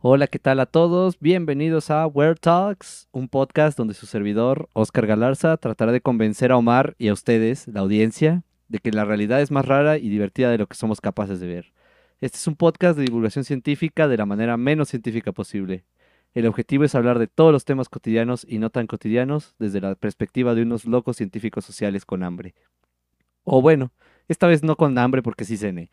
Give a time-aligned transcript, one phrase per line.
[0.00, 1.18] Hola, ¿qué tal a todos?
[1.18, 6.56] Bienvenidos a Word Talks, un podcast donde su servidor, Oscar Galarza, tratará de convencer a
[6.56, 10.52] Omar y a ustedes, la audiencia, de que la realidad es más rara y divertida
[10.52, 11.72] de lo que somos capaces de ver.
[12.20, 15.84] Este es un podcast de divulgación científica de la manera menos científica posible.
[16.32, 19.96] El objetivo es hablar de todos los temas cotidianos y no tan cotidianos desde la
[19.96, 22.54] perspectiva de unos locos científicos sociales con hambre.
[23.42, 23.90] O bueno,
[24.28, 25.90] esta vez no con hambre porque sí cené.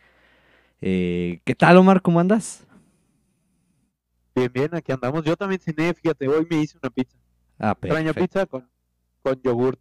[0.80, 2.04] Eh, ¿Qué tal, Omar?
[2.04, 2.68] ¿Cómo andas?
[4.36, 5.24] Bien, bien, aquí andamos.
[5.24, 7.18] Yo también cené, fíjate, hoy me hice una pizza.
[7.58, 8.70] Ah, Extraña pizza con,
[9.24, 9.80] con yogur.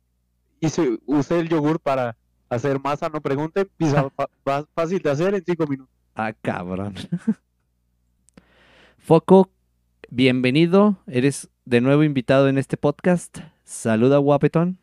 [0.60, 2.16] Hice, usé el yogur para
[2.48, 3.68] hacer masa, no pregunten.
[3.76, 4.09] Pizza
[4.74, 5.92] fácil de hacer en cinco minutos.
[6.14, 6.95] Ah, cabrón.
[8.98, 9.50] Foco,
[10.09, 10.98] bienvenido.
[11.09, 13.38] Eres de nuevo invitado en este podcast.
[13.64, 14.78] Saluda, guapetón.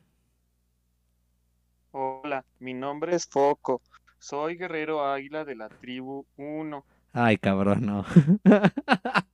[1.92, 3.82] Hola, mi nombre es Foco.
[4.20, 6.86] Soy guerrero águila de la tribu 1.
[7.14, 8.06] Ay, cabrón, no.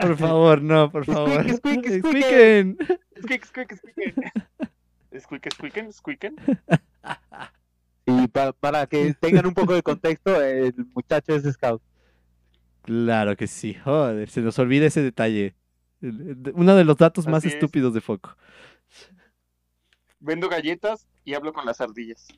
[0.00, 1.42] Por favor, no, por favor.
[1.56, 2.76] Squeak, squeak, squeak.
[3.22, 4.14] Squeak, squeak, squeaken.
[5.20, 6.36] Squeak, squeaken, squeaken.
[8.06, 11.82] Y pa- para que tengan un poco de contexto, el muchacho es scout.
[12.82, 13.74] Claro que sí.
[13.74, 15.54] Joder, se nos olvida ese detalle.
[16.02, 17.54] Uno de los datos más Así es.
[17.54, 18.36] estúpidos de Foco.
[20.20, 22.28] Vendo galletas y hablo con las ardillas.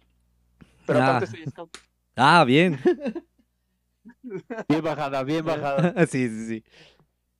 [0.86, 1.08] Pero Ah.
[1.16, 1.76] aparte soy scout.
[2.16, 2.78] Ah, bien.
[4.68, 5.94] Bien bajada, bien bajada.
[6.06, 6.64] sí, sí, sí.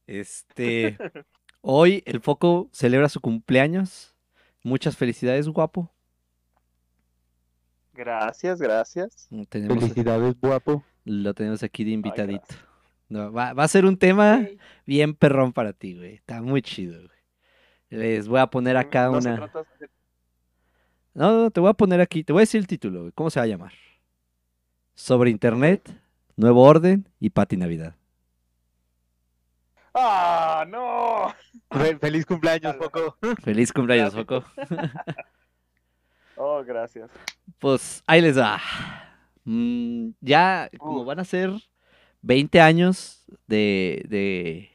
[0.06, 0.96] Este.
[1.60, 4.14] Hoy el Foco celebra su cumpleaños.
[4.62, 5.92] Muchas felicidades, guapo.
[7.92, 9.28] Gracias, gracias.
[9.48, 10.84] Tenemos, Felicidades, guapo.
[11.04, 12.54] lo tenemos aquí de invitadito.
[13.08, 14.46] No, va, va a ser un tema
[14.86, 16.14] bien perrón para ti, güey.
[16.14, 17.18] Está muy chido, güey.
[17.90, 19.46] Les voy a poner acá no se una.
[19.46, 19.88] de-
[21.14, 22.22] No, no, te voy a poner aquí.
[22.22, 23.12] Te voy a decir el título, güey.
[23.12, 23.72] ¿Cómo se va a llamar?
[24.94, 25.90] Sobre Internet,
[26.38, 27.96] Nuevo Orden y Pati Navidad.
[29.92, 31.34] ¡Ah, no!
[31.76, 33.16] Fe- Feliz cumpleaños, Poco.
[33.42, 34.14] Feliz cumpleaños.
[34.14, 34.44] Foco.
[36.40, 37.10] Oh, gracias.
[37.58, 38.60] Pues ahí les va.
[39.42, 41.50] Mm, ya, como van a ser
[42.22, 44.70] 20 años de, de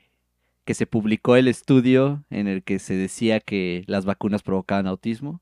[0.66, 5.42] que se publicó el estudio en el que se decía que las vacunas provocaban autismo.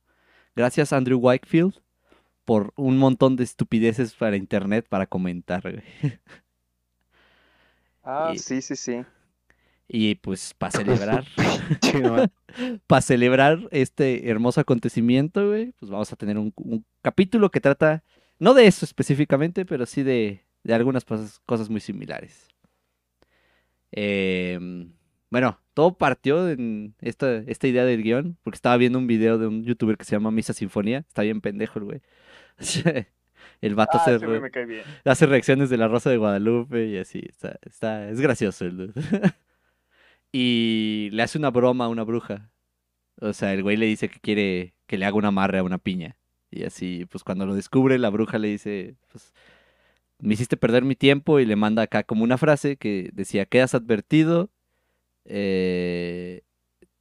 [0.55, 1.73] Gracias Andrew Whitefield
[2.51, 5.62] por un montón de estupideces para internet para comentar.
[5.62, 5.84] güey.
[8.03, 9.06] Ah, Y- sí, sí, sí.
[9.88, 11.25] Y pues para celebrar,
[12.88, 18.03] para celebrar este hermoso acontecimiento, güey, pues vamos a tener un, un capítulo que trata,
[18.40, 22.47] no de eso específicamente, pero sí de, de algunas cosas, cosas muy similares.
[23.91, 24.94] Em,
[25.29, 29.47] bueno, todo partió en esta, esta idea del guion, porque estaba viendo un video de
[29.47, 32.01] un youtuber que se llama Misa Sinfonía, está bien pendejo el güey.
[33.61, 34.49] El vato Ah, hace, re- me
[35.27, 38.94] reacciones de la Rosa de Guadalupe y así, está, está, es gracioso el dude.
[40.31, 42.49] y le hace una broma a una bruja.
[43.19, 45.77] O sea, el güey le dice que quiere que le haga un amarre a una
[45.77, 46.17] piña.
[46.49, 49.33] Y así, pues cuando lo descubre, la bruja le dice, pues,
[50.19, 53.75] me hiciste perder mi tiempo y le manda acá como una frase que decía, quedas
[53.75, 54.49] advertido,
[55.25, 56.41] eh,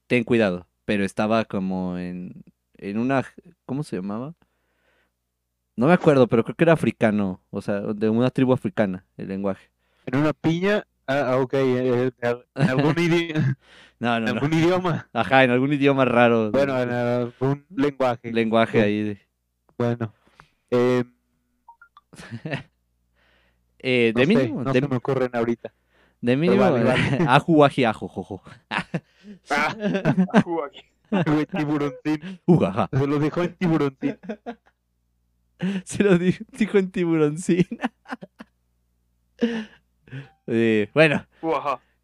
[0.06, 0.66] ten cuidado.
[0.84, 2.44] Pero estaba como en,
[2.78, 3.24] en una,
[3.66, 4.34] ¿cómo se llamaba?
[5.80, 9.28] No me acuerdo, pero creo que era africano, o sea, de una tribu africana, el
[9.28, 9.70] lenguaje.
[10.04, 10.84] En una piña.
[11.06, 11.54] Ah, ah, ok.
[11.54, 13.32] eh, En algún, idi-
[13.98, 14.40] No, en no, no.
[14.42, 15.08] algún idioma.
[15.14, 16.50] Ajá, en algún idioma raro.
[16.52, 18.30] Bueno, en algún lenguaje.
[18.30, 19.02] lenguaje ahí.
[19.04, 19.20] de-
[19.78, 20.12] Bueno.
[20.70, 21.04] Eh,
[23.82, 25.72] Eh, no de sé, mínimo, no de, se me ocurren ahorita.
[26.20, 26.60] de mínimo.
[26.60, 27.24] vale, vale.
[27.26, 28.42] Aju, aji, ajo, jojo.
[30.44, 32.40] Güey, Tiburoncín.
[32.46, 32.88] Ujaja.
[32.92, 34.18] Se lo dejó en tiburoncín.
[35.84, 37.66] Se lo di- dijo en tiburoncín.
[40.46, 41.26] Eh, bueno,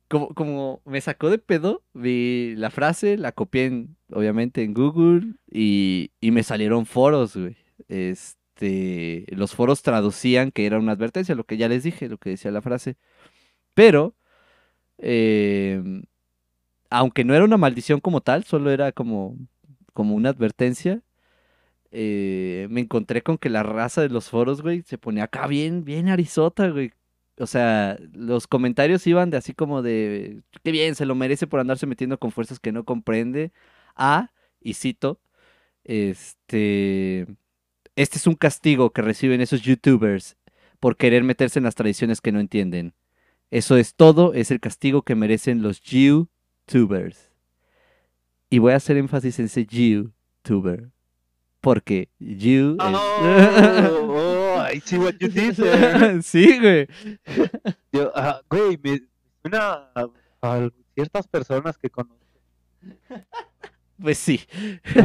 [0.08, 5.34] como, como me sacó de pedo, vi la frase, la copié en- obviamente en Google
[5.50, 7.56] y, y me salieron foros, güey.
[7.88, 12.30] Este, los foros traducían que era una advertencia, lo que ya les dije, lo que
[12.30, 12.96] decía la frase.
[13.74, 14.14] Pero,
[14.98, 15.82] eh,
[16.90, 19.36] aunque no era una maldición como tal, solo era como,
[19.92, 21.02] como una advertencia,
[21.98, 25.82] eh, me encontré con que la raza de los foros, güey, se ponía acá bien,
[25.82, 26.92] bien arizota, güey.
[27.38, 31.58] O sea, los comentarios iban de así como de, qué bien, se lo merece por
[31.58, 33.50] andarse metiendo con fuerzas que no comprende.
[33.96, 35.20] A, y cito,
[35.84, 37.26] este,
[37.96, 40.36] este es un castigo que reciben esos youtubers
[40.80, 42.92] por querer meterse en las tradiciones que no entienden.
[43.50, 47.32] Eso es todo, es el castigo que merecen los youtubers.
[48.50, 50.90] Y voy a hacer énfasis en ese youtuber.
[51.60, 52.94] Porque you es...
[52.94, 56.22] Oh, oh, I see what you did there.
[56.22, 56.86] sí, güey.
[57.92, 59.00] Yo, ah, güey, me
[59.42, 60.08] suena a,
[60.42, 62.16] a ciertas personas que conozco.
[64.00, 64.40] Pues sí.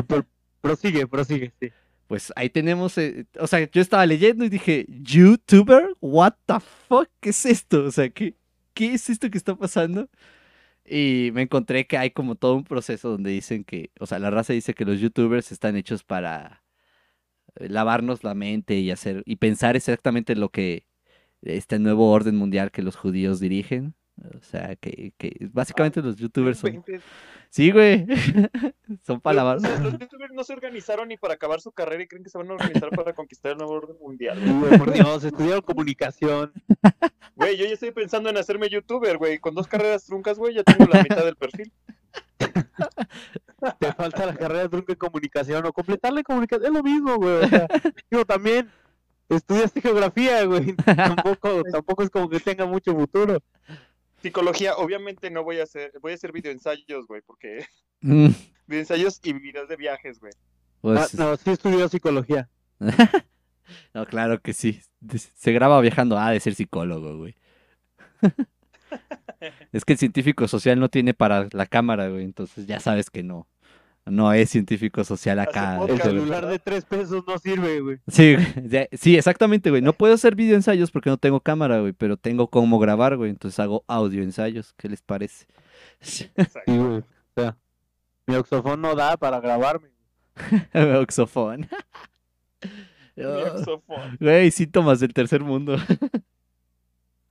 [0.08, 0.26] Pero-
[0.62, 1.72] prosigue, prosigue, sí.
[2.08, 5.96] Pues ahí tenemos, eh, o sea, yo estaba leyendo y dije, ¿YouTuber?
[6.02, 6.60] ¿What the
[6.90, 7.08] fuck?
[7.22, 7.86] ¿Qué es esto?
[7.86, 8.36] O sea, ¿qué,
[8.74, 10.10] qué es esto que está pasando?
[10.94, 14.30] Y me encontré que hay como todo un proceso donde dicen que, o sea, la
[14.30, 16.66] raza dice que los YouTubers están hechos para
[17.56, 20.88] eh, lavarnos la mente y hacer, y pensar exactamente lo que
[21.44, 23.96] este nuevo orden mundial que los judíos dirigen.
[24.36, 26.84] O sea, que, que básicamente los YouTubers son...
[27.52, 28.06] Sí, güey.
[29.06, 29.58] son para lavar.
[29.58, 32.30] O sea, los youtubers no se organizaron ni para acabar su carrera y creen que
[32.30, 34.40] se van a organizar para conquistar el nuevo orden mundial.
[34.60, 34.78] güey.
[34.78, 36.52] Por Dios, estudiaron comunicación.
[37.36, 39.40] Güey, yo ya estoy pensando en hacerme youtuber, güey.
[39.40, 41.72] Con dos carreras truncas, güey, ya tengo la mitad del perfil.
[43.80, 46.68] Te falta la carrera de trunca en comunicación o completarle comunicación.
[46.68, 47.36] Es lo mismo, güey.
[47.36, 47.68] O sea,
[48.12, 48.70] digo, también
[49.30, 50.76] estudiaste geografía, güey.
[50.76, 53.40] Tampoco, tampoco es como que tenga mucho futuro.
[54.22, 57.66] Psicología, obviamente no voy a hacer, voy a hacer videoensayos, güey, porque
[58.02, 58.28] Mm,
[58.68, 60.34] videoensayos y videos de viajes, güey.
[60.36, 62.50] Ah, Pues, no, sí estudió psicología.
[63.94, 64.82] No, claro que sí.
[65.38, 66.18] Se graba viajando.
[66.18, 67.36] Ah, de ser psicólogo, güey.
[69.72, 72.26] es que el científico social no tiene para la cámara, güey.
[72.26, 73.48] Entonces ya sabes que no.
[74.06, 75.74] No es científico social acá.
[75.74, 77.98] El podcast, celular de tres pesos no sirve, güey.
[78.08, 78.36] Sí,
[78.94, 79.82] sí, exactamente, güey.
[79.82, 81.94] No puedo hacer videoensayos porque no tengo cámara, güey.
[81.94, 83.30] Pero tengo cómo grabar, güey.
[83.30, 84.74] Entonces hago audioensayos.
[84.74, 85.46] ¿Qué les parece?
[86.02, 86.72] Exacto.
[86.72, 86.98] Sí, güey.
[86.98, 87.06] O
[87.36, 87.58] sea,
[88.26, 89.90] mi oxofón no da para grabarme.
[91.00, 91.70] Oxofón.
[93.16, 94.18] Mi oxofón.
[94.20, 95.78] Güey, síntomas del tercer mundo.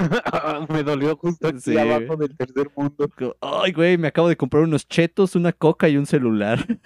[0.69, 3.09] me dolió justo aquí Sí, abajo del tercer mundo.
[3.41, 6.67] Ay, güey, me acabo de comprar unos chetos, una coca y un celular.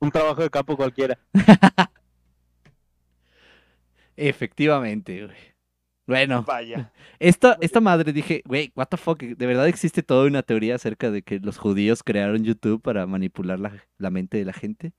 [0.00, 1.18] Un trabajo de campo cualquiera.
[4.16, 5.36] Efectivamente, güey.
[6.06, 6.92] Bueno, Vaya.
[7.18, 11.10] esta, esta madre dije, güey, what the fuck, de verdad existe toda una teoría acerca
[11.10, 14.92] de que los judíos crearon YouTube para manipular la, la mente de la gente.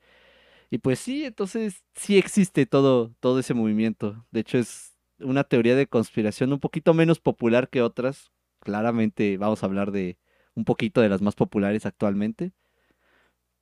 [0.72, 4.26] Y pues sí, entonces sí existe todo, todo ese movimiento.
[4.32, 8.32] De hecho, es una teoría de conspiración un poquito menos popular que otras.
[8.60, 10.18] Claramente vamos a hablar de
[10.56, 12.54] un poquito de las más populares actualmente.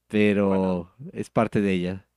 [0.08, 2.08] Pero es parte de ella.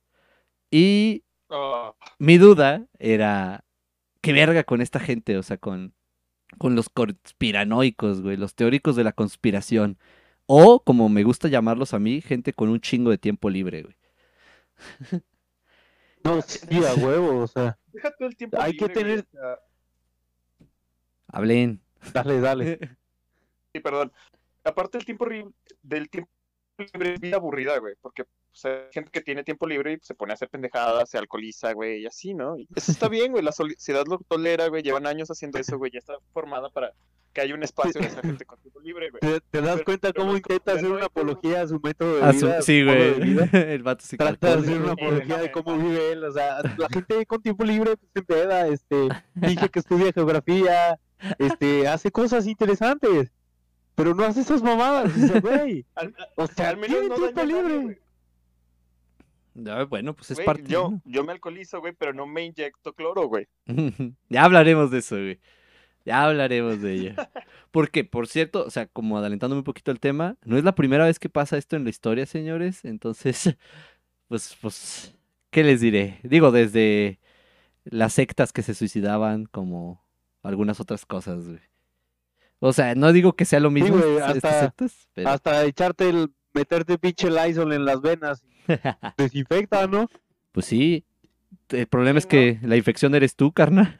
[0.71, 3.63] Y Oh, mi duda era,
[4.21, 5.37] ¿qué verga con esta gente?
[5.37, 5.93] O sea, con,
[6.57, 9.97] con los conspiranoicos, güey, los teóricos de la conspiración.
[10.45, 13.95] O, como me gusta llamarlos a mí, gente con un chingo de tiempo libre, güey.
[16.23, 17.77] No, sí, a huevo, o sea.
[17.97, 19.59] Deja todo el tiempo Hay que libre, güey, tener- o sea,
[21.27, 21.81] Hablen.
[22.13, 22.79] Dale, dale.
[23.73, 24.11] Sí, perdón.
[24.63, 25.27] Aparte del tiempo
[25.83, 26.31] del tiempo
[26.77, 30.07] libre es vida aburrida, güey, porque pues, hay gente que tiene tiempo libre y pues,
[30.07, 32.57] se pone a hacer pendejadas, se alcoholiza, güey, y así, ¿no?
[32.57, 35.91] Y eso está bien, güey, la sociedad lo tolera, güey, llevan años haciendo eso, güey,
[35.91, 36.93] ya está formada para
[37.33, 39.19] que haya un espacio de esa gente con tiempo libre, güey.
[39.21, 42.31] ¿Te, te das Pero- cuenta pero cómo intenta hacer una apología a su método de
[42.31, 42.61] vida?
[42.61, 43.37] su sí, güey.
[43.53, 46.87] El vato se Trata de hacer una apología de cómo vive él, o sea, la
[46.89, 50.99] gente con tiempo libre pues, se empeda, este, dice que estudia geografía,
[51.37, 53.31] este, hace cosas interesantes,
[53.97, 55.11] pero no hace esas mamadas,
[55.41, 55.83] güey,
[56.35, 57.77] o sea, al menos tiene no nadie, libre.
[57.79, 57.97] güey.
[59.67, 60.63] Ah, Bueno, pues es parte.
[60.67, 61.01] yo, ¿no?
[61.03, 63.47] yo me alcoholizo, güey, pero no me inyecto cloro, güey.
[64.29, 65.39] Ya hablaremos de eso, güey.
[66.05, 67.13] Ya hablaremos de ello.
[67.71, 71.05] Porque, por cierto, o sea, como adelantándome un poquito el tema, no es la primera
[71.05, 72.85] vez que pasa esto en la historia, señores.
[72.85, 73.57] Entonces,
[74.27, 75.15] pues, pues,
[75.49, 76.19] ¿qué les diré?
[76.21, 77.19] Digo, desde
[77.83, 80.05] las sectas que se suicidaban, como
[80.43, 81.59] algunas otras cosas, güey.
[82.59, 84.73] O sea, no digo que sea lo mismo hasta-
[85.13, 85.29] pero...
[85.29, 88.43] Hasta echarte el, meterte pinche Lysol en las venas,
[89.17, 90.09] desinfecta, ¿no?
[90.51, 91.05] Pues sí.
[91.69, 93.97] El problema es que la infección eres tú, carnal.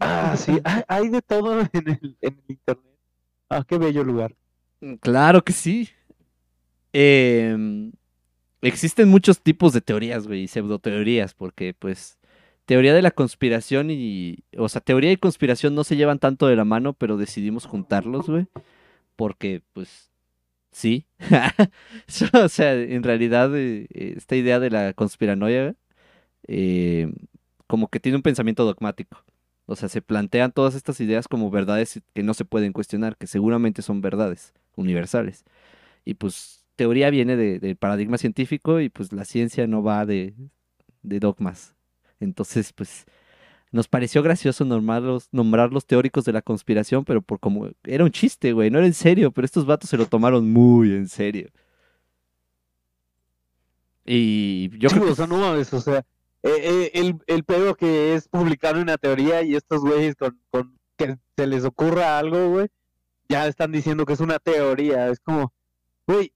[0.00, 2.84] Ah, sí, hay, hay de todo en el, en el internet.
[3.50, 4.34] Ah, qué bello lugar.
[5.00, 5.88] Claro que sí.
[6.92, 7.92] Em,
[8.62, 12.17] existen muchos tipos de teorías, güey, pseudoteorías, porque pues
[12.68, 16.56] teoría de la conspiración y, o sea, teoría y conspiración no se llevan tanto de
[16.56, 18.46] la mano, pero decidimos juntarlos, güey,
[19.16, 20.10] porque pues
[20.72, 21.06] sí.
[22.34, 25.76] o sea, en realidad eh, esta idea de la conspiranoia
[26.48, 27.12] eh,
[27.66, 29.24] como que tiene un pensamiento dogmático.
[29.66, 33.26] O sea, se plantean todas estas ideas como verdades que no se pueden cuestionar, que
[33.28, 35.44] seguramente son verdades universales.
[36.04, 40.34] Y pues teoría viene de- del paradigma científico y pues la ciencia no va de,
[41.02, 41.76] de dogmas.
[42.20, 43.06] Entonces, pues
[43.72, 48.12] nos pareció gracioso nombrarlos, nombrar los teóricos de la conspiración, pero por como era un
[48.12, 51.50] chiste, güey, no era en serio, pero estos vatos se lo tomaron muy en serio.
[54.04, 55.98] Y yo Sí, creo que o sea, no mames, o sea,
[56.42, 60.78] eh, eh, el, el pedo que es publicar una teoría y estos güeyes con, con
[60.96, 62.68] que se les ocurra algo, güey,
[63.28, 65.08] ya están diciendo que es una teoría.
[65.08, 65.52] Es como,
[66.06, 66.32] güey,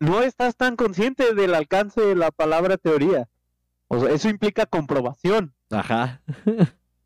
[0.00, 3.28] no estás tan consciente del alcance de la palabra teoría.
[3.88, 5.52] O sea, eso implica comprobación.
[5.70, 6.20] Ajá.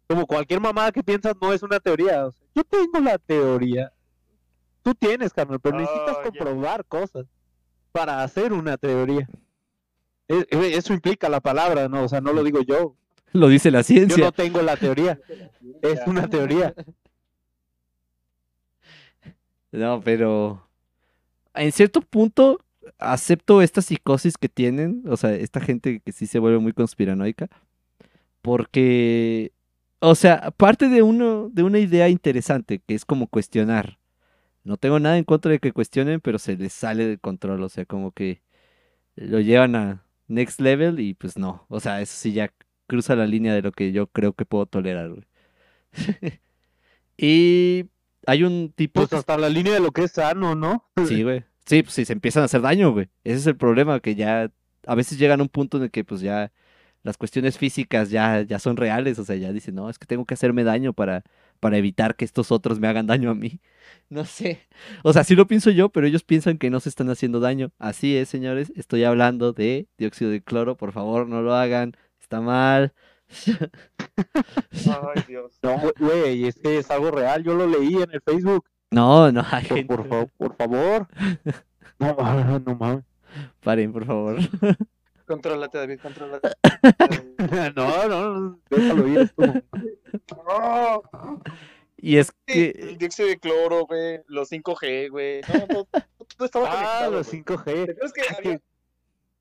[0.06, 2.26] Como cualquier mamada que piensas no es una teoría.
[2.26, 3.92] O sea, yo tengo la teoría.
[4.82, 6.23] Tú tienes, carnal, pero necesitas ya.
[6.23, 7.26] comprobar cosas
[7.92, 9.28] para hacer una teoría.
[10.28, 12.04] E- e- Eso implica la palabra, ¿no?
[12.04, 12.94] O sea, no lo digo yo.
[13.32, 14.25] Lo dice la Yo ciencia.
[14.25, 15.18] no tengo la teoría.
[15.82, 16.75] Es una teoría.
[19.70, 20.66] No, pero
[21.54, 22.58] en cierto punto
[22.99, 27.49] acepto esta psicosis que tienen, o sea, esta gente que sí se vuelve muy conspiranoica,
[28.42, 29.52] porque,
[30.00, 33.99] o sea, parte de uno, de una idea interesante que es como cuestionar.
[34.64, 37.68] No tengo nada en contra de que cuestionen, pero se les sale de control, o
[37.68, 38.42] sea, como que
[39.16, 42.52] lo llevan a next level y pues no, o sea, eso sí ya
[42.87, 45.25] cruza la línea de lo que yo creo que puedo tolerar, güey.
[47.16, 47.87] y
[48.26, 50.85] hay un tipo Pues hasta la línea de lo que es sano, ¿no?
[51.07, 51.45] Sí, güey.
[51.68, 53.08] Sí, pues sí, se empiezan a hacer daño, güey.
[53.25, 54.50] Ese es el problema, que ya
[54.87, 56.50] a veces llegan a un punto en el que pues ya
[57.02, 60.25] las cuestiones físicas ya, ya son reales, o sea, ya dicen, no, es que tengo
[60.25, 61.25] que hacerme daño para,
[61.60, 63.60] para evitar que estos otros me hagan daño a mí.
[64.10, 64.66] No sé.
[65.02, 67.72] O sea, sí lo pienso yo, pero ellos piensan que no se están haciendo daño.
[67.78, 72.40] Así es, señores, estoy hablando de dióxido de cloro, por favor, no lo hagan, está
[72.40, 72.94] mal.
[74.16, 75.58] Ay, Dios.
[75.62, 77.42] No, güey, güey, es que es algo real.
[77.44, 78.66] Yo lo leí en el Facebook.
[78.90, 81.09] No, no, hay Por, gente- por, fa- por favor.
[82.00, 83.04] No, no, no mames.
[83.61, 84.37] Paren, por favor.
[85.26, 86.49] Contrólate, David, contrólate.
[87.75, 89.18] No, no, no, déjalo ir.
[89.18, 89.61] es como-
[90.47, 91.02] ¡Oh!
[91.97, 92.71] Y es que...
[92.71, 94.21] El dióxido de cloro, güey.
[94.28, 95.40] Los 5G, güey.
[95.49, 95.85] No, no,
[96.37, 96.75] todo estaba Ah,
[97.07, 97.11] conectado.
[97.11, 97.42] los güey.
[97.42, 97.64] 5G.
[97.64, 98.61] ¿Te acuerdas que había,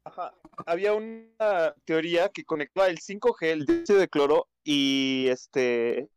[0.03, 0.33] Ajá,
[0.65, 6.09] había una teoría que conectaba el 5G, el dióxido de cloro y este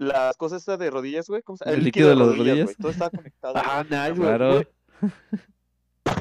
[0.00, 1.76] las cosas estas de rodillas, güey, ¿cómo se llama?
[1.76, 2.64] ¿El líquido de las rodillas?
[2.64, 3.54] güey, Todo estaba conectado.
[3.56, 4.28] Ah, nice, güey.
[4.28, 4.62] Claro.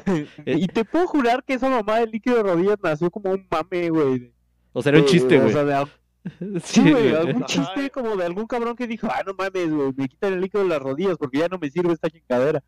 [0.05, 0.27] güey.
[0.45, 3.89] Y te puedo jurar que esa mamá del líquido de rodillas nació como un mame,
[3.89, 4.33] güey.
[4.73, 5.53] O sea, era un chiste, o güey.
[5.53, 5.87] sea, de al-
[6.61, 9.93] Sí, Sí, güey, algún chiste como de algún cabrón que dijo, ah, no mames, güey,
[9.95, 12.61] me quitan el líquido de las rodillas porque ya no me sirve esta chingadera.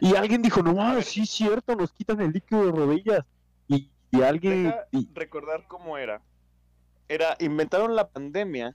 [0.00, 3.24] Y alguien dijo, no mames, sí es cierto, nos quitan el líquido de rodillas.
[3.68, 6.22] Y, y alguien, Deja y- recordar cómo era.
[7.08, 8.74] Era, inventaron la pandemia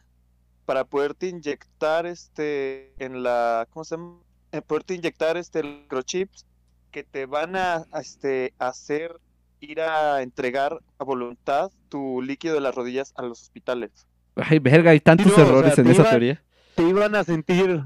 [0.68, 4.20] para poderte inyectar este en la, ¿cómo se llama?
[4.52, 6.46] Eh, poderte inyectar este microchips
[6.92, 9.16] que te van a, a, este hacer
[9.62, 13.92] ir a entregar a voluntad tu líquido de las rodillas a los hospitales.
[14.36, 16.44] Ay, verga, hay tantos no, o sea, errores en esa iba- teoría.
[16.76, 17.82] te iban a sentir,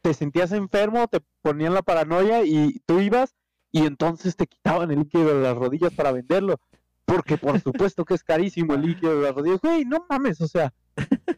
[0.00, 3.34] te sentías enfermo, te ponían la paranoia y tú ibas
[3.72, 6.60] y entonces te quitaban el líquido de las rodillas para venderlo.
[7.04, 9.60] Porque por supuesto que es carísimo el líquido de las rodillas.
[9.60, 10.72] Güey, no mames, o sea,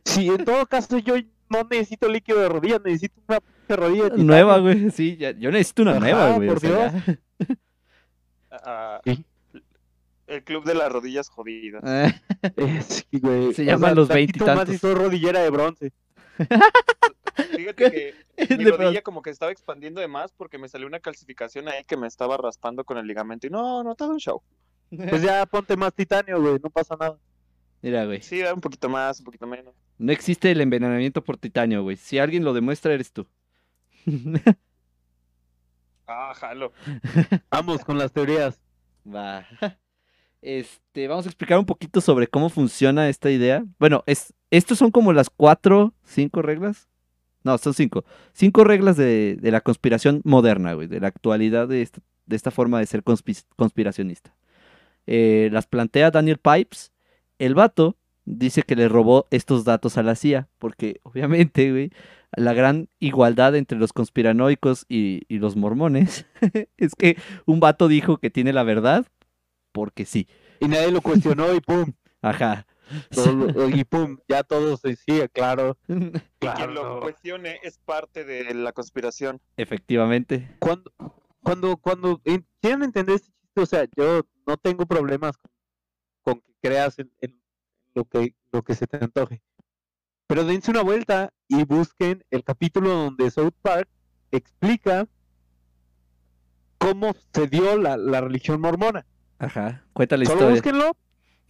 [0.05, 1.15] si en todo caso yo
[1.51, 4.25] no necesito líquido de rodillas, necesito una rodilla de titanio.
[4.27, 4.91] Nueva, güey.
[4.91, 6.49] Sí, ya, yo necesito una Ajá, nueva, güey.
[6.49, 7.19] o por sea, ya.
[8.51, 9.25] Ah, Sí.
[10.27, 11.83] el club de las rodillas jodidas.
[11.87, 12.13] Eh,
[12.57, 13.55] Eh, sí, güey.
[13.55, 14.85] Se O llaman sea, los tantito más veintitantos.
[14.91, 15.93] y rodillera de bronce.
[17.57, 18.15] Fíjate que
[18.59, 21.85] mi de rodilla como que estaba expandiendo de más porque me salió una calcificación ahí
[21.85, 24.43] que me estaba raspando con el ligamento y no, no, todo un show.
[24.91, 27.19] Pues ya ponte más titanio, güey, no pasa nada.
[27.83, 28.21] Mira, güey.
[28.23, 29.75] Sí, un poquito más, un poquito menos.
[29.99, 31.97] No existe el envenenamiento por titanio, güey.
[31.97, 33.27] Si alguien lo demuestra, eres tú.
[36.07, 36.73] Ah, jalo.
[37.51, 38.61] Vamos con las teorías.
[39.07, 39.47] Va.
[40.41, 43.65] Este, vamos a explicar un poquito sobre cómo funciona esta idea.
[43.81, 46.87] Bueno, es, estos son como las cuatro, cinco reglas.
[47.43, 48.05] No, son cinco.
[48.35, 52.53] Cinco reglas de, de la conspiración moderna, güey, de la actualidad de esta, de esta
[52.53, 54.33] forma de ser conspi- conspiracionista.
[55.09, 56.93] Eh, las plantea Daniel Pipes.
[57.39, 61.91] El vato dice que le robó estos datos a la CIA, porque obviamente, güey,
[62.37, 66.27] la gran igualdad entre los conspiranoicos y, y los mormones
[66.77, 67.17] es que
[67.47, 69.07] un vato dijo que tiene la verdad
[69.73, 70.27] porque sí.
[70.61, 71.93] Y nadie lo cuestionó y pum,
[72.23, 72.67] Ajá.
[73.15, 75.77] todo y pum, ya todos se sigue, claro.
[75.89, 76.73] Y quien Claro.
[76.73, 79.41] lo cuestione es parte de la conspiración.
[79.57, 80.55] Efectivamente.
[80.59, 80.93] Cuando,
[81.43, 85.51] cuando, cuando en- quieren entender este chiste, o sea, yo no tengo problemas con,
[86.61, 87.41] creas en, en
[87.95, 89.43] lo que lo que se te antoje.
[90.27, 93.89] Pero dense una vuelta y busquen el capítulo donde South Park
[94.31, 95.09] explica
[96.79, 99.07] cómo se dio la, la religión mormona.
[99.39, 99.85] Ajá.
[99.93, 100.93] Cuenta la Solo historia.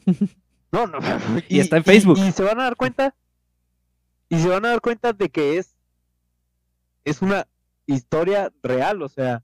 [0.06, 0.36] búsquenlo.
[0.70, 0.98] No, no.
[1.48, 2.18] Y está en Facebook.
[2.18, 3.14] Y, se van a dar cuenta.
[4.28, 5.74] Y se van a dar cuenta de que es.
[7.04, 7.48] Es una
[7.86, 9.00] historia real.
[9.00, 9.42] O sea,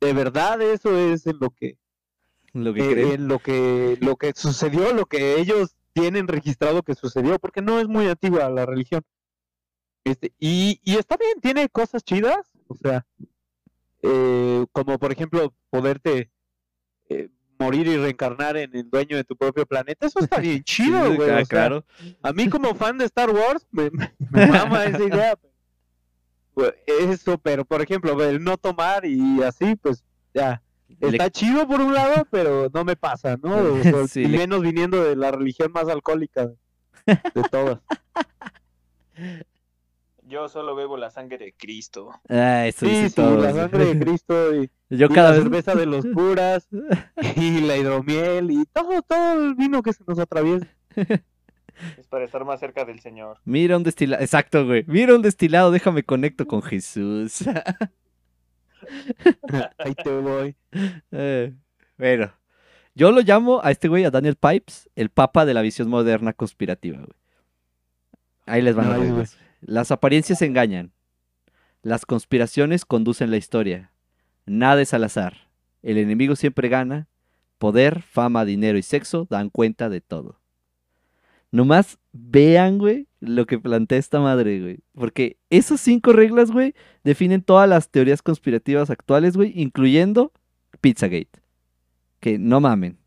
[0.00, 1.78] de verdad eso es en lo que.
[2.54, 3.12] Lo que eh, creen.
[3.12, 3.96] en lo que.
[4.00, 8.48] Lo que sucedió, lo que ellos tienen registrado que sucedió, porque no es muy antigua
[8.50, 9.02] la religión.
[10.04, 13.06] Este, y, y está bien, tiene cosas chidas, o sea,
[14.02, 16.30] eh, como por ejemplo poderte
[17.08, 17.28] eh,
[17.58, 21.16] morir y reencarnar en el dueño de tu propio planeta, eso está bien chido, Sí,
[21.16, 21.30] güey.
[21.30, 21.84] ah, o sea, claro.
[22.22, 24.12] a mí como fan de Star Wars, me, me-
[24.48, 25.38] mama esa idea.
[26.86, 30.04] Eso, pero por ejemplo, el no tomar y así, pues
[30.34, 30.62] ya.
[30.88, 33.56] Le- Está chido por un lado, pero no me pasa, ¿no?
[33.56, 36.56] O sea, Sí, y le- menos viniendo de la religión más alcohólica de,
[37.06, 37.78] de todas.
[40.24, 42.10] Yo solo bebo la sangre de Cristo.
[42.28, 43.36] Ah, eso Sí, sí, todo.
[43.38, 45.42] la sangre de Cristo y, Yo y cada la vez.
[45.42, 46.68] cerveza de los curas
[47.36, 50.66] y la hidromiel y todo, todo el vino que se nos atraviesa.
[51.98, 53.38] Es para estar más cerca del Señor.
[53.44, 54.22] Mira un destilado.
[54.22, 54.84] Exacto, güey.
[54.86, 57.44] Mira un destilado, déjame conecto con Jesús.
[59.78, 60.56] Ahí te voy.
[61.10, 61.52] Eh,
[61.98, 62.32] bueno,
[62.94, 66.32] yo lo llamo a este güey, a Daniel Pipes, el papa de la visión moderna
[66.32, 67.16] conspirativa, güey.
[68.46, 69.38] Ahí les van reglas.
[69.60, 70.92] Las apariencias engañan.
[71.82, 73.92] Las conspiraciones conducen la historia.
[74.46, 75.48] Nada es al azar.
[75.82, 77.08] El enemigo siempre gana.
[77.58, 80.41] Poder, fama, dinero y sexo dan cuenta de todo.
[81.52, 84.78] Nomás vean, güey, lo que plantea esta madre, güey.
[84.94, 90.32] Porque esas cinco reglas, güey, definen todas las teorías conspirativas actuales, güey, incluyendo
[90.80, 91.42] Pizzagate.
[92.20, 92.98] Que no mamen.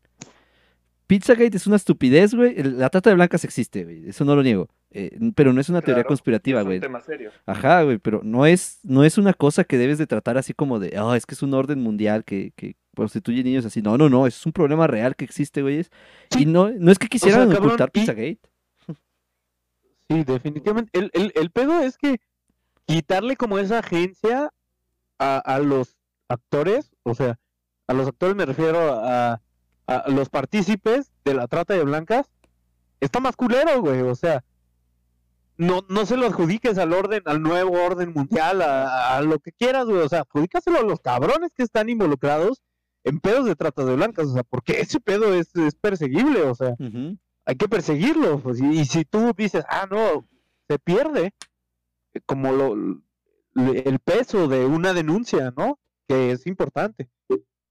[1.08, 2.54] Pizzagate es una estupidez, güey.
[2.62, 4.08] La trata de blancas existe, güey.
[4.08, 4.68] Eso no lo niego.
[4.90, 6.80] Eh, pero no es una teoría conspirativa, es un güey.
[6.80, 7.32] tema serio.
[7.46, 10.78] Ajá, güey, pero no es, no es una cosa que debes de tratar así como
[10.78, 13.82] de, oh, es que es un orden mundial que, que prostituye niños así.
[13.82, 15.86] No, no, no, es un problema real que existe, güey.
[16.36, 18.40] Y no, no es que quisieran ocultar y- Pizzagate.
[20.08, 20.98] Sí, definitivamente.
[20.98, 22.20] El, el, el pedo es que
[22.86, 24.50] quitarle como esa agencia
[25.18, 25.96] a, a los
[26.28, 27.38] actores, o sea,
[27.88, 29.40] a los actores me refiero a,
[29.86, 32.30] a los partícipes de la trata de blancas,
[33.00, 34.44] está más culero, güey, o sea,
[35.56, 39.50] no, no se lo adjudiques al orden, al nuevo orden mundial, a, a lo que
[39.52, 42.62] quieras, güey, o sea, adjudícaselo a los cabrones que están involucrados
[43.06, 46.54] en pedos de trata de blancas, o sea, porque ese pedo es, es perseguible, o
[46.54, 46.76] sea
[47.46, 48.40] hay que perseguirlo.
[48.40, 50.28] Pues, y, y si tú dices, ah, no,
[50.68, 51.32] se pierde,
[52.12, 52.74] eh, como lo,
[53.54, 55.78] el peso de una denuncia, ¿no?
[56.06, 57.08] Que es importante.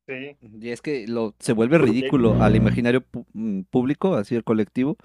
[0.07, 0.37] Sí.
[0.61, 4.97] Y es que lo, se vuelve ridículo al imaginario mm, público, así el colectivo.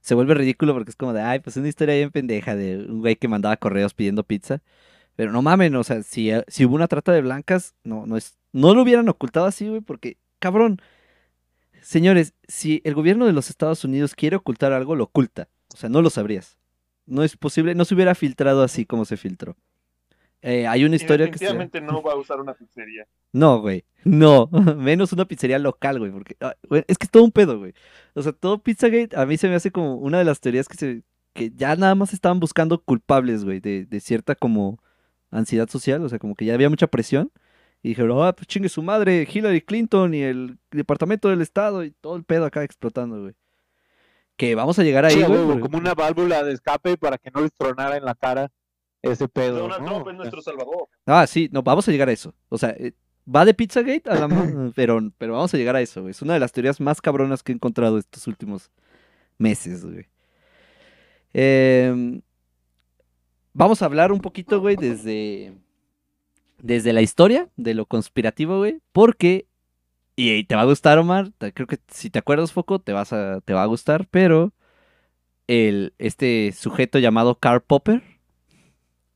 [0.00, 3.00] Se vuelve ridículo porque es como de, ay, pues una historia bien pendeja de un
[3.00, 4.60] güey que mandaba correos pidiendo pizza.
[5.14, 8.16] Pero no mamen, o sea, si, eh, si hubo una trata de blancas, no, no
[8.16, 10.80] es, no lo hubieran ocultado así, güey, porque, cabrón,
[11.80, 15.48] señores, si el gobierno de los Estados Unidos quiere ocultar algo, lo oculta.
[15.74, 16.58] O sea, no lo sabrías.
[17.06, 19.56] No es posible, no se hubiera filtrado así como se filtró.
[20.42, 21.44] Eh, hay una historia que se...
[21.44, 23.06] definitivamente no va a usar una pizzería.
[23.32, 23.84] No, güey.
[24.04, 24.48] No.
[24.76, 26.10] Menos una pizzería local, güey.
[26.10, 27.74] Porque ah, güey, es que es todo un pedo, güey.
[28.14, 30.76] O sea, todo Pizzagate a mí se me hace como una de las teorías que
[30.76, 34.82] se que ya nada más estaban buscando culpables, güey, de, de cierta como
[35.30, 36.02] ansiedad social.
[36.02, 37.30] O sea, como que ya había mucha presión.
[37.82, 41.90] Y dijeron, ah, pues chingue su madre, Hillary Clinton y el Departamento del Estado y
[41.90, 43.34] todo el pedo acá explotando, güey.
[44.36, 45.44] Que vamos a llegar ahí, Sí, güey.
[45.46, 48.50] porque- como una válvula de escape para que no les tronara en la cara
[49.02, 49.58] ese pedo.
[49.68, 49.90] Donald ¿no?
[49.94, 50.88] Trump es nuestro salvador.
[51.06, 52.32] Ah, sí, no, vamos a llegar a eso.
[52.48, 52.92] O sea, eh,
[53.32, 54.28] va de Pizzagate a la...
[54.76, 56.12] pero, pero vamos a llegar a eso, güey.
[56.12, 58.70] Es una de las teorías más cabronas que he encontrado estos últimos
[59.38, 60.06] meses, güey.
[61.32, 62.22] Em,
[63.52, 65.52] vamos a hablar un poquito, güey, desde...
[66.62, 68.80] Desde la historia de lo conspirativo, güey.
[68.92, 69.46] Porque...
[70.16, 71.32] Y te va a gustar, Omar.
[71.52, 74.06] Creo que si te acuerdas, Foco, te, vas a, te va a gustar.
[74.10, 74.54] Pero...
[75.48, 78.02] El, este sujeto llamado Karl Popper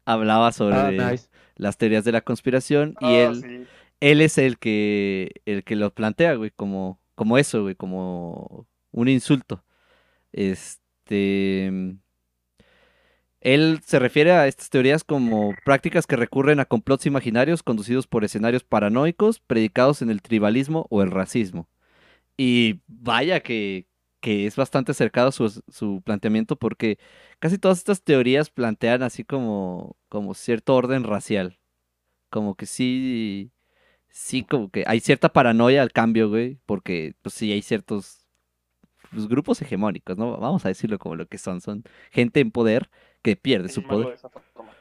[0.05, 1.29] hablaba sobre ah, nice.
[1.55, 3.67] las teorías de la conspiración y Ah, él, sí.
[4.01, 9.09] él es el que el que lo plantea, güey, como como eso, güey, como un
[9.09, 9.65] insulto.
[10.33, 11.97] Este
[13.47, 18.25] él se refiere a estas teorías como prácticas que recurren a complots imaginarios conducidos por
[18.25, 21.69] escenarios paranoicos predicados en el tribalismo o el racismo.
[22.37, 23.87] Y vaya que,
[24.21, 26.99] que es bastante acercado su, su planteamiento porque
[27.39, 31.61] casi todas estas teorías plantean así como, como cierto orden racial.
[32.31, 33.53] Como que sí,
[34.09, 38.27] sí, como que hay cierta paranoia al cambio, güey, porque pues sí hay ciertos
[39.13, 40.37] pues, grupos hegemónicos, ¿no?
[40.37, 42.91] Vamos a decirlo como lo que son, son gente en poder
[43.27, 44.09] que pierde su poder.
[44.09, 44.73] de esa forma.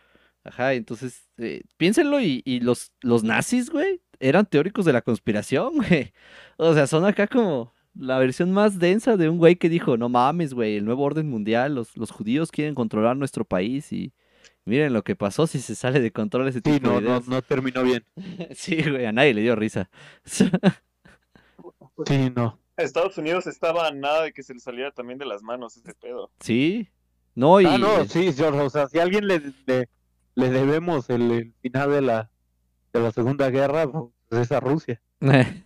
[0.44, 5.74] Ajá, entonces, eh, piénsenlo y, y los, los nazis, güey, eran teóricos de la conspiración,
[5.78, 6.14] güey.
[6.58, 10.08] O sea, son acá como la versión más densa de un güey que dijo, no
[10.10, 14.14] mames, güey, el nuevo orden mundial, los, los judíos quieren controlar nuestro país y
[14.66, 17.08] miren lo que pasó si se sale de control ese Sí, tipo no, de no,
[17.08, 17.28] ideas.
[17.28, 18.06] no terminó bien.
[18.54, 19.90] Sí, güey, a nadie le dio risa.
[22.06, 22.60] Sí, no.
[22.78, 25.94] Estados Unidos estaba a nada de que se le saliera también de las manos ese
[25.96, 26.30] pedo.
[26.42, 26.90] Sí.
[27.36, 29.90] No, y Ah, no, sí, George, o sea, si a alguien le, le,
[30.36, 32.30] le debemos el, el final de la,
[32.94, 35.02] de la Segunda Guerra, pues es a Rusia.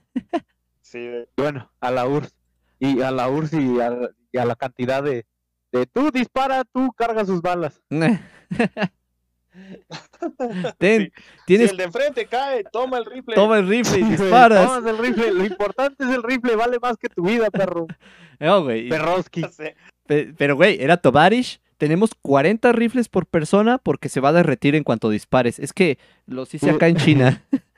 [0.82, 2.34] Sí, de- Bueno, a la URSS.
[2.80, 5.28] Y a la URSS y a, y a la cantidad de,
[5.72, 7.80] de tú dispara, tú carga sus balas.
[10.78, 11.12] Ten, Sí.
[11.46, 13.36] tienes, Si el de enfrente cae, toma el rifle.
[13.36, 14.66] toma el rifle y disparas.
[14.66, 17.86] tomas el rifle, lo importante es el rifle, vale más que tu vida, perro.
[18.40, 18.88] No, güey.
[18.88, 19.44] Perroski.
[20.38, 21.62] Pero, güey, era Tovarish.
[21.78, 25.60] Tenemos 40 rifles por persona porque se va a derretir en cuanto dispares.
[25.60, 27.44] Es que los hice acá en China.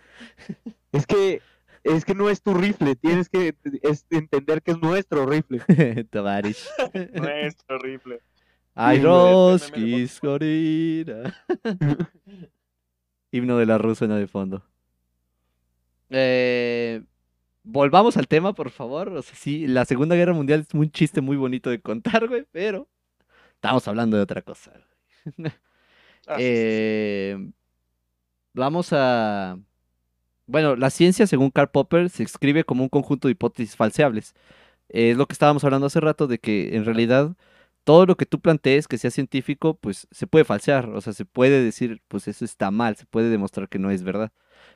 [0.91, 1.41] Es que
[1.83, 5.61] es que no es tu rifle, tienes que es entender que es nuestro rifle.
[6.11, 6.67] Tovarish.
[7.13, 8.21] Nuestro rifle.
[8.75, 11.43] Ay, Sí, güey, Roski, Skorina.
[13.31, 14.63] Himno de la Rusena de fondo.
[16.09, 17.01] Eh,
[17.63, 19.09] volvamos al tema, por favor.
[19.09, 22.45] O sea, sí, la Segunda Guerra Mundial es un chiste muy bonito de contar, güey,
[22.51, 22.89] pero
[23.55, 24.73] estamos hablando de otra cosa.
[26.27, 26.87] Ah, sí, sí, sí.
[26.87, 27.51] Eh,
[28.53, 29.57] vamos a...
[30.45, 34.35] Bueno, la ciencia, según Karl Popper, se escribe como un conjunto de hipótesis falseables.
[34.89, 37.35] Es lo que estábamos hablando hace rato de que en realidad
[37.83, 40.89] todo lo que tú plantees que sea científico, pues se puede falsear.
[40.89, 44.03] O sea, se puede decir, pues eso está mal, se puede demostrar que no es
[44.03, 44.31] verdad.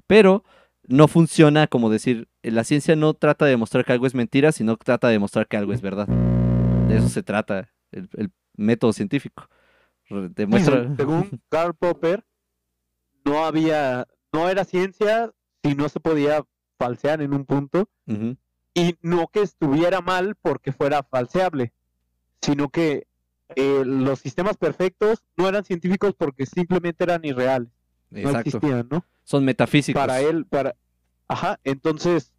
[0.07, 0.43] Pero
[0.87, 4.77] no funciona como decir, la ciencia no trata de demostrar que algo es mentira, sino
[4.77, 6.07] trata de demostrar que algo es verdad.
[6.07, 9.49] De eso se trata el, el método científico.
[10.09, 10.95] Demuestra...
[10.95, 12.23] Según Karl Popper,
[13.23, 15.31] no había, no era ciencia
[15.63, 16.45] si no se podía
[16.77, 17.89] falsear en un punto,
[18.73, 21.73] y no que estuviera mal porque fuera falseable,
[22.41, 23.07] sino que
[23.55, 27.69] eh, los sistemas perfectos no eran científicos porque simplemente eran irreales,
[28.11, 28.49] no Exacto.
[28.49, 29.05] existían, ¿no?
[29.23, 29.99] Son metafísicos.
[29.99, 30.75] Para él, para,
[31.27, 32.33] ajá, entonces,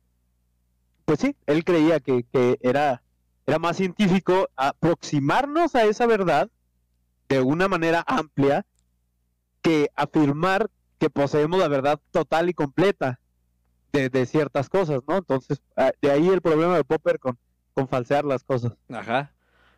[1.07, 3.03] pues sí, él creía que, que era,
[3.47, 6.51] era más científico aproximarnos a esa verdad
[7.29, 8.67] de una manera amplia
[9.63, 13.21] que afirmar que poseemos la verdad total y completa
[13.93, 15.19] de, de ciertas cosas, ¿no?
[15.19, 17.39] Entonces, ah, de ahí el problema de Popper con,
[17.73, 18.73] con falsear las cosas.
[18.89, 19.33] Ajá.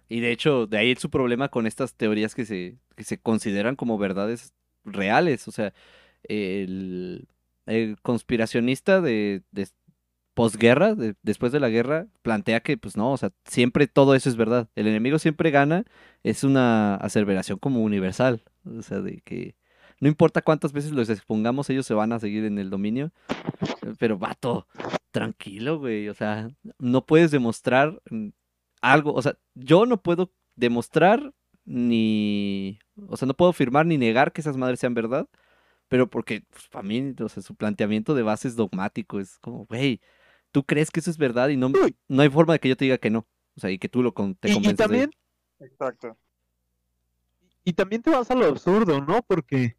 [0.08, 3.76] Y de hecho, de ahí su problema con estas teorías que se, que se consideran
[3.76, 5.46] como verdades reales.
[5.48, 5.74] O sea,
[6.22, 7.28] el,
[7.66, 9.68] el conspiracionista de, de
[10.38, 14.28] posguerra, de- después de la guerra, plantea que, pues no, o sea, siempre todo eso
[14.28, 14.68] es verdad.
[14.76, 15.84] El enemigo siempre gana,
[16.22, 18.44] es una aseveración como universal.
[18.64, 19.56] O sea, de que
[19.98, 23.10] no importa cuántas veces los expongamos, ellos se van a seguir en el dominio.
[23.98, 24.68] Pero, vato,
[25.10, 26.08] tranquilo, güey.
[26.08, 28.00] O sea, no puedes demostrar
[28.80, 29.14] algo.
[29.14, 31.32] O sea, yo no puedo demostrar
[31.64, 32.78] ni.
[33.08, 35.28] O sea, no puedo afirmar ni negar que esas madres sean verdad.
[35.88, 39.18] Pero porque, pues, para mí, o sea, su planteamiento de base es dogmático.
[39.18, 40.00] Es como, güey,
[40.52, 41.70] tú crees que eso es verdad y no,
[42.08, 43.26] no hay forma de que yo te diga que no.
[43.56, 45.10] O sea, y que tú lo con- te Y- y, de también,
[45.60, 46.16] Exacto.
[47.64, 49.22] y también te vas a lo absurdo, ¿no?
[49.22, 49.76] Porque,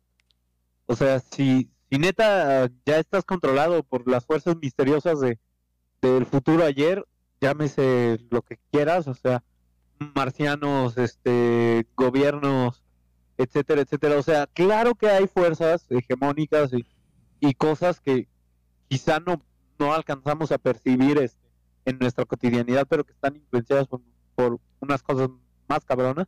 [0.85, 5.39] o sea, si, si neta ya estás controlado por las fuerzas misteriosas de,
[6.01, 7.05] del futuro ayer,
[7.41, 9.43] llámese lo que quieras, o sea,
[10.15, 12.83] marcianos, este, gobiernos,
[13.37, 14.17] etcétera, etcétera.
[14.17, 16.85] O sea, claro que hay fuerzas hegemónicas y,
[17.39, 18.27] y cosas que
[18.89, 19.41] quizá no,
[19.79, 21.39] no alcanzamos a percibir este,
[21.85, 24.01] en nuestra cotidianidad, pero que están influenciadas por,
[24.35, 25.29] por unas cosas
[25.67, 26.27] más cabronas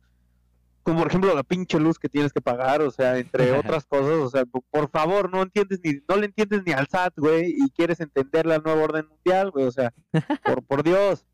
[0.84, 4.14] como por ejemplo la pinche luz que tienes que pagar, o sea, entre otras cosas,
[4.14, 7.54] o sea, po- por favor, no entiendes ni, no le entiendes ni al SAT, güey,
[7.56, 9.94] y quieres entender la nueva orden mundial, güey, o sea,
[10.44, 11.24] por, por Dios.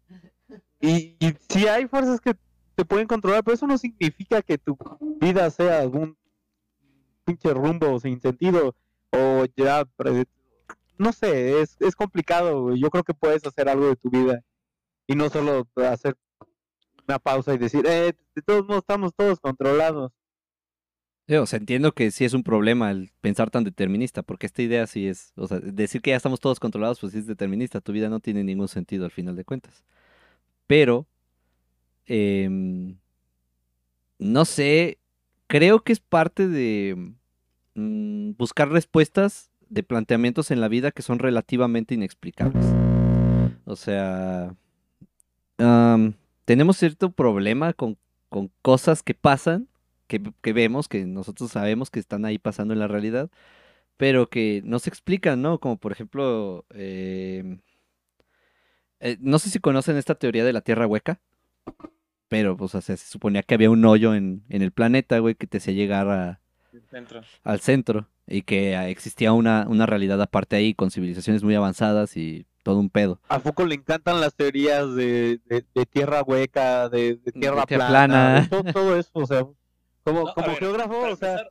[0.82, 2.34] Y, y sí hay fuerzas que
[2.74, 4.76] te pueden controlar, pero eso no significa que tu
[5.18, 6.14] vida sea algún
[7.24, 8.74] pinche rumbo sin sentido,
[9.12, 9.86] o ya,
[10.98, 14.42] no sé, es, es complicado, yo creo que puedes hacer algo de tu vida,
[15.06, 16.16] y no solo hacer
[17.08, 20.12] una pausa y decir, eh, de todos modos estamos todos controlados.
[21.26, 24.62] Sí, o sea, entiendo que sí es un problema el pensar tan determinista, porque esta
[24.62, 27.80] idea sí es, o sea, decir que ya estamos todos controlados, pues sí es determinista,
[27.80, 29.84] tu vida no tiene ningún sentido al final de cuentas.
[30.66, 31.06] Pero,
[32.06, 32.98] em,
[34.18, 34.98] no sé,
[35.46, 37.12] creo que es parte de
[37.74, 42.64] mm, buscar respuestas de planteamientos en la vida que son relativamente inexplicables.
[43.64, 44.54] O sea,
[46.44, 49.68] tenemos cierto problema con, con cosas que pasan
[50.06, 53.30] que, que vemos, que nosotros sabemos que están ahí pasando en la realidad,
[53.96, 55.60] pero que no se explican, ¿no?
[55.60, 57.60] Como por ejemplo, em,
[59.00, 61.20] eh, no sé si conocen esta teoría de la Tierra hueca,
[62.28, 65.34] pero pues, o sea, se suponía que había un hoyo en, en el planeta, güey,
[65.34, 66.40] que te hacía llegar a,
[67.44, 72.16] al centro y que ah, existía una, una realidad aparte ahí con civilizaciones muy avanzadas
[72.16, 73.20] y todo un pedo.
[73.28, 77.88] ¿A poco le encantan las teorías de, de, de tierra hueca, de, de tierra tierra
[77.88, 78.46] plana?
[78.50, 79.46] todo, todo eso, o sea,
[80.04, 81.50] como, No, como ver, geógrafo, o sea, empezar,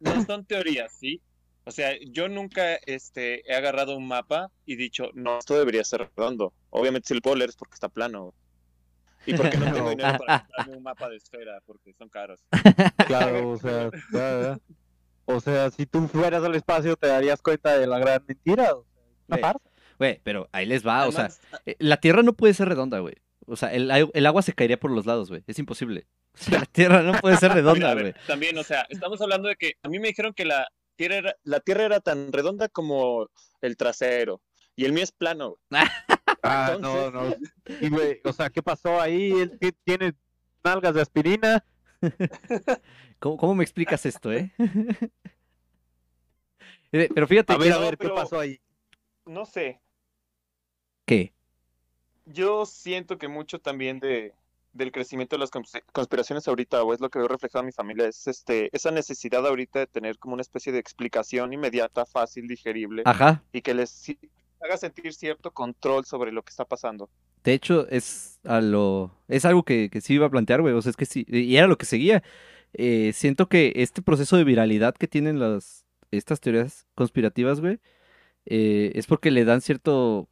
[0.00, 1.22] no son teorías, ¿sí?
[1.66, 6.10] O sea, yo nunca este, he agarrado un mapa y dicho, no, esto debería ser
[6.14, 6.52] redondo.
[6.68, 8.34] Obviamente si lo puedo leer es porque está plano.
[9.24, 12.44] Y porque no tengo dinero para comprarme un mapa de esfera, porque son caros.
[13.06, 14.58] claro, o sea, ya.
[15.26, 18.86] O sea, si tú fueras al espacio te darías cuenta de la gran mentira, o
[19.28, 19.54] sea,
[19.98, 21.28] Güey, pero ahí les va, o sea,
[21.66, 23.14] eh, la Tierra no puede ser redonda, güey.
[23.46, 25.42] O sea, el, el agua se caería por los lados, güey.
[25.46, 26.06] Es imposible.
[26.34, 28.12] O sea, la Tierra no puede ser redonda, güey.
[28.26, 31.36] también, o sea, estamos hablando de que a mí me dijeron que la tierra era,
[31.44, 33.28] la tierra era tan redonda como
[33.60, 34.40] el trasero.
[34.76, 35.56] Y el mío es plano.
[35.70, 35.82] güey.
[36.46, 37.34] Ah, no, no.
[37.80, 39.30] Y güey, o sea, ¿qué pasó ahí?
[39.32, 40.12] Él ti- tiene
[40.62, 41.64] nalgas de aspirina.
[43.18, 44.52] ¿Cómo, cómo me explicas esto, eh?
[46.92, 48.60] Eh, Pero fíjate A ver, a ver, ¿qué pasó ahí?
[49.26, 49.80] No sé.
[51.04, 51.34] ¿Qué?
[52.26, 54.32] Yo siento que mucho también de,
[54.72, 57.72] del crecimiento de las cons- conspiraciones ahorita, o es lo que veo reflejado en mi
[57.72, 62.46] familia, es este, esa necesidad ahorita de tener como una especie de explicación inmediata, fácil,
[62.46, 63.42] digerible, Ajá.
[63.52, 64.06] y que les
[64.60, 67.10] haga sentir cierto control sobre lo que está pasando.
[67.44, 69.12] De hecho, es a lo...
[69.28, 70.74] Es algo que, que sí iba a plantear, güey.
[70.74, 71.24] O sea, es que sí...
[71.28, 72.22] Y era lo que seguía.
[72.72, 75.84] Eh, siento que este proceso de viralidad que tienen las...
[76.10, 77.80] Estas teorías conspirativas, güey,
[78.46, 80.28] eh, es porque le dan cierto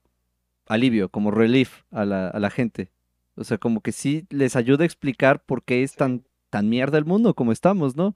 [0.67, 2.93] alivio, como relief a la, a la gente.
[3.35, 6.99] O sea, como que sí les ayuda a explicar por qué es tan, tan mierda
[6.99, 8.15] el mundo como estamos, ¿no?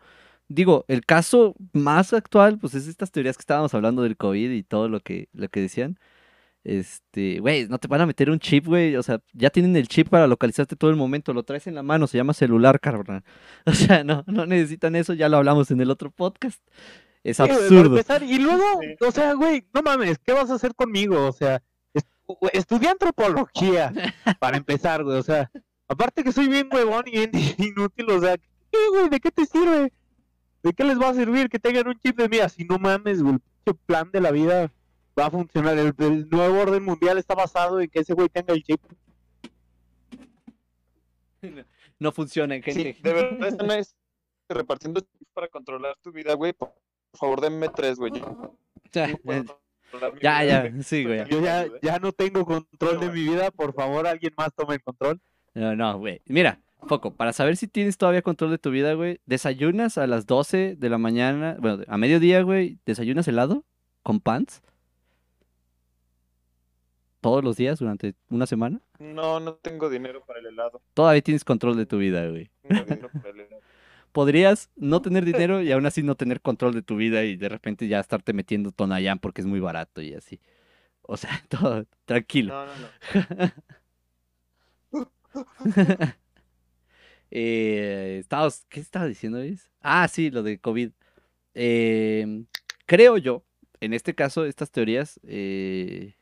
[0.48, 4.62] Digo, el caso más actual, pues es estas teorías que estábamos hablando del COVID y
[4.62, 5.98] todo lo que, lo que decían.
[6.68, 8.96] Este, güey, no te van a meter un chip, güey.
[8.96, 11.32] O sea, ya tienen el chip para localizarte todo el momento.
[11.32, 13.22] Lo traes en la mano, se llama celular, carnal.
[13.66, 16.60] O sea, no, no necesitan eso, ya lo hablamos en el otro podcast.
[17.22, 18.00] Es Sí, absurdo.
[18.22, 18.64] y luego,
[19.00, 21.26] o sea, güey, no mames, ¿qué vas a hacer conmigo?
[21.26, 21.62] O sea,
[22.52, 23.92] estudié antropología,
[24.40, 25.50] para empezar, güey, o sea,
[25.86, 29.08] aparte que soy bien huevón y bien inútil, o sea, ¿qué, güey?
[29.08, 29.92] ¿De qué te sirve?
[30.64, 32.48] ¿De qué les va a servir que tengan un chip de mía?
[32.48, 33.38] Si no mames, güey,
[33.86, 34.72] plan de la vida
[35.18, 35.78] va a funcionar.
[35.78, 38.80] El, el nuevo orden mundial está basado en que ese güey tenga el chip.
[41.98, 42.72] No funciona, gente.
[42.94, 43.94] Sí, de verdad están es-
[44.48, 46.52] repartiendo chips para controlar tu vida, güey.
[46.52, 46.72] Por
[47.10, 48.12] por favor, denme tres, güey.
[48.92, 49.40] Ya, no
[50.20, 50.82] ya, vida, ya, güey.
[50.82, 51.26] sí, güey.
[51.30, 54.82] Yo ya, ya no tengo control de mi vida, por favor, alguien más tome el
[54.82, 55.18] control.
[55.54, 56.20] No, no, güey.
[56.26, 60.26] Mira, Foco, para saber si tienes todavía control de tu vida, güey, desayunas a las
[60.26, 63.64] 12 de la mañana, bueno, a mediodía, güey, desayunas helado
[64.02, 64.60] con pants.
[67.20, 68.80] Todos los días durante una semana.
[68.98, 70.82] No, no tengo dinero para el helado.
[70.94, 72.50] Todavía tienes control de tu vida, güey.
[72.62, 73.60] No tengo dinero para el helado.
[74.12, 77.48] Podrías no tener dinero y aún así no tener control de tu vida y de
[77.50, 80.40] repente ya estarte metiendo Tonayán porque es muy barato y así.
[81.02, 82.54] O sea, todo tranquilo.
[82.54, 82.72] No, no,
[84.92, 85.12] no.
[87.30, 89.68] Eh, estabas- ¿qué estaba diciendo, Luis?
[89.80, 90.90] Ah, sí, lo de COVID.
[91.54, 92.44] Eh,
[92.86, 93.44] creo yo,
[93.80, 96.14] en este caso, estas teorías eh,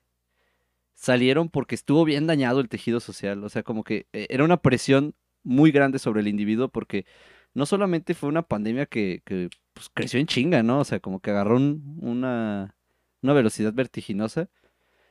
[0.95, 3.43] salieron porque estuvo bien dañado el tejido social.
[3.45, 7.07] O sea, como que eh, era una presión muy grande sobre el individuo porque
[7.55, 10.81] no solamente fue una pandemia que, que, pues, creció en chinga, ¿no?
[10.81, 12.77] O sea, como que agarró un- una,
[13.23, 14.49] una velocidad vertiginosa,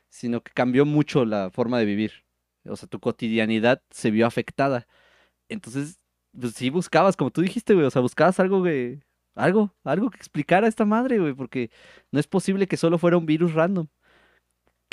[0.10, 2.26] sino que cambió mucho la forma de vivir.
[2.66, 4.88] O sea, tu cotidianidad se vio afectada.
[5.50, 6.00] Entonces,
[6.40, 9.02] pues sí buscabas, como tú dijiste, güey, o sea, buscabas algo, güey,
[9.36, 11.72] algo, algo que explicara esta madre, güey, porque
[12.12, 13.88] no es posible que solo fuera un virus random.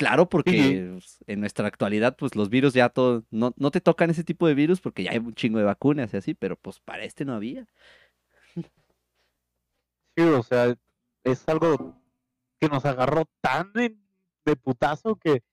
[0.01, 4.09] Claro, porque pues, en nuestra actualidad, pues los virus ya todo, no, no te tocan
[4.09, 6.79] ese tipo de virus porque ya hay un chingo de vacunas y así, pero pues
[6.79, 7.67] para este no había.
[8.55, 10.75] Sí, o sea,
[11.23, 12.01] es algo
[12.59, 13.95] que nos agarró tan de,
[14.43, 15.43] de putazo que,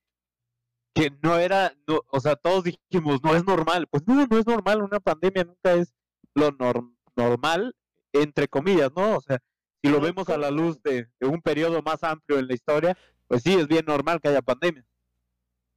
[0.94, 3.86] que no era, no, o sea, todos dijimos, no es normal.
[3.90, 5.94] Pues no, no es normal, una pandemia nunca es
[6.34, 7.76] lo norm- normal,
[8.14, 9.18] entre comillas, ¿no?
[9.18, 9.40] O sea,
[9.82, 12.96] si lo vemos a la luz de, de un periodo más amplio en la historia,
[13.28, 14.84] pues sí, es bien normal que haya pandemia.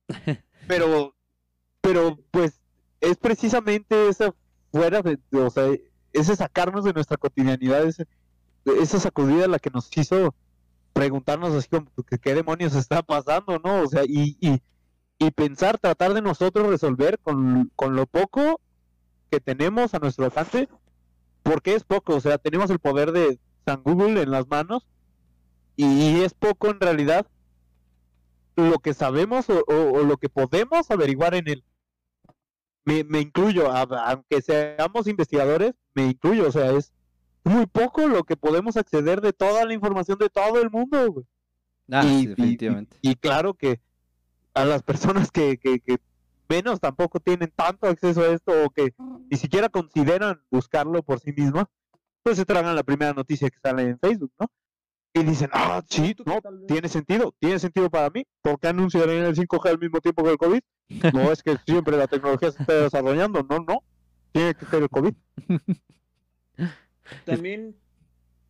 [0.68, 1.16] Pero,
[1.82, 2.62] pero pues
[3.02, 4.34] es precisamente esa
[4.72, 5.66] fuera de, o sea,
[6.14, 8.08] ese sacarnos de nuestra cotidianidad, ese,
[8.66, 10.36] esa sacudida la que nos hizo
[10.94, 13.82] preguntarnos así como que qué demonios está pasando, ¿no?
[13.82, 14.62] O sea, y, y,
[15.18, 18.62] y pensar, tratar de nosotros resolver con, con lo poco
[19.32, 20.70] que tenemos a nuestro alcance,
[21.44, 24.86] porque es poco, o sea, tenemos el poder de San Google en las manos
[25.76, 27.26] y es poco en realidad
[28.56, 31.64] lo que sabemos o, o- o lo que podemos averiguar en él.
[32.86, 36.92] Me, me incluyo, a- aunque seamos investigadores, me incluyo, o sea, es
[37.44, 41.12] muy poco lo que podemos acceder de toda la información de todo el mundo.
[41.12, 41.26] güey.
[41.92, 42.98] Ah, Y- sí, definitivamente.
[43.02, 43.80] Y, claro que,
[44.54, 45.98] a las personas que, que, que
[46.50, 48.94] menos tampoco tienen tanto acceso a esto o que
[49.30, 51.66] ni siquiera consideran buscarlo por sí mismos,
[52.24, 54.48] pues se tragan la primera noticia que sale en Facebook, ¿no?
[55.14, 58.26] Y dicen, ah, sí, no, tiene sentido, tiene sentido para mí.
[58.42, 60.62] ¿Por qué anunciarían el 5G al mismo tiempo que el COVID?
[61.14, 63.84] No es que siempre la tecnología se esté desarrollando, no, no.
[64.32, 65.14] Tiene que ser el COVID.
[67.26, 67.76] También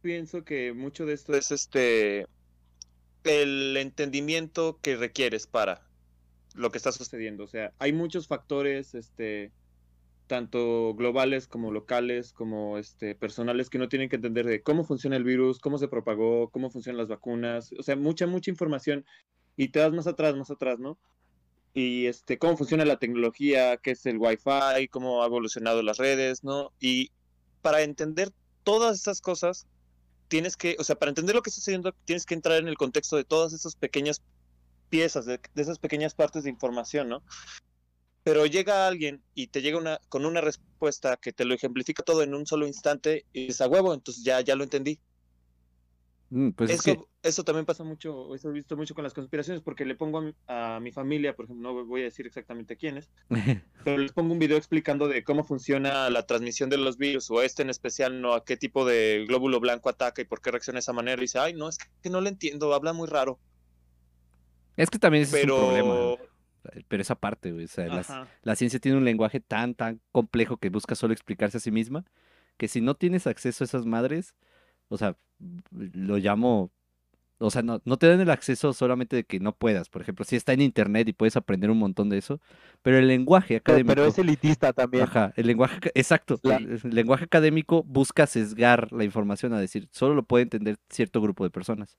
[0.02, 2.28] pienso que mucho de esto es este
[3.24, 5.82] el entendimiento que requieres para
[6.54, 7.44] lo que está sucediendo.
[7.44, 9.52] O sea, hay muchos factores, este,
[10.32, 15.18] tanto globales como locales, como este, personales, que no tienen que entender de cómo funciona
[15.18, 19.04] el virus, cómo se propagó, cómo funcionan las vacunas, o sea, mucha, mucha información.
[19.58, 20.98] Y te das más atrás, más atrás, ¿no?
[21.74, 26.46] Y este, cómo funciona la tecnología, qué es el Wi-Fi, cómo ha evolucionado las redes,
[26.46, 26.72] ¿no?
[26.80, 27.12] Y
[27.62, 28.30] para entender
[28.64, 29.68] todas estas cosas,
[30.30, 32.78] tienes que, o sea, para entender lo que está sucediendo, tienes que entrar en el
[32.78, 34.22] contexto de todas esas pequeñas
[34.90, 37.22] piezas, de, esas pequeñas partes de información, ¿no?
[38.24, 42.22] Pero llega alguien y te llega una, con una respuesta que te lo ejemplifica todo
[42.22, 45.00] en un solo instante y es a huevo, entonces ya, ya lo entendí.
[46.32, 49.84] Mm, pues eso, eso también pasa mucho, eso he visto mucho con las conspiraciones, porque
[49.84, 53.12] le pongo a mi, a mi, familia, por ejemplo, no voy a decir exactamente quiénes,
[53.84, 57.42] pero les pongo un video explicando de cómo funciona la transmisión de los virus, o
[57.42, 60.78] este en especial, no a qué tipo de glóbulo blanco ataca y por qué reacciona
[60.78, 63.38] de esa manera, y dice, ay, no, es que no le entiendo, habla muy raro.
[64.78, 66.16] Es que también es un problema.
[66.88, 67.66] Pero esa parte, güey.
[67.66, 71.62] O sea, la ciencia tiene un lenguaje tan, tan complejo que busca solo explicarse a
[71.62, 72.06] sí misma,
[72.58, 74.36] que si no tienes acceso a esas madres,
[74.90, 75.16] o sea,
[75.72, 76.72] lo llamo.
[77.40, 79.90] O sea, no, no te dan el acceso solamente de que no puedas.
[79.90, 82.40] Por ejemplo, si está en internet y puedes aprender un montón de eso,
[82.84, 83.96] pero el lenguaje académico.
[83.96, 85.06] Pero, es elitista también.
[85.06, 86.40] Ajá, el lenguaje, exacto.
[86.44, 91.20] El, el, lenguaje académico busca sesgar la información a decir, solo lo puede entender cierto
[91.20, 91.98] grupo de personas.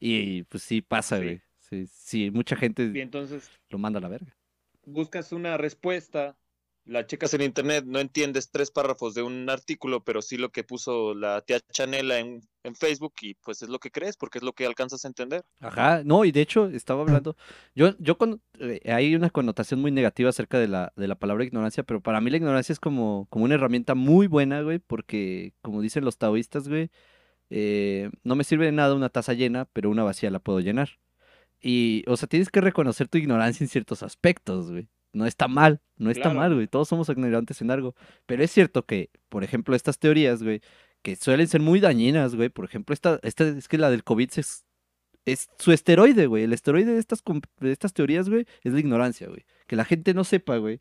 [0.00, 1.42] Y pues sí pasa, güey.
[1.70, 4.36] Sí, sí, mucha gente entonces, lo manda a la verga.
[4.84, 6.36] Buscas una respuesta,
[6.84, 10.64] la checas en internet, no entiendes tres párrafos de un artículo, pero sí lo que
[10.64, 14.44] puso la tía Chanela en, en Facebook y pues es lo que crees, porque es
[14.44, 15.44] lo que alcanzas a entender.
[15.60, 17.36] Ajá, no, y de hecho estaba hablando,
[17.74, 21.44] yo, yo con, eh, hay una connotación muy negativa acerca de la, de la palabra
[21.44, 25.54] ignorancia, pero para mí la ignorancia es como, como una herramienta muy buena, güey, porque
[25.62, 26.90] como dicen los taoístas, güey,
[27.50, 30.99] eh, no me sirve de nada una taza llena, pero una vacía la puedo llenar.
[31.60, 34.88] Y, o sea, tienes que reconocer tu ignorancia en ciertos aspectos, güey.
[35.12, 36.68] No está mal, no está mal, güey.
[36.68, 37.94] Todos somos ignorantes en algo.
[38.26, 40.62] Pero es cierto que, por ejemplo, estas teorías, güey,
[41.02, 42.48] que suelen ser muy dañinas, güey.
[42.48, 44.64] Por ejemplo, esta, esta es que la del COVID es,
[45.24, 46.44] es su esteroide, güey.
[46.44, 47.22] El esteroide de estas,
[47.58, 49.44] de estas teorías, güey, es la ignorancia, güey.
[49.66, 50.80] Que la gente no sepa, güey.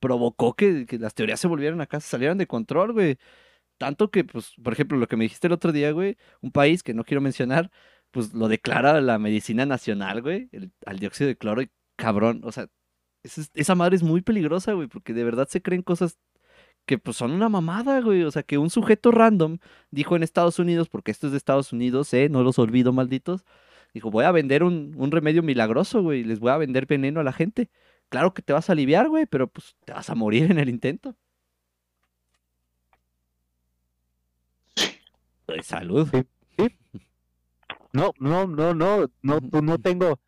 [0.00, 3.18] Provocó que, que las teorías se volvieran acá, se salieran de control, güey.
[3.78, 6.82] Tanto que, pues, por ejemplo, lo que me dijiste el otro día, güey, un país
[6.82, 7.70] que no quiero mencionar,
[8.16, 12.50] pues lo declara la medicina nacional, güey, el, al dióxido de cloro y cabrón, o
[12.50, 12.68] sea,
[13.22, 16.18] esa madre es muy peligrosa, güey, porque de verdad se creen cosas
[16.86, 19.58] que pues son una mamada, güey, o sea, que un sujeto random
[19.90, 23.44] dijo en Estados Unidos, porque esto es de Estados Unidos, eh, no los olvido, malditos,
[23.92, 27.24] dijo, voy a vender un, un remedio milagroso, güey, les voy a vender veneno a
[27.24, 27.68] la gente.
[28.08, 30.70] Claro que te vas a aliviar, güey, pero pues te vas a morir en el
[30.70, 31.16] intento.
[35.62, 36.08] Salud.
[37.96, 40.20] No, no, no, no, no, no tengo,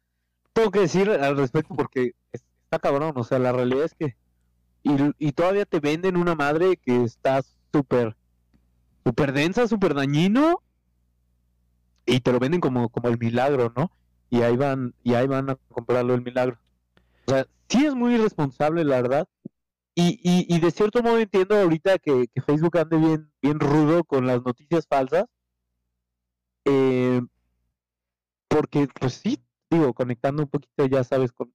[0.55, 4.17] tengo que decir al respecto porque está cabrón, o sea, la realidad es que,
[4.83, 8.17] y, todavía te venden una madre que está súper,
[9.05, 10.63] súper densa, súper dañino,
[12.07, 13.93] y te lo venden como, como el milagro, ¿no?
[14.31, 16.59] Y ahí van, y ahí van a comprarlo el milagro.
[17.27, 19.29] O sea, sí es muy irresponsable, la verdad.
[19.95, 24.05] Y, y, y de cierto modo entiendo ahorita que, que Facebook ande bien, bien rudo
[24.05, 25.27] con las noticias falsas.
[26.65, 27.21] Eh,
[28.49, 31.55] porque pues sí, digo, conectando un poquito, ya sabes, con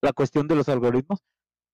[0.00, 1.20] la cuestión de los algoritmos,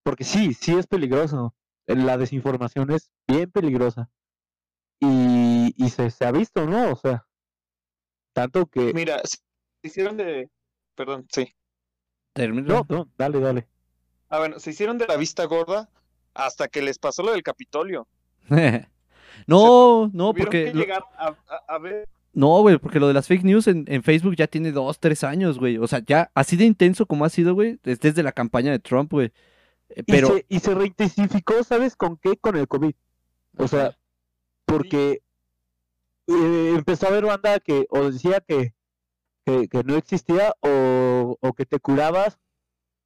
[0.02, 1.54] porque sí, sí es peligroso.
[1.86, 4.10] La desinformación es bien peligrosa.
[5.00, 6.92] Y, y se, se ha visto, ¿no?
[6.92, 7.26] O sea,
[8.34, 8.92] tanto que...
[8.92, 9.38] Mira, se
[9.82, 10.50] hicieron de...
[10.94, 11.54] Perdón, sí.
[12.34, 13.68] No, no, dale, dale.
[14.28, 15.88] Ah, bueno, se hicieron de la vista gorda
[16.34, 18.06] hasta que les pasó lo del Capitolio.
[19.46, 20.66] no, no, porque...
[20.66, 21.34] Que llegar a,
[21.68, 22.08] a ver
[22.38, 25.58] no, güey, porque lo de las fake news en, Facebook ya tiene dos, tres años,
[25.58, 25.76] güey.
[25.76, 29.10] O sea, ya así de intenso como ha sido, güey, desde la campaña de Trump,
[29.10, 29.32] güey.
[29.88, 30.38] Eh, pero...
[30.48, 32.36] Y, se, reintensificó, ¿sabes con qué?
[32.36, 32.94] Con el COVID.
[33.56, 33.98] O sea,
[34.66, 35.20] porque
[36.28, 38.72] eh, empezó a haber banda que o decía que,
[39.44, 42.38] que, no existía o, o, que te curabas,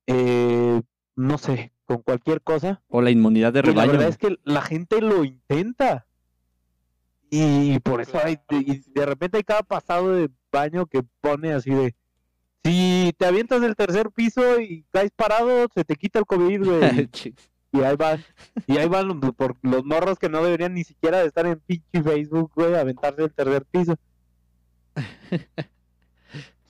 [0.08, 0.82] eh,
[1.16, 2.82] no sé, con cualquier cosa.
[2.88, 3.92] O la inmunidad de rebaño.
[3.92, 6.06] la verdad es que la gente lo intenta.
[7.34, 11.70] Y por eso hay, y de repente hay cada pasado de baño que pone así
[11.70, 11.96] de
[12.62, 17.10] Si te avientas del tercer piso y caes parado, se te quita el COVID, güey.
[17.72, 18.22] y ahí van,
[18.66, 21.58] y ahí van los, por los morros que no deberían ni siquiera de estar en
[21.60, 23.94] pinche Facebook, güey, aventarse del tercer piso.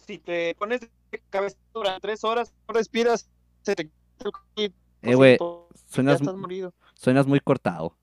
[0.07, 3.29] si te pones de cabeza durante tres horas, no respiras,
[3.63, 4.73] se te quita el COVID.
[5.03, 6.73] Eh, güey, Ya suenas, estás morido.
[6.95, 7.97] suenas muy cortado.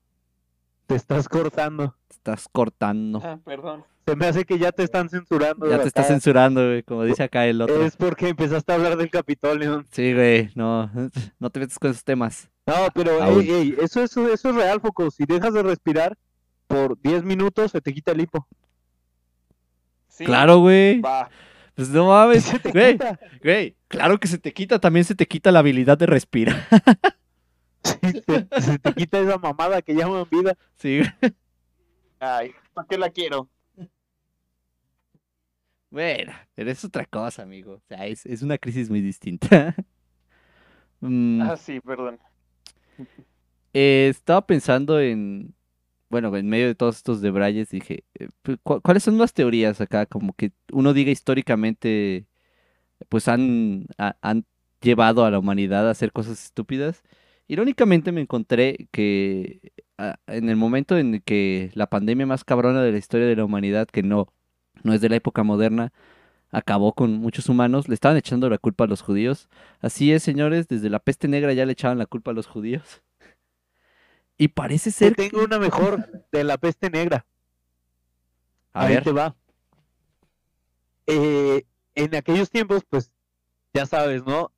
[0.90, 1.94] Te estás cortando.
[2.08, 3.20] Te estás cortando.
[3.24, 3.84] Ah, perdón.
[4.08, 5.70] Se me hace que ya te están censurando.
[5.70, 6.14] Ya te estás acá.
[6.14, 7.84] censurando, güey, como dice acá el otro.
[7.84, 9.84] Es porque empezaste a hablar del Capitolio.
[9.92, 10.90] Sí, güey, no,
[11.38, 12.50] no te metas con esos temas.
[12.66, 15.12] No, pero ey, ey, eso, eso, eso es real, Foco.
[15.12, 16.18] Si dejas de respirar
[16.66, 18.48] por 10 minutos, se te quita el hipo.
[20.08, 21.00] Sí, Claro, güey.
[21.00, 21.30] Va.
[21.76, 23.16] Pues no mames, Se te güey, quita.
[23.44, 23.76] güey.
[23.86, 26.66] Claro que se te quita, también se te quita la habilidad de respirar.
[27.82, 28.02] Se,
[28.60, 30.56] se te quita esa mamada que llaman vida.
[30.76, 31.00] Sí.
[32.18, 33.48] Ay, ¿para qué la quiero?
[35.90, 37.72] Bueno, pero es otra cosa, amigo.
[37.74, 39.74] O sea, es, es una crisis muy distinta.
[41.02, 42.18] Mm, Ah, sí, perdón.
[43.72, 45.54] eh, estaba pensando en,
[46.10, 49.80] bueno, en medio de todos estos debrayes, dije, eh, pues, ¿cu- ¿cuáles son las teorías
[49.80, 50.04] acá?
[50.04, 52.26] Como que uno diga históricamente,
[53.08, 54.44] pues han, ha- han
[54.82, 57.02] llevado a la humanidad a hacer cosas estúpidas.
[57.50, 62.92] Irónicamente me encontré que ah, en el momento en que la pandemia más cabrona de
[62.92, 64.32] la historia de la humanidad, que no,
[64.84, 65.92] no es de la época moderna,
[66.52, 69.48] acabó con muchos humanos, le estaban echando la culpa a los judíos.
[69.80, 73.02] Así es, señores, desde la peste negra ya le echaban la culpa a los judíos.
[74.38, 75.44] Y parece ser tengo que...
[75.44, 77.26] una mejor de la peste negra.
[78.72, 79.34] A Ahí ver, te va.
[81.08, 81.64] Eh,
[81.96, 83.10] en aquellos tiempos, pues,
[83.74, 84.52] ya sabes, ¿no?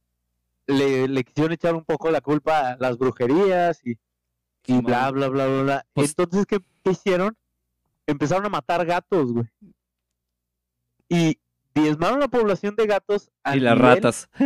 [0.73, 3.99] Le, le quisieron echar un poco la culpa a las brujerías y,
[4.81, 5.87] bla, bla, bla, bla, bla.
[5.93, 7.37] Pues- Entonces, ¿qué, qué hicieron?
[8.07, 9.47] Empezaron a matar gatos, güey.
[11.09, 11.39] Y
[11.75, 14.29] diezmaron la población de gatos a y las ratas.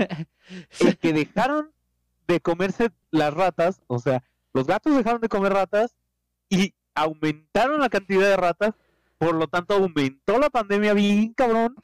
[0.80, 1.72] en que dejaron
[2.26, 4.22] de comerse las ratas, o sea,
[4.52, 5.94] los gatos dejaron de comer ratas
[6.48, 8.74] y aumentaron la cantidad de ratas,
[9.18, 11.76] por lo tanto aumentó la pandemia bien cabrón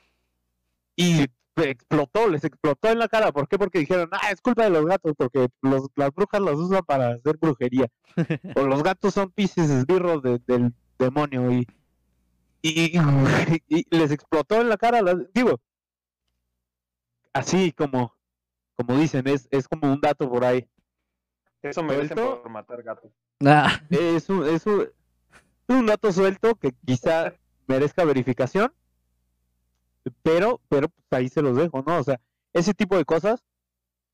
[0.97, 1.27] y
[1.57, 3.33] explotó, les explotó en la cara.
[3.33, 3.59] ¿Por qué?
[3.59, 7.11] Porque dijeron, ah, es culpa de los gatos, porque los, las brujas los usan para
[7.11, 7.89] hacer brujería.
[8.57, 11.67] o los gatos son piscis esbirros de- del demonio y,
[12.63, 12.99] y,
[13.69, 15.03] y les explotó en la cara.
[15.03, 15.61] las- digo,
[17.33, 18.15] así como,
[18.77, 20.69] como dicen, es, es como un dato por ahí.
[21.63, 22.43] Eso me dicen ¿Suelto?
[22.43, 23.13] por matar gatos.
[23.45, 24.83] Ah, Es un, es un,
[25.69, 27.35] es un dato suelto que quizá
[27.67, 28.73] merezca verificación,
[30.23, 31.99] pero, pero pues, ahí se los dejo, ¿no?
[31.99, 32.21] O sea,
[32.53, 33.45] ese tipo de cosas,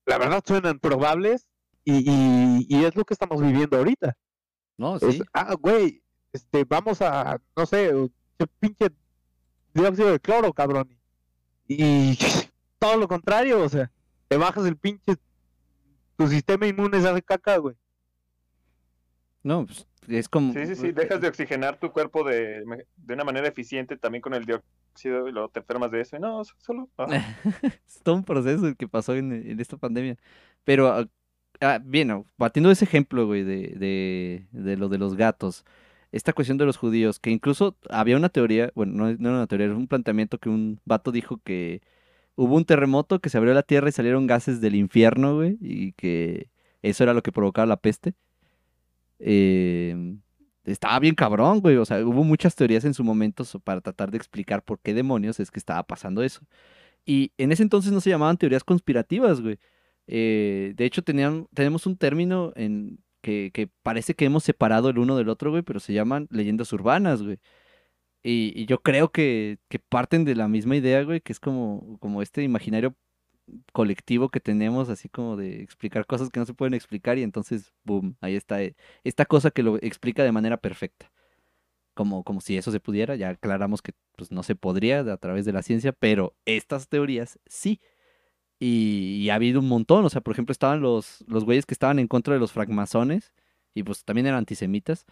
[0.06, 1.46] la verdad suenan probables
[1.84, 4.16] y, y, y es lo que estamos viviendo ahorita.
[4.76, 5.22] no, Es, sí.
[5.32, 7.92] ah, güey, este, vamos a, no sé,
[8.60, 8.90] pinche
[9.74, 10.96] dióxido de cloro, cabrón.
[11.66, 12.18] Y
[12.78, 13.90] todo lo contrario, o sea,
[14.28, 15.16] te bajas el pinche,
[16.16, 17.76] tu sistema inmune se hace caca, güey.
[19.42, 20.52] No, pues, es como...
[20.52, 20.92] Sí, sí, sí.
[20.92, 22.64] Dejas de oxigenar tu cuerpo de,
[22.96, 26.16] de una manera eficiente también con el dióxido y luego te enfermas de eso.
[26.16, 26.88] Y no, solo.
[26.98, 27.06] ah.
[27.86, 30.16] es todo un proceso que pasó en, en esta pandemia.
[30.64, 31.06] Pero, ah,
[31.60, 35.64] ah, bien, partiendo de ese ejemplo, güey, de, de, de lo de los gatos,
[36.12, 39.46] esta cuestión de los judíos, que incluso había una teoría, bueno, no, no era una
[39.46, 41.82] teoría, era un planteamiento que un vato dijo que
[42.36, 45.92] hubo un terremoto, que se abrió la tierra y salieron gases del infierno, güey, y
[45.92, 46.50] que
[46.82, 48.14] eso era lo que provocaba la peste.
[49.18, 50.16] Eh,
[50.72, 54.18] estaba bien cabrón, güey, o sea, hubo muchas teorías en su momento para tratar de
[54.18, 56.40] explicar por qué demonios es que estaba pasando eso.
[57.06, 59.58] Y en ese entonces no se llamaban teorías conspirativas, güey.
[60.06, 64.98] Eh, de hecho, tenían, tenemos un término en que, que parece que hemos separado el
[64.98, 67.38] uno del otro, güey, pero se llaman leyendas urbanas, güey.
[68.22, 71.98] Y, y yo creo que, que parten de la misma idea, güey, que es como,
[72.00, 72.94] como este imaginario
[73.72, 77.72] colectivo que tenemos, así como de explicar cosas que no se pueden explicar y entonces,
[77.84, 81.10] boom, ahí está eh, esta cosa que lo explica de manera perfecta.
[81.94, 85.44] Como, como si eso se pudiera, ya aclaramos que pues, no se podría a través
[85.44, 87.80] de la ciencia, pero estas teorías sí.
[88.60, 91.98] Y, ha habido un montón, o sea, por ejemplo, estaban los, los güeyes que estaban
[91.98, 93.32] en contra de los francmasones
[93.74, 95.06] y pues también eran antisemitas,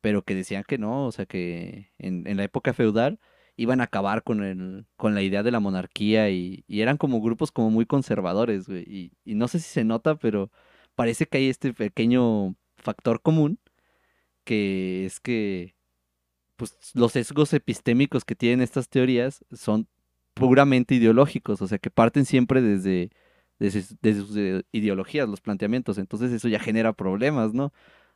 [0.00, 3.20] pero que decían que no, o sea, que en, en la época feudal
[3.58, 7.52] iban a acabar con, el, con la idea de la monarquía y, eran como grupos
[7.52, 9.12] como muy conservadores, güey.
[9.24, 10.50] Y, no sé si se nota, pero
[10.94, 13.58] parece que hay este pequeño factor común,
[14.44, 15.74] que es que
[16.56, 19.88] pues, los sesgos epistémicos que tienen estas teorías son
[20.34, 23.10] puramente ideológicos, o sea, que parten siempre desde,
[23.58, 23.82] desde,
[24.14, 25.98] sus- eh, ideologías, los planteamientos.
[25.98, 27.72] Entonces eso ya genera problemas, ¿no?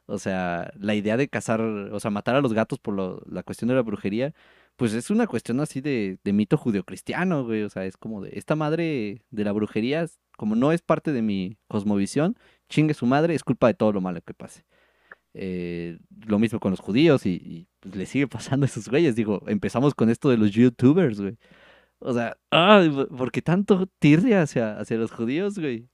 [0.06, 3.68] O sea, la idea de cazar, o sea, matar a los gatos por la cuestión
[3.68, 4.34] de la brujería,
[4.76, 7.62] pues es una cuestión así de, de mito judeocristiano, güey.
[7.62, 10.06] O sea, es como de esta madre de la brujería,
[10.36, 12.36] como no es parte de mi cosmovisión,
[12.68, 14.64] chingue su madre, es culpa de todo lo malo que pase.
[15.34, 19.14] Eh, lo mismo con los judíos y, y, pues, le sigue pasando a esos güeyes.
[19.16, 21.36] Digo, empezamos con esto de los youtubers, güey.
[22.00, 22.82] O sea, ah,
[23.16, 25.86] ¿por qué tanto tirria hacia, hacia los judíos, güey?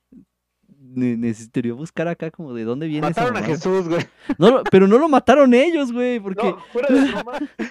[0.80, 3.54] Ne- necesitaría buscar acá como de dónde viene esa Mataron a mamada.
[3.54, 4.02] Jesús, güey.
[4.38, 6.46] No, pero no lo mataron ellos, güey, porque...
[6.46, 7.68] No, fuera de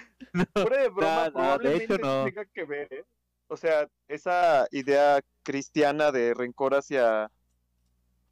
[0.54, 2.24] fuera de broma, no, de probablemente hecho, sí no.
[2.26, 3.04] tenga que ver, ¿eh?
[3.48, 7.32] O sea, esa idea cristiana de rencor hacia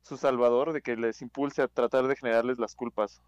[0.01, 3.21] su salvador, de que les impulse a tratar de generarles las culpas.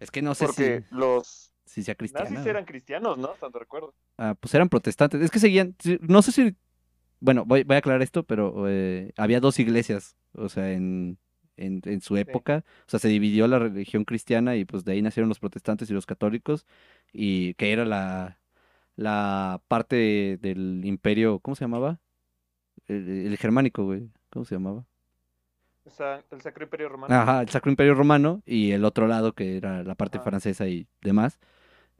[0.00, 2.28] Es que no sé Porque si, los si sea cristiana.
[2.30, 3.28] nazis eran cristianos, ¿no?
[3.28, 3.94] Tanto recuerdo.
[4.16, 5.20] Ah, pues eran protestantes.
[5.20, 6.56] Es que seguían, sí, no sé si,
[7.20, 11.18] bueno, voy, voy a aclarar esto, pero eh, había dos iglesias, o sea, en,
[11.56, 15.02] en, en su época, o sea, se dividió la religión cristiana y pues de ahí
[15.02, 16.64] nacieron los protestantes y los católicos,
[17.12, 18.38] y que era la,
[18.96, 22.00] la parte del imperio, ¿cómo se llamaba?
[22.86, 24.84] El, el germánico, güey, ¿cómo se llamaba?
[25.84, 27.14] O sea, el Sacro Imperio Romano.
[27.14, 30.86] Ajá, el Sacro Imperio Romano y el otro lado que era la parte francesa y
[31.00, 31.38] demás.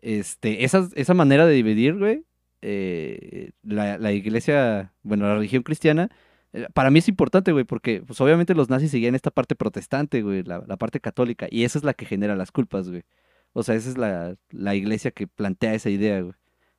[0.00, 2.24] Este, esas- esa manera de dividir, güey,
[2.62, 6.10] eh, la, la iglesia, bueno, la religión cristiana,
[6.52, 10.22] eh, para mí es importante, güey, porque pues obviamente los nazis seguían esta parte protestante,
[10.22, 13.04] güey, la, la parte católica, y esa es la que genera las culpas, güey.
[13.52, 16.34] O sea, esa es la, la iglesia que plantea esa idea, güey.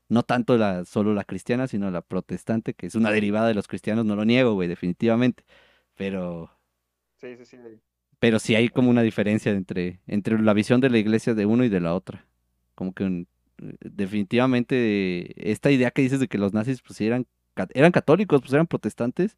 [0.09, 3.67] No tanto la, solo la cristiana, sino la protestante, que es una derivada de los
[3.67, 5.43] cristianos, no lo niego, güey, definitivamente.
[5.95, 6.51] Pero,
[7.17, 7.57] Sí, sí, sí.
[8.19, 11.63] pero sí hay como una diferencia entre, entre la visión de la iglesia de uno
[11.63, 12.25] y de la otra.
[12.75, 13.27] Como que un-
[13.61, 17.27] eh, definitivamente esta idea que dices de que los nazis pues eran,
[17.73, 19.37] eran católicos, pues eran protestantes,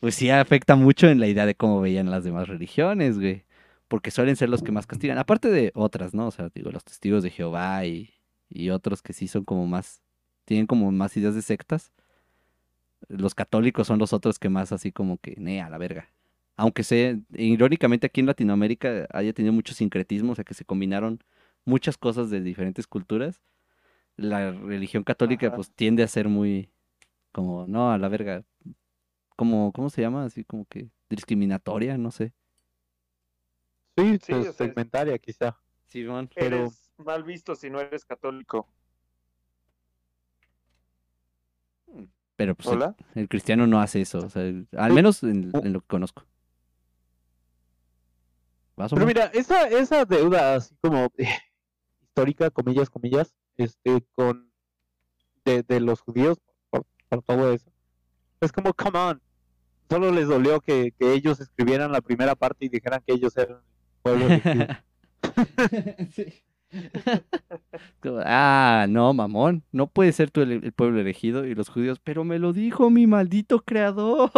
[0.00, 3.44] pues sí afecta mucho en la idea de cómo veían las demás religiones, güey.
[3.90, 5.18] Porque suelen ser los que más castigan.
[5.18, 6.28] Aparte de otras, ¿no?
[6.28, 8.14] O sea, digo, los testigos de Jehová y,
[8.48, 10.00] y otros que sí son como más,
[10.46, 11.92] tienen como más ideas de sectas.
[13.08, 16.08] Los católicos son los otros que más así como que, ne, a la verga
[16.60, 21.24] aunque sea, irónicamente aquí en Latinoamérica haya tenido mucho sincretismo, o sea que se combinaron
[21.64, 23.40] muchas cosas de diferentes culturas,
[24.16, 25.56] la religión católica Ajá.
[25.56, 26.68] pues tiende a ser muy
[27.32, 28.44] como, no, a la verga,
[29.36, 30.24] como, ¿cómo se llama?
[30.26, 32.34] Así como que discriminatoria, no sé.
[33.96, 35.56] Sí, Sí, pues, sea, segmentaria quizá.
[35.86, 36.30] Simón.
[36.34, 38.68] Pero- Eres mal visto si no eres católico.
[42.36, 42.96] Pero pues el, ¿Hola?
[43.14, 46.24] el cristiano no hace eso, o sea, el- al menos en, en lo que conozco.
[48.76, 51.28] ¿Vas, Pero mira, esa, esa deuda así como eh,
[52.00, 54.50] histórica, comillas, comillas, este, con
[55.44, 56.38] de, de los judíos
[56.70, 57.70] por, por todo eso.
[58.40, 59.22] Es como, come on.
[59.90, 63.60] Solo les dolió que, que ellos escribieran la primera parte y dijeran que ellos eran
[64.02, 64.66] pueblo elegido.
[66.12, 66.44] Sí.
[68.24, 72.24] Ah, no, mamón, no puede ser tú el, el pueblo elegido y los judíos, pero
[72.24, 74.30] me lo dijo mi maldito creador.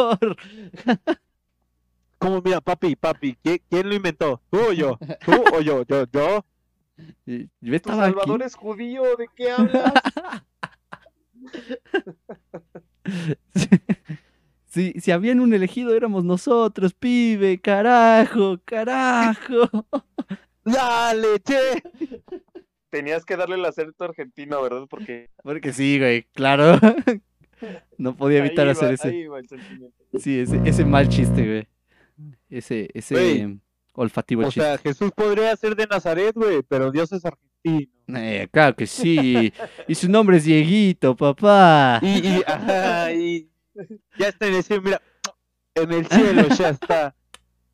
[2.18, 4.40] Como, mira, papi, papi, ¿quién, quién lo inventó?
[4.50, 4.98] ¿Tú o yo?
[5.24, 5.84] ¿Tú o yo?
[5.84, 6.44] Yo, yo.
[7.26, 7.98] Y Yo ¿Tu aquí.
[7.98, 9.02] Salvador es judío?
[9.16, 9.92] ¿De qué hablas?
[14.72, 19.68] Si, si habían un elegido éramos nosotros, pibe, carajo, carajo.
[20.64, 21.82] ¡Dale, che!
[22.90, 24.86] Tenías que darle el acento argentino, ¿verdad?
[24.88, 26.78] Porque Porque sí, güey, claro.
[27.96, 29.96] No podía evitar ahí hacer va- ese, ahí va el sentimiento.
[30.18, 31.68] sí, ese, ese mal chiste, güey.
[32.50, 33.58] Ese, ese Güey,
[33.94, 34.62] olfativo O chiste.
[34.62, 37.92] sea, Jesús podría ser de Nazaret, güey, pero Dios es argentino.
[38.18, 39.52] Eh, claro que sí.
[39.86, 42.00] Y su nombre es Dieguito, papá.
[42.02, 43.48] Y, y, ajá, y
[44.22, 45.02] ya está en el cielo, mira,
[45.74, 47.14] en el cielo ya está.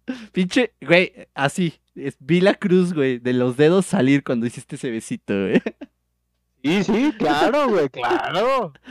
[0.32, 1.74] Pinche, güey, así.
[1.94, 5.62] Es, vi la cruz, güey, de los dedos salir cuando hiciste ese besito, güey.
[6.64, 8.72] Sí, sí, claro, güey, claro.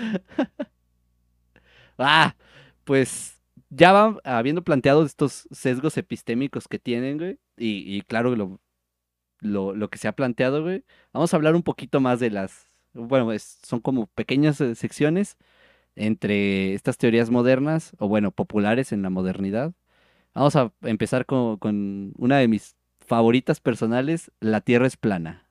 [1.98, 2.36] Ah,
[2.84, 7.40] pues ya van habiendo planteado estos sesgos epistémicos que tienen, güey.
[7.58, 8.62] Y, y claro, lo,
[9.40, 10.86] lo, lo que se ha planteado, güey.
[11.12, 12.68] Vamos a hablar un poquito más de las.
[12.94, 15.38] Bueno, es- son como pequeñas eh, secciones
[15.98, 19.74] entre estas teorías modernas, o bueno, populares en la modernidad.
[20.34, 25.50] Vamos a empezar con, con una de mis favoritas personales, la Tierra es plana.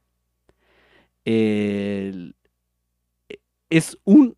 [3.71, 4.37] Es un,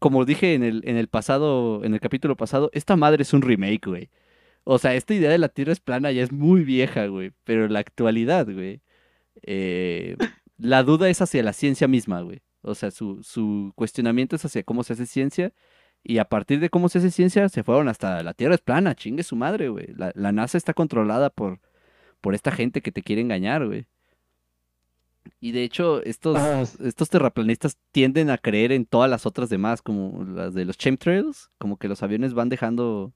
[0.00, 3.42] como dije en el, en el pasado, en el capítulo pasado, esta madre es un
[3.42, 4.10] remake, güey.
[4.64, 7.32] O sea, esta idea de la Tierra es plana ya es muy vieja, güey.
[7.44, 8.82] Pero en la actualidad, güey,
[9.42, 10.16] eh,
[10.58, 12.42] la duda es hacia la ciencia misma, güey.
[12.62, 15.52] O sea, su, su cuestionamiento es hacia cómo se hace ciencia.
[16.02, 18.94] Y a partir de cómo se hace ciencia, se fueron hasta la Tierra es plana,
[18.94, 19.88] chingue su madre, güey.
[19.96, 21.60] La, la NASA está controlada por,
[22.22, 23.86] por esta gente que te quiere engañar, güey.
[25.40, 29.82] Y de hecho, estos, Ah, estos terraplanistas tienden a creer en todas las otras demás,
[29.82, 33.12] como las de los chemtrails, como que los aviones van dejando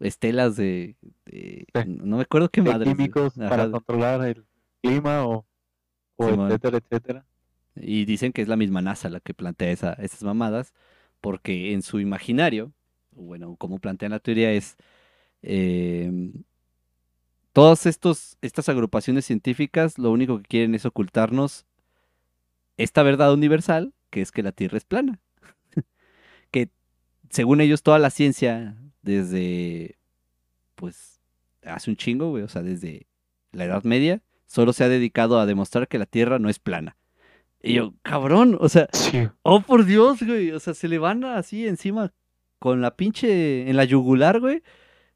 [0.00, 0.96] estelas de,
[1.26, 1.84] de- Sí.
[1.86, 2.82] no me acuerdo qué güey.
[2.84, 4.44] químicos Ajá, para controlar el
[4.82, 5.46] clima o,
[6.16, 7.26] o etcétera, etcétera.
[7.76, 10.74] Y dicen que es la misma NASA la que plantea esa, esas mamadas,
[11.20, 12.72] porque en su imaginario,
[13.12, 14.76] bueno, como plantean la teoría es,
[15.42, 16.44] em,
[17.52, 21.66] todas estas agrupaciones científicas lo único que quieren es ocultarnos
[22.76, 25.20] esta verdad universal, que es que la Tierra es plana.
[26.50, 26.70] que
[27.30, 29.98] según ellos toda la ciencia, desde,
[30.74, 31.20] pues,
[31.62, 33.06] hace un chingo, güey, o sea, desde
[33.52, 36.96] la Edad Media, solo se ha dedicado a demostrar que la Tierra no es plana.
[37.62, 39.28] Y yo, cabrón, o sea, Sí.
[39.42, 42.12] oh por Dios, güey, o sea, se le van así encima
[42.58, 44.62] con la pinche, en la yugular, güey,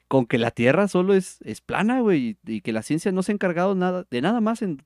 [0.08, 3.22] con que la Tierra solo es, es plana, güey, y, y que la ciencia no
[3.22, 4.82] se ha encargado nada, de nada más en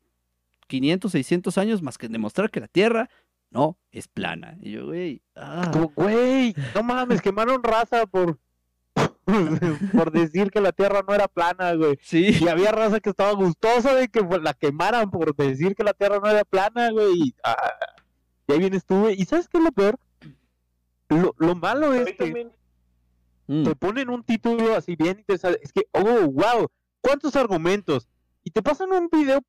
[0.67, 3.11] 500, 600 años más que demostrar que la Tierra
[3.51, 4.57] no es plana.
[4.61, 8.39] Y yo, güey, ah, Como, güey, no mames, quemaron raza por,
[9.93, 11.99] por decir que la Tierra no era plana, güey.
[12.03, 15.93] sí, Y había raza que estaba gustosa de que la quemaran por decir que la
[15.93, 17.13] Tierra no era plana, güey.
[17.29, 17.57] Y, ah,
[18.49, 19.21] y ahí vienes tú, güey.
[19.21, 19.99] ¿Y sabes qué es lo peor?
[21.09, 22.53] Lo, lo malo A es que también-
[23.49, 25.59] mm, te ponen un título así bien interesante.
[25.63, 26.69] Es que, oh, wow,
[27.01, 28.09] ¿cuántos argumentos?
[28.45, 29.41] Y te pasan un video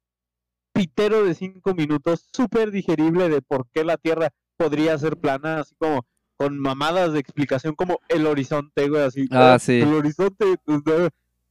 [0.74, 5.76] pitero de cinco minutos, súper digerible de por qué la Tierra podría ser plana, así
[5.78, 6.06] como
[6.42, 9.28] con mamadas de explicación como el horizonte, güey, así.
[9.32, 9.80] Ah, "Ah, sí.
[9.82, 11.10] El horizonte, pues, no",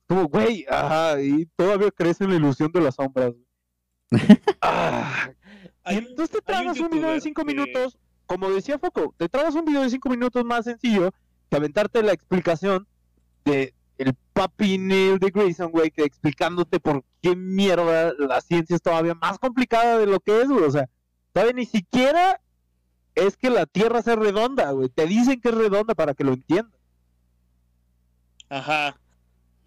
[0.08, 3.30] como, güey, ajá, y todavía crees en la ilusión de las sombras.
[3.30, 3.46] güey.
[4.62, 5.30] Ah,
[5.92, 9.14] y entonces te hay un tragas un video de cinco que- minutos, como decía Foco,
[9.16, 11.10] te tragas un video de cinco minutos más sencillo
[11.48, 12.86] que aventarte la explicación
[13.44, 18.82] de el papi Neil de Grayson, güey, que explicándote por qué mierda la ciencia es
[18.82, 20.64] todavía más complicada de lo que es, güey.
[20.64, 20.86] O sea,
[21.32, 22.40] todavía ni siquiera
[23.14, 24.88] es que la Tierra sea redonda, güey.
[24.88, 26.80] Te dicen que es redonda para que lo entiendas.
[28.48, 28.96] Ajá.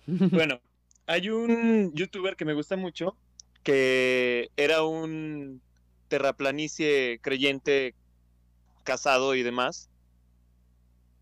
[0.05, 0.59] Bueno,
[1.05, 3.15] hay un youtuber que me gusta mucho
[3.63, 5.61] que era un
[6.09, 7.95] terraplanicie creyente
[8.83, 9.89] casado y demás.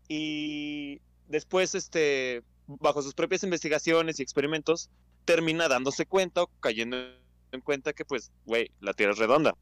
[0.08, 4.90] Y después, este, bajo sus propias investigaciones y experimentos,
[5.24, 6.96] termina dándose cuenta o cayendo
[7.52, 9.54] en cuenta que, pues, güey, la Tierra es redonda.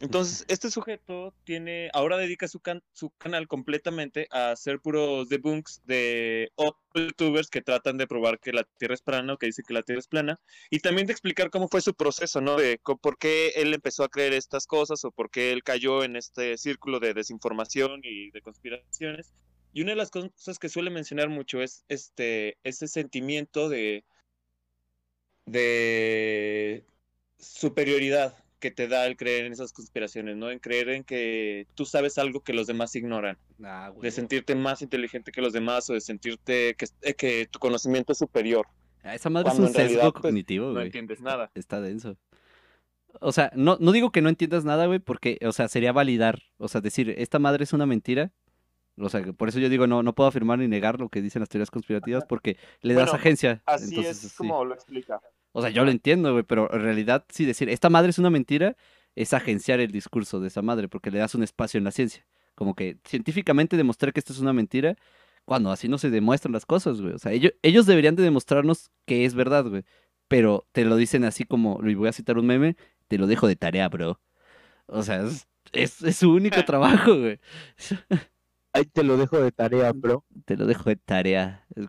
[0.00, 2.60] Entonces, este sujeto tiene, ahora dedica su,
[2.92, 6.50] su canal completamente a hacer puros debunks de
[6.94, 9.82] youtubers que tratan de probar que la Tierra es plana o que dicen que la
[9.82, 12.56] Tierra es plana, y también de explicar cómo fue su proceso, ¿no?
[12.56, 16.16] De por qué él empezó a creer estas cosas o por qué él cayó en
[16.16, 19.32] este círculo de desinformación y de conspiraciones.
[19.72, 24.04] Y una de las cosas que suele mencionar mucho es este, ese sentimiento de,
[25.46, 26.84] de
[27.38, 30.50] superioridad que te da el creer en esas conspiraciones, ¿no?
[30.50, 34.80] En creer en que tú sabes algo que los demás ignoran, Ah, de sentirte más
[34.80, 38.66] inteligente que los demás o de sentirte que, eh, que tu conocimiento es superior.
[39.02, 40.86] Ah, Esa madre es un sesgo realidad, pues, cognitivo, No güey.
[40.86, 41.50] entiendes nada.
[41.54, 42.16] Está denso.
[43.20, 46.40] O sea, no, no digo que no entiendas nada, güey, porque, o sea, sería validar.
[46.56, 48.32] O sea, decir, esta madre es una mentira.
[48.96, 51.40] O sea, por eso yo digo, no, no puedo afirmar ni negar lo que dicen
[51.40, 53.62] las teorías conspirativas porque le das Bueno, agencia.
[53.66, 54.36] Así Entonces, es sí.
[54.38, 55.20] como lo explica.
[55.56, 58.28] O sea, yo lo entiendo, güey, pero en realidad, sí, decir, esta madre es una
[58.28, 58.76] mentira,
[59.14, 62.26] es agenciar el discurso de esa madre porque le das un espacio en la ciencia.
[62.56, 64.96] Como que científicamente demostrar que esto es una mentira,
[65.44, 67.14] cuando así no se demuestran las cosas, güey.
[67.14, 69.84] O sea, ellos, ellos deberían de demostrarnos que es verdad, güey.
[70.26, 72.76] Pero te lo dicen así como, y voy a citar un meme,
[73.06, 74.20] te lo dejo de tarea, bro.
[74.86, 77.38] O sea, es, es, es su único trabajo, güey.
[78.74, 80.24] Ahí te lo dejo de tarea, bro.
[80.44, 81.64] Te lo dejo de tarea.
[81.76, 81.86] Es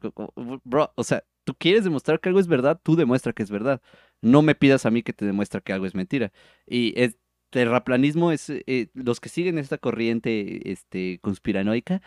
[0.63, 3.81] bro, o sea, tú quieres demostrar que algo es verdad, tú demuestra que es verdad.
[4.21, 6.31] No me pidas a mí que te demuestre que algo es mentira.
[6.67, 7.17] Y el
[7.49, 12.03] terraplanismo es, eh, los que siguen esta corriente este, conspiranoica,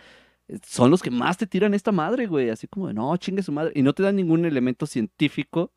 [0.49, 2.51] eh, son los que más te tiran esta madre, güey.
[2.51, 3.73] Así como, de, no, chingue su madre.
[3.75, 5.73] Y no te dan ningún elemento científico,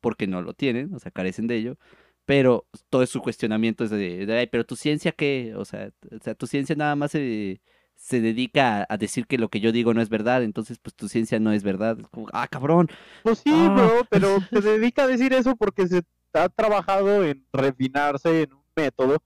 [0.00, 1.78] porque no lo tienen, o sea, carecen de ello.
[2.26, 5.54] Pero todo su cuestionamiento es de, de, "Ay, pero tu ciencia qué?
[5.56, 7.60] O sea, o sea, tu ciencia nada más se,
[8.02, 10.94] se dedica a, a decir que lo que yo digo no es verdad, entonces pues
[10.94, 11.98] tu ciencia no es verdad.
[12.00, 12.88] Es como, ah, cabrón.
[13.22, 13.74] Pues sí, Ah.
[13.76, 18.62] bro, pero se dedica a decir eso porque se ha trabajado en refinarse en un
[18.74, 19.22] método,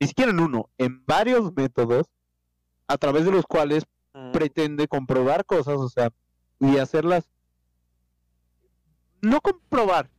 [0.00, 2.06] ni siquiera en uno, en varios métodos,
[2.88, 3.84] a través de los cuales
[4.32, 6.10] pretende comprobar cosas, o sea,
[6.60, 7.28] y hacerlas.
[9.20, 10.10] No comprobar,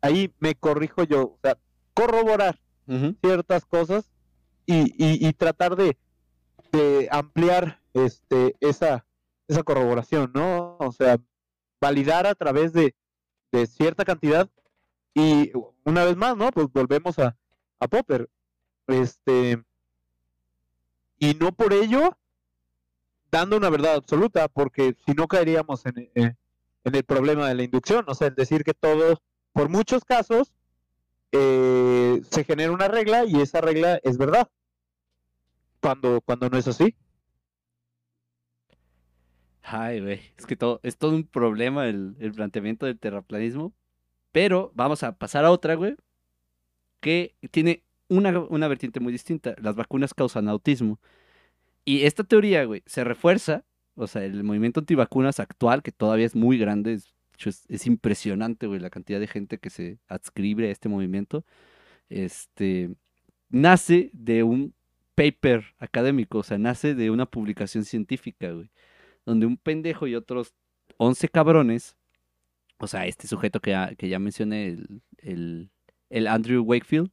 [0.00, 1.58] ahí me corrijo yo, o sea,
[1.94, 2.58] corroborar
[3.20, 4.10] ciertas cosas
[4.66, 5.96] y, y, y tratar de,
[6.72, 9.06] de ampliar este esa,
[9.46, 10.76] esa corroboración, ¿no?
[10.78, 11.18] O sea,
[11.80, 12.94] validar a través de,
[13.52, 14.48] de cierta cantidad
[15.14, 15.52] y
[15.84, 16.50] una vez más, ¿no?
[16.50, 17.36] Pues volvemos a,
[17.80, 18.28] a Popper.
[18.86, 19.62] Este,
[21.18, 22.16] y no por ello
[23.30, 26.34] dando una verdad absoluta, porque si no caeríamos en, eh,
[26.84, 29.20] el problema de la inducción, o sea, el decir que todo,
[29.52, 30.52] por muchos casos,
[31.32, 34.48] eh, se genera una regla y esa regla es verdad,
[35.80, 36.94] cuando, cuando no es así.
[39.62, 43.74] Ay, güey, es que todo, es todo un problema el, el planteamiento del terraplanismo,
[44.32, 45.96] pero vamos a pasar a otra, güey,
[47.00, 49.54] que tiene una, una vertiente muy distinta.
[49.60, 50.98] Las vacunas causan autismo.
[51.84, 53.64] Y esta teoría, güey, se refuerza,
[53.94, 57.14] o sea, el movimiento antivacunas actual, que todavía es muy grande, es,
[57.44, 61.44] es, es impresionante, güey, la cantidad de gente que se adscribe a este movimiento,
[62.08, 62.90] este,
[63.50, 64.74] nace de un
[65.18, 68.70] paper académico, o sea, nace de una publicación científica, güey,
[69.26, 70.54] donde un pendejo y otros
[70.98, 71.96] 11 cabrones,
[72.78, 74.78] o sea, este sujeto que ya, que ya mencioné,
[75.18, 75.70] el,
[76.10, 77.10] el, Andrew Wakefield,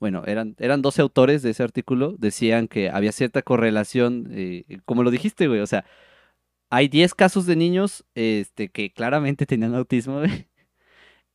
[0.00, 5.02] bueno, eran, eran 12 autores de ese artículo, decían que había cierta correlación, eh, como
[5.02, 5.84] lo dijiste, güey, o sea,
[6.70, 10.22] hay 10 casos de niños este, que claramente tenían autismo.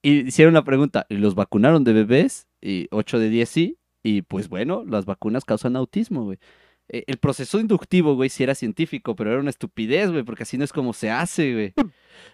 [0.03, 2.47] Y hicieron la pregunta, ¿y los vacunaron de bebés?
[2.61, 3.77] Y 8 de 10 sí.
[4.07, 6.39] Y pues bueno, las vacunas causan autismo, güey.
[6.87, 10.57] Eh, el proceso inductivo, güey, sí era científico, pero era una estupidez, güey, porque así
[10.57, 11.73] no es como se hace, güey.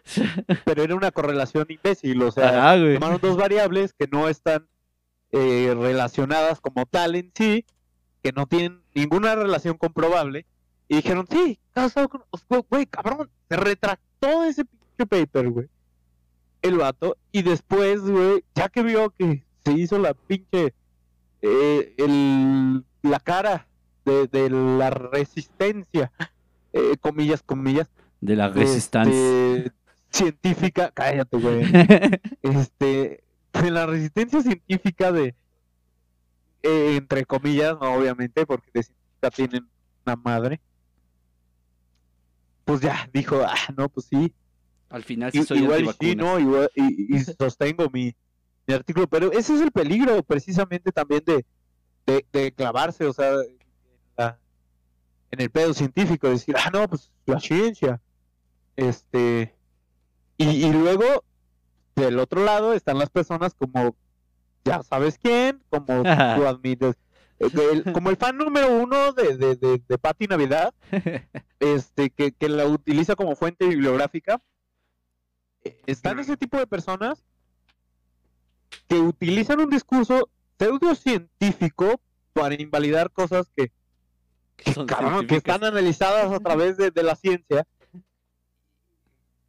[0.65, 2.93] Pero era una correlación imbécil, o sea, güey.
[2.93, 4.67] tomaron dos variables que no están
[5.31, 7.65] eh, relacionadas como tal en sí,
[8.21, 10.45] que no tienen ninguna relación comprobable,
[10.87, 15.67] y dijeron, sí, causa con- güey, güey, cabrón, se retractó ese pinche paper, güey,
[16.61, 20.75] el vato, y después, güey, ya que vio que se hizo la pinche,
[21.43, 23.67] eh, el, la cara
[24.05, 26.11] de, de la resistencia,
[26.73, 27.89] eh, comillas, comillas,
[28.21, 29.13] De la resistencia.
[29.57, 29.71] este,
[30.09, 31.63] científica, cállate, güey.
[32.41, 33.23] Este,
[33.53, 35.35] de la resistencia científica de,
[36.63, 39.69] eh, entre comillas, no, obviamente, porque de científica tienen
[40.05, 40.59] una madre,
[42.65, 44.33] pues ya dijo, ah, no, pues sí,
[44.89, 48.15] Al final sí soy igual sí, no, igual- y, y sostengo mi,
[48.67, 51.45] mi artículo, pero ese es el peligro precisamente también de,
[52.05, 53.57] de, de clavarse, o sea, en,
[54.17, 54.39] la-
[55.31, 57.99] en el pedo científico, decir, ah, no, pues la ciencia,
[58.75, 59.53] este,
[60.37, 61.23] y, y luego
[61.95, 63.95] del otro lado están las personas como,
[64.65, 66.03] ya sabes quién, como
[66.35, 66.95] tú admiras,
[67.39, 70.73] eh, el- como el fan número uno de, de, de, de Patti Navidad,
[71.59, 74.39] este, que, que la utiliza como fuente bibliográfica.
[75.85, 77.23] Están ese tipo de personas
[78.93, 80.29] que utilizan un discurso
[80.59, 81.99] pseudocientífico
[82.31, 83.71] para invalidar cosas que,
[84.55, 84.87] que son
[85.31, 87.65] están analizadas a través de, de la ciencia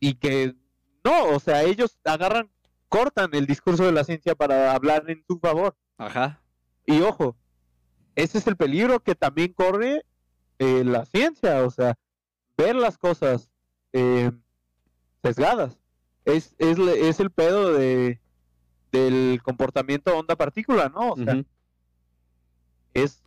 [0.00, 0.54] y que
[1.04, 2.50] no, o sea, ellos agarran,
[2.88, 5.76] cortan el discurso de la ciencia para hablar en su favor.
[5.98, 6.40] Ajá.
[6.86, 7.36] Y ojo,
[8.14, 10.06] ese es el peligro que también corre
[10.58, 11.98] eh, la ciencia, o sea,
[12.56, 13.50] ver las cosas
[13.92, 14.30] eh,
[15.22, 15.76] sesgadas.
[16.24, 18.23] Es, es, es el pedo de
[18.94, 21.12] del comportamiento onda-partícula, ¿no?
[21.12, 21.44] O sea, ujú.
[22.94, 23.22] es,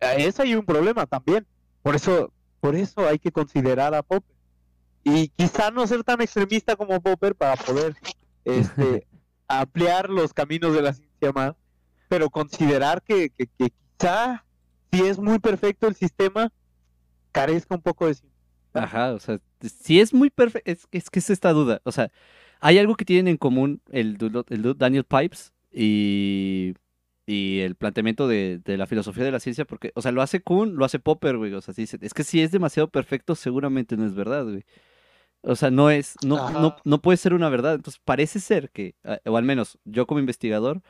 [0.00, 1.46] es ahí un problema también.
[1.82, 4.36] Por eso, por eso hay que considerar a Popper.
[5.04, 7.96] Y quizá no ser tan extremista como Popper para poder
[8.44, 9.06] este,
[9.48, 11.54] ampliar los caminos de la ciencia más,
[12.08, 14.44] pero considerar que, que, que quizá
[14.92, 16.52] si es muy perfecto el sistema,
[17.32, 18.38] carezca un poco de ciencia.
[18.74, 22.10] Ajá, o sea, si es muy perfecto, es, es que es esta duda, o sea,
[22.60, 26.74] hay algo que tienen en común el, el Daniel Pipes y,
[27.26, 30.40] y el planteamiento de, de la filosofía de la ciencia, porque, o sea, lo hace
[30.40, 33.34] Kuhn, lo hace Popper, güey, o sea, sí dice, es que si es demasiado perfecto,
[33.34, 34.64] seguramente no es verdad, güey.
[35.42, 38.96] O sea, no es, no, no, no puede ser una verdad, entonces parece ser que,
[39.24, 40.82] o al menos yo como investigador,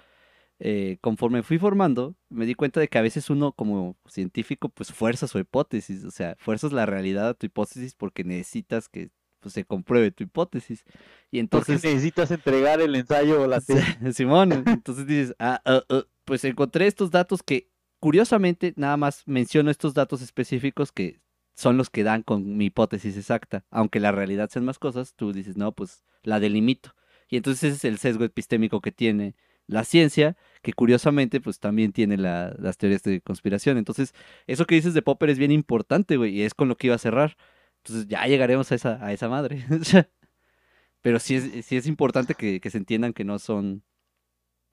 [0.60, 4.92] eh, conforme fui formando, me di cuenta de que a veces uno como científico pues
[4.92, 9.10] fuerza su hipótesis, o sea, fuerzas la realidad a tu hipótesis porque necesitas que
[9.41, 10.84] pues, se compruebe tu hipótesis.
[11.30, 14.16] Y Porque entonces, necesitas entregar el ensayo o la tesis.
[14.16, 17.70] Simón, entonces dices, ah, ah, ah, pues encontré estos datos que
[18.01, 21.20] curiosamente nada más menciono estos datos específicos que
[21.55, 25.32] son los que dan con mi hipótesis exacta, aunque la realidad sean más cosas, tú
[25.32, 26.95] dices, no, pues la delimito.
[27.28, 29.34] Y entonces ese es el sesgo epistémico que tiene
[29.66, 33.76] la ciencia, que curiosamente pues también tiene la- las teorías de conspiración.
[33.76, 34.14] Entonces,
[34.47, 36.97] eso que dices de Popper es bien importante, güey, y es con lo que iba
[36.97, 37.36] a cerrar.
[37.79, 39.64] Entonces ya llegaremos a esa, a esa madre.
[41.01, 43.85] Pero sí es, sí es importante que, que se entiendan que no son,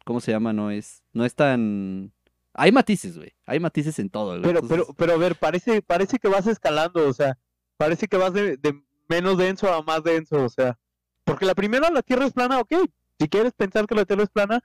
[0.04, 0.54] ¿cómo se llama?
[0.54, 2.14] No es, no es tan...
[2.54, 3.34] Hay matices, güey.
[3.46, 4.42] Hay matices en todo, güey.
[4.42, 7.38] Pero, Entonces, pero, pero a ver, parece, parece que vas escalando, o sea,
[7.78, 10.80] parece que vas de, de menos denso a más denso, o sea,
[11.26, 12.74] porque la primera, la Tierra es plana, ok,
[13.20, 14.64] si quieres pensar que la Tierra es plana,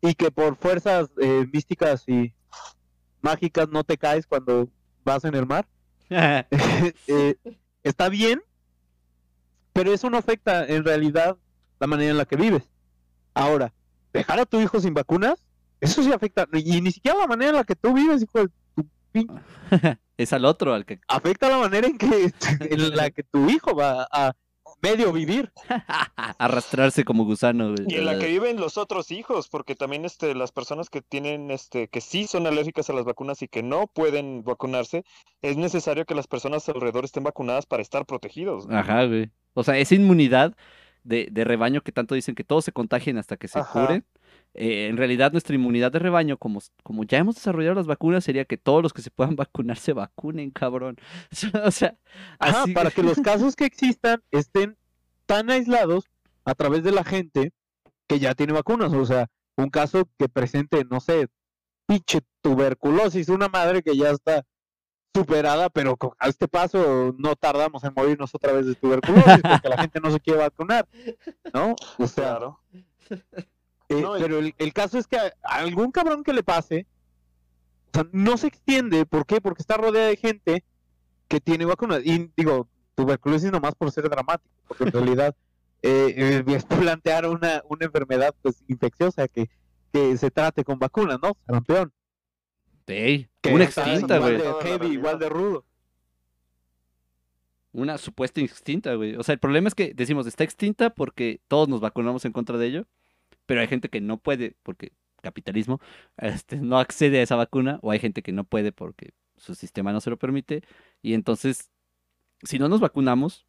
[0.00, 2.34] y que por fuerzas eh, místicas y
[3.20, 4.68] mágicas no te caes cuando
[5.04, 5.68] vas en el mar.
[7.06, 7.36] Eh,
[7.82, 8.42] está bien,
[9.72, 11.36] pero eso no afecta en realidad
[11.78, 12.68] la manera en la que vives.
[13.34, 13.72] Ahora,
[14.12, 15.46] dejar a tu hijo sin vacunas,
[15.80, 18.48] eso sí afecta, y ni siquiera la manera en la que tú vives, hijo de
[18.74, 19.40] tu pin-
[20.16, 23.74] es al otro al que afecta la manera en que en la que tu hijo
[23.74, 24.34] va a
[24.82, 25.52] medio vivir.
[26.38, 27.72] arrastrarse como gusano.
[27.74, 27.86] güey.
[27.88, 31.50] Y en la que viven los otros hijos, porque también este, las personas que tienen,
[31.50, 35.04] este, que sí son alérgicas a las vacunas y que no pueden vacunarse,
[35.42, 38.66] es necesario que las personas alrededor estén vacunadas para estar protegidos.
[38.66, 38.78] ¿no?
[38.78, 39.30] Ajá, güey.
[39.54, 40.54] O sea, esa inmunidad
[41.02, 43.86] de, de rebaño que tanto dicen que todos se contagien hasta que se Ajá.
[43.86, 44.04] curen.
[44.54, 48.44] Eh, en realidad, nuestra inmunidad de rebaño, como, como ya hemos desarrollado las vacunas, sería
[48.44, 50.96] que todos los que se puedan vacunar se vacunen, cabrón.
[51.64, 51.96] O sea,
[52.38, 54.76] Ajá, así- para que los casos que existan estén
[55.26, 56.04] tan aislados
[56.44, 57.52] a través de la gente
[58.08, 58.92] que ya tiene vacunas.
[58.92, 61.28] O sea, un caso que presente, no sé,
[61.86, 64.44] pinche tuberculosis, una madre que ya está
[65.14, 69.78] superada, pero a este paso no tardamos en morirnos otra vez de tuberculosis porque la
[69.78, 70.88] gente no se quiere vacunar,
[71.52, 71.74] ¿no?
[71.98, 72.60] O sea, Claro.
[73.90, 76.86] Eh, No, pero el, el caso es que a, algún cabrón que le pase,
[77.92, 79.04] o sea, no se extiende.
[79.04, 79.40] ¿Por qué?
[79.40, 80.64] Porque está rodeada de gente
[81.28, 82.00] que tiene vacunas.
[82.04, 85.34] Y digo, tuberculosis nomás por ser dramático, porque en realidad
[85.82, 89.50] eh, eh, es plantear una, una enfermedad pues infecciosa que,
[89.92, 91.36] que se trate con vacunas, ¿no?
[91.46, 91.92] Sarampión.
[92.86, 94.38] Ey, Que una extinta, igual güey.
[94.38, 95.64] de la heavy, igual de rudo.
[97.72, 99.14] Una supuesta extinta, güey.
[99.14, 102.58] O sea, el problema es que decimos, está extinta porque todos nos vacunamos en contra
[102.58, 102.86] de ello,
[103.50, 104.92] pero hay gente que no puede porque
[105.22, 105.80] capitalismo
[106.18, 109.92] este, no accede a esa vacuna, o hay gente que no puede porque su sistema
[109.92, 110.62] no se lo permite,
[111.02, 111.68] y entonces,
[112.44, 113.44] si no nos vacunamos,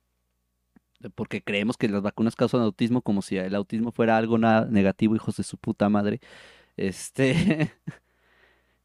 [1.03, 4.65] eh, porque creemos que las vacunas causan autismo como si el autismo fuera algo nada
[4.65, 6.19] negativo, hijos de su puta madre,
[6.77, 7.71] este...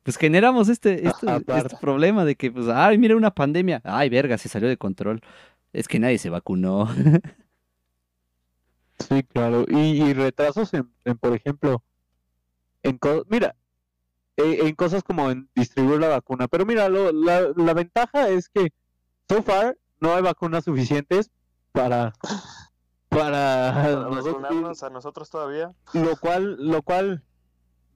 [0.02, 1.66] Pues generamos este, este, Aparte.
[1.66, 3.80] este problema de que, pues, ay, mira una pandemia.
[3.82, 5.20] Ay, verga, se salió de control.
[5.72, 6.88] Es que nadie se vacunó.
[8.98, 9.64] Sí, claro.
[9.68, 11.82] Y, y retrasos en, en, por ejemplo,
[12.82, 13.54] en co- mira,
[14.36, 16.48] eh, en cosas como en distribuir la vacuna.
[16.48, 18.68] Pero mira, lo- la, la ventaja es que
[19.28, 21.30] so far no hay vacunas suficientes
[21.72, 22.12] para
[23.08, 25.72] para Para nosotros, vacunarnos a nosotros todavía.
[25.94, 27.22] lo cual lo cual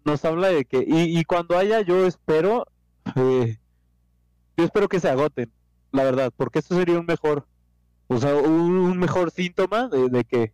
[0.04, 2.66] nos habla de que y, y cuando haya yo espero
[3.16, 3.58] eh,
[4.56, 5.52] yo espero que se agoten,
[5.92, 7.46] la verdad, porque esto sería un mejor
[8.08, 10.52] o sea, un, un mejor síntoma de, de que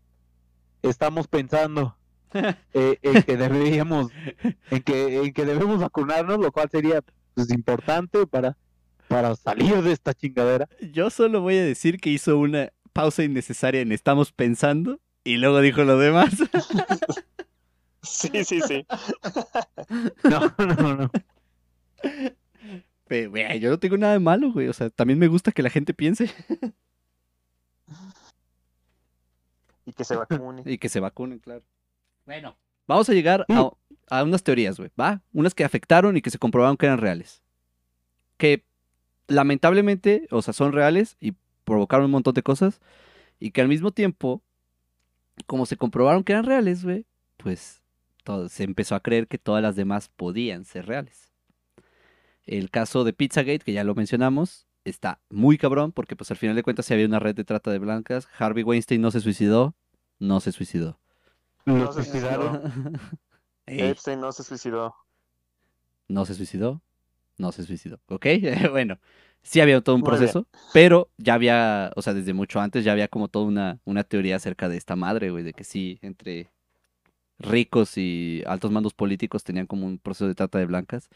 [0.91, 1.97] estamos pensando
[2.74, 4.11] eh, en que deberíamos
[4.70, 7.03] en que en que debemos vacunarnos, lo cual sería
[7.34, 8.57] pues, importante para
[9.09, 10.68] para salir de esta chingadera.
[10.93, 15.61] Yo solo voy a decir que hizo una pausa innecesaria en estamos pensando y luego
[15.61, 16.34] dijo lo demás.
[18.03, 18.87] Sí, sí, sí.
[20.22, 21.11] No, no, no.
[23.09, 24.68] Pero, güey, yo no tengo nada de malo, güey.
[24.68, 26.30] O sea, también me gusta que la gente piense
[29.87, 30.62] Y que se vacune.
[30.66, 31.62] y que se vacunen, claro.
[32.26, 32.57] Bueno,
[32.87, 33.70] vamos a llegar a,
[34.11, 35.22] a unas teorías, güey, ¿va?
[35.32, 37.43] Unas que afectaron y que se comprobaron que eran reales.
[38.37, 38.64] Que
[39.28, 41.34] lamentablemente, o sea, son reales y
[41.64, 42.80] provocaron un montón de cosas.
[43.39, 44.43] Y que al mismo tiempo,
[45.47, 47.07] como se comprobaron que eran reales, güey,
[47.37, 47.82] pues
[48.24, 51.32] todo, se empezó a creer que todas las demás podían ser reales.
[52.45, 56.57] El caso de Pizzagate, que ya lo mencionamos, está muy cabrón porque pues al final
[56.57, 58.28] de cuentas si había una red de trata de blancas.
[58.39, 59.74] Harvey Weinstein no se suicidó,
[60.18, 60.99] no se suicidó.
[61.66, 62.61] No se suicidaron.
[63.66, 64.95] Epstein no se suicidó.
[66.09, 66.82] no se suicidó,
[67.39, 68.01] no se suicidó.
[68.09, 68.26] ¿Ok?
[68.70, 68.99] bueno,
[69.43, 70.18] sí había todo un Muy bien.
[70.18, 74.05] proceso, pero ya había, o sea, desde mucho antes ya había como toda una, una
[74.05, 76.51] teoría acerca de esta madre, güey, de que sí, entre
[77.39, 81.09] ricos y altos mandos políticos tenían como un proceso de trata de blancas.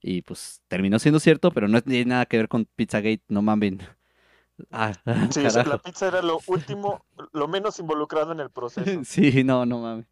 [0.00, 3.80] Y pues terminó siendo cierto, pero no tiene nada que ver con Pizzagate, no mamen.
[4.72, 4.92] Ah,
[5.30, 8.90] Sí, o sea, la pizza era lo último, lo menos involucrado en el proceso.
[9.04, 10.06] Sí, no, no mames.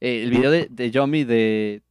[0.00, 1.82] Eh, el video de, de Yomi de,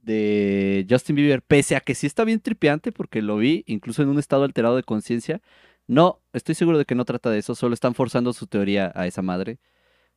[0.00, 4.10] de Justin Bieber, pese a que sí está bien tripeante porque lo vi incluso en
[4.10, 5.40] un estado alterado de conciencia,
[5.88, 9.06] no, estoy seguro de que no trata de eso, solo están forzando su teoría a
[9.06, 9.58] esa madre.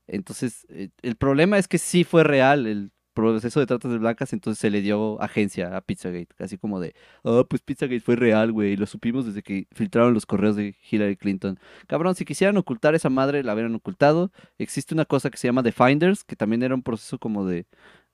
[0.06, 4.34] Entonces, eh, el problema es que sí fue real el proceso de tratas de blancas,
[4.34, 6.94] entonces se le dio agencia a Pizzagate, así como de,
[7.24, 10.76] oh, pues Pizzagate fue real, güey, y lo supimos desde que filtraron los correos de
[10.90, 11.60] Hillary Clinton.
[11.88, 14.32] Cabrón, si quisieran ocultar esa madre, la hubieran ocultado.
[14.58, 17.66] Existe una cosa que se llama The Finders, que también era un proceso como de,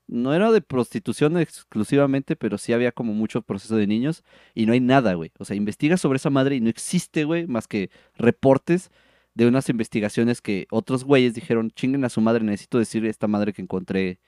[0.07, 4.23] no era de prostitución exclusivamente, pero sí había como mucho proceso de niños,
[4.55, 5.31] y no hay nada, güey.
[5.39, 8.91] O sea, investigas sobre esa madre y no existe, güey, más que reportes
[9.37, 13.53] de unas investigaciones que otros güeyes dijeron, chinguen a su madre, necesito decir esta madre
[13.53, 14.19] que encontré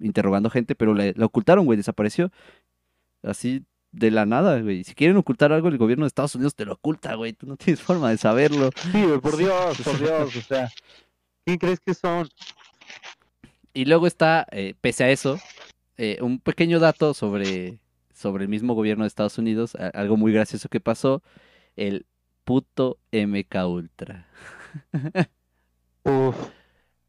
[0.00, 2.30] interrogando gente, pero la, la ocultaron, güey, desapareció.
[3.22, 4.84] Así de la nada, güey.
[4.84, 7.32] Si quieren ocultar algo, el gobierno de Estados Unidos te lo oculta, güey.
[7.32, 8.70] Tú no tienes forma de saberlo.
[8.92, 10.70] Sí, güey, por Dios, por Dios, o sea,
[11.44, 12.28] ¿quién crees que son?
[13.72, 15.38] Y luego está, eh, pese a eso,
[15.96, 17.78] eh, un pequeño dato sobre,
[18.12, 21.22] sobre el mismo gobierno de Estados Unidos, algo muy gracioso que pasó,
[21.76, 22.06] el
[22.44, 24.26] puto MK Ultra.
[26.04, 26.36] Uf,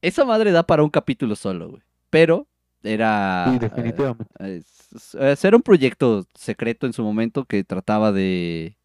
[0.01, 1.83] Esa madre da para un capítulo solo, güey.
[2.09, 2.47] Pero
[2.84, 3.47] era...
[3.51, 4.25] sí, definitivamente.
[4.39, 8.77] eh, es- era un proyecto secreto en su momento que trataba de,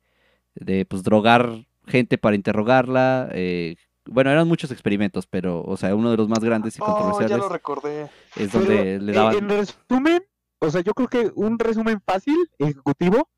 [0.54, 3.28] de pues, drogar gente para interrogarla.
[3.32, 3.76] eh,
[4.06, 6.92] bueno, eran muchos experimentos, pero, o sea, uno de los más grandes y Oh, ya
[6.92, 8.02] controversiales lo recordé.
[8.36, 9.34] es Pero, donde le eh, daban...
[9.36, 10.22] En resumen,
[10.58, 13.28] o sea, yo creo que un resumen fácil, ejecutivo,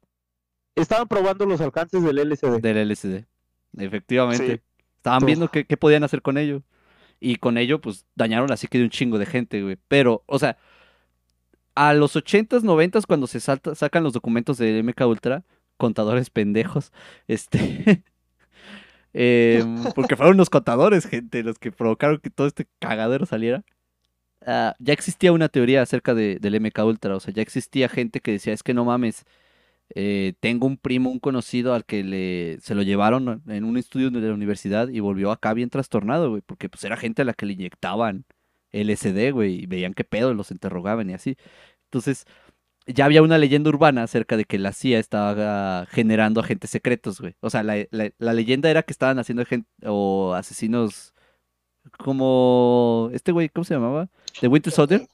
[0.74, 2.60] estaban probando los alcances del LCD.
[2.60, 3.24] Del LSD.
[3.78, 4.56] Efectivamente.
[4.56, 4.62] Sí.
[4.96, 5.26] Estaban Uf.
[5.26, 6.62] viendo qué, qué podían hacer con ello.
[7.20, 9.76] Y con ello, pues, dañaron así que de un chingo de gente, güey.
[9.88, 10.58] Pero, o sea,
[11.74, 15.44] a los 80s, 90s, cuando se salta, sacan los documentos de MK Ultra,
[15.76, 16.92] contadores pendejos,
[17.28, 18.02] este...
[19.12, 23.64] em, porque fueron los contadores, gente, los que provocaron que todo este cagadero saliera.
[24.46, 28.20] Ah, ya existía una teoría acerca de, del MK Ultra, o sea, ya existía gente
[28.20, 29.24] que decía, es que no mames,
[29.94, 34.10] eh, tengo un primo, un conocido al que le se lo llevaron en un estudio
[34.10, 37.34] de la universidad y volvió acá bien trastornado, güey, porque pues era gente a la
[37.34, 38.24] que le inyectaban
[38.72, 41.36] LSD, güey, y veían qué pedo, los interrogaban y así.
[41.84, 42.24] Entonces,
[42.86, 47.34] ya había una leyenda urbana acerca de que la CIA estaba generando agentes secretos, güey.
[47.40, 51.14] O sea, la, la- la leyenda era que estaban haciendo gen- o asesinos
[51.98, 54.08] como este güey, ¿cómo se llamaba?
[54.40, 55.06] De Winter Soldier.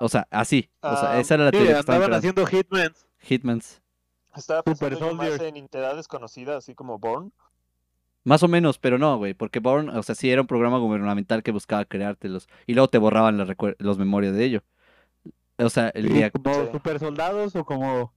[0.00, 0.68] O sea, así.
[0.82, 2.16] O sea, Ah, esa era la Sí, teoría que estaban creando.
[2.18, 3.06] haciendo hitmans.
[3.26, 3.80] Hitmans.
[4.36, 7.32] Estaba Super pensando yo más en entidad desconocida, así como Born.
[8.24, 11.42] Más o menos, pero no, güey, porque Bourne, o sea, sí era un programa gubernamental
[11.42, 14.62] que buscaba creártelos y luego te borraban las recuer- los memorias de ello.
[15.56, 16.60] O sea, el día, como Sí.
[16.72, 18.12] super soldados o como...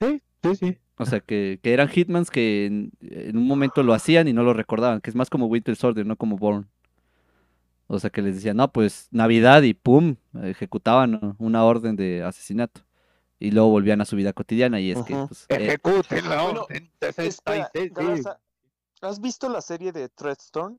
[0.00, 0.78] Sí, sí, sí.
[0.96, 4.42] o sea, que, que eran hitmans que en, en un momento lo hacían y no
[4.44, 6.66] lo recordaban, que es más como Winter Soldier, no como Bourne.
[7.88, 12.82] O sea, que les decían, no, pues Navidad y pum, ejecutaban una orden de asesinato.
[13.42, 16.62] Y luego volvían a su vida cotidiana y es que, pues, eh, Ejecuten la Bueno,
[16.62, 17.90] orden Espera, 66, sí.
[17.92, 18.40] Galarza,
[19.00, 20.78] ¿Has visto la serie de Threadstorm?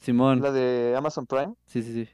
[0.00, 1.54] Simón, La de Amazon Prime.
[1.66, 2.08] sí, sí, sí.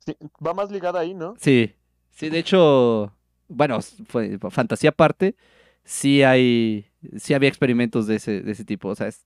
[0.00, 0.16] Sí,
[0.46, 1.32] va más ligada ahí, ¿no?
[1.38, 1.74] Sí,
[2.10, 3.10] sí, de hecho,
[3.48, 5.34] bueno, fue fantasía aparte,
[5.82, 6.84] sí hay,
[7.16, 9.24] sí había experimentos de ese, de ese tipo, o sea, es,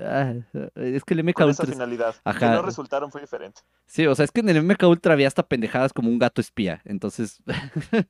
[0.00, 0.34] ah,
[0.76, 2.14] es que el MK Con esa Ultra, es- finalidad.
[2.14, 2.54] Que Ajá.
[2.54, 3.60] no resultaron fue diferente.
[3.86, 6.40] sí, o sea, es que en el MK Ultra había hasta pendejadas como un gato
[6.40, 7.42] espía, entonces,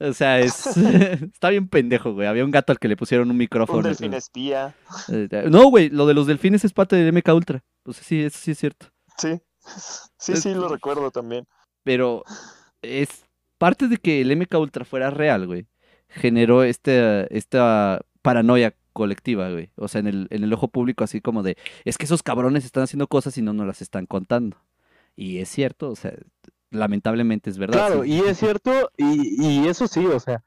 [0.00, 0.66] o sea, es,
[1.32, 3.78] está bien pendejo, güey, había un gato al que le pusieron un micrófono.
[3.78, 4.74] Un delfín espía.
[5.08, 8.22] eh, no, güey, lo de los delfines es parte del MK Ultra, o sea, sí,
[8.22, 8.86] eso sí es cierto.
[9.18, 9.40] Sí.
[10.18, 11.46] Sí, sí, lo recuerdo también.
[11.82, 12.22] Pero
[12.82, 13.08] es
[13.58, 15.66] parte de que el MK Ultra fuera real, güey.
[16.08, 19.70] Generó este, esta paranoia colectiva, güey.
[19.76, 22.64] O sea, en el, en el ojo público, así como de, es que esos cabrones
[22.64, 24.56] están haciendo cosas y no nos las están contando.
[25.14, 26.14] Y es cierto, o sea,
[26.70, 27.88] lamentablemente es verdad.
[27.88, 28.12] Claro, sí.
[28.12, 30.42] y es cierto, y, y eso sí, o sea,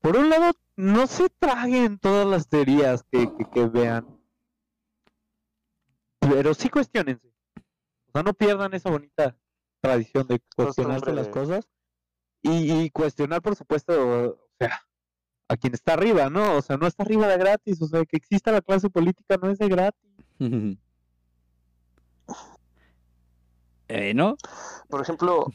[0.00, 4.06] por un lado, no se traguen todas las teorías que, que, que vean,
[6.20, 7.32] pero sí cuestionense.
[8.08, 9.36] O sea, no pierdan esa bonita
[9.80, 11.68] tradición de cuestionarse las cosas
[12.42, 14.86] y, y cuestionar, por supuesto, o sea,
[15.48, 16.56] a quien está arriba, ¿no?
[16.56, 19.50] O sea, no está arriba de gratis, o sea, que exista la clase política no
[19.50, 20.10] es de gratis.
[23.88, 24.36] eh, ¿no?
[24.88, 25.46] Por ejemplo,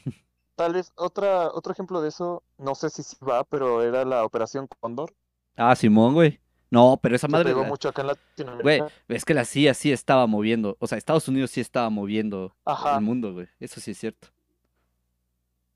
[0.55, 4.23] tal vez otra, otro ejemplo de eso, no sé si sí va, pero era la
[4.25, 5.13] Operación Cóndor.
[5.55, 6.39] Ah, Simón, güey.
[6.71, 8.63] No, pero esa madre, pegó la- mucho acá en Latinoamérica.
[8.63, 8.83] güey,
[9.17, 12.95] es que la CIA sí estaba moviendo, o sea, Estados Unidos sí estaba moviendo Ajá.
[12.95, 13.47] el mundo, güey.
[13.59, 14.27] Eso sí es cierto.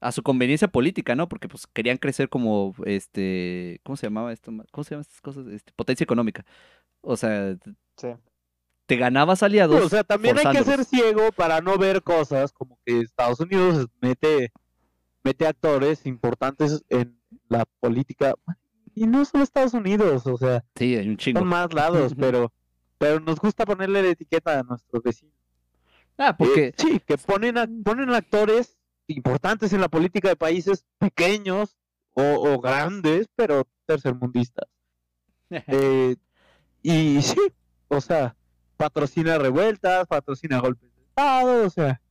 [0.04, 1.30] A su conveniencia política, ¿no?
[1.30, 4.52] Porque pues querían crecer como, este, ¿cómo se llamaba esto?
[4.72, 5.48] ¿Cómo se llaman estas cosas?
[5.48, 6.46] Este, potencia económica.
[7.02, 7.56] O sea,
[7.98, 8.10] Sí.
[8.86, 9.82] te ganabas aliados.
[9.82, 13.88] o sea, también hay que ser ciego para no ver cosas como que Estados Unidos
[14.02, 14.52] mete,
[15.24, 18.34] mete actores importantes en la política.
[18.96, 21.40] Y no solo Estados Unidos, o sea, Sí, hay un chingo.
[21.40, 22.52] son más lados, pero,
[22.98, 25.34] pero nos gusta ponerle la etiqueta a nuestros vecinos.
[26.18, 28.78] Ah, Eh, porque, sí, que ponen, a- ponen actores
[29.08, 31.76] importantes en la política de países pequeños
[32.14, 34.68] o, o grandes, pero tercermundistas.
[35.68, 36.16] Eh,
[36.82, 37.38] y sí,
[37.88, 38.36] o sea,
[38.76, 42.02] patrocina revueltas, patrocina golpes de Estado, o sea,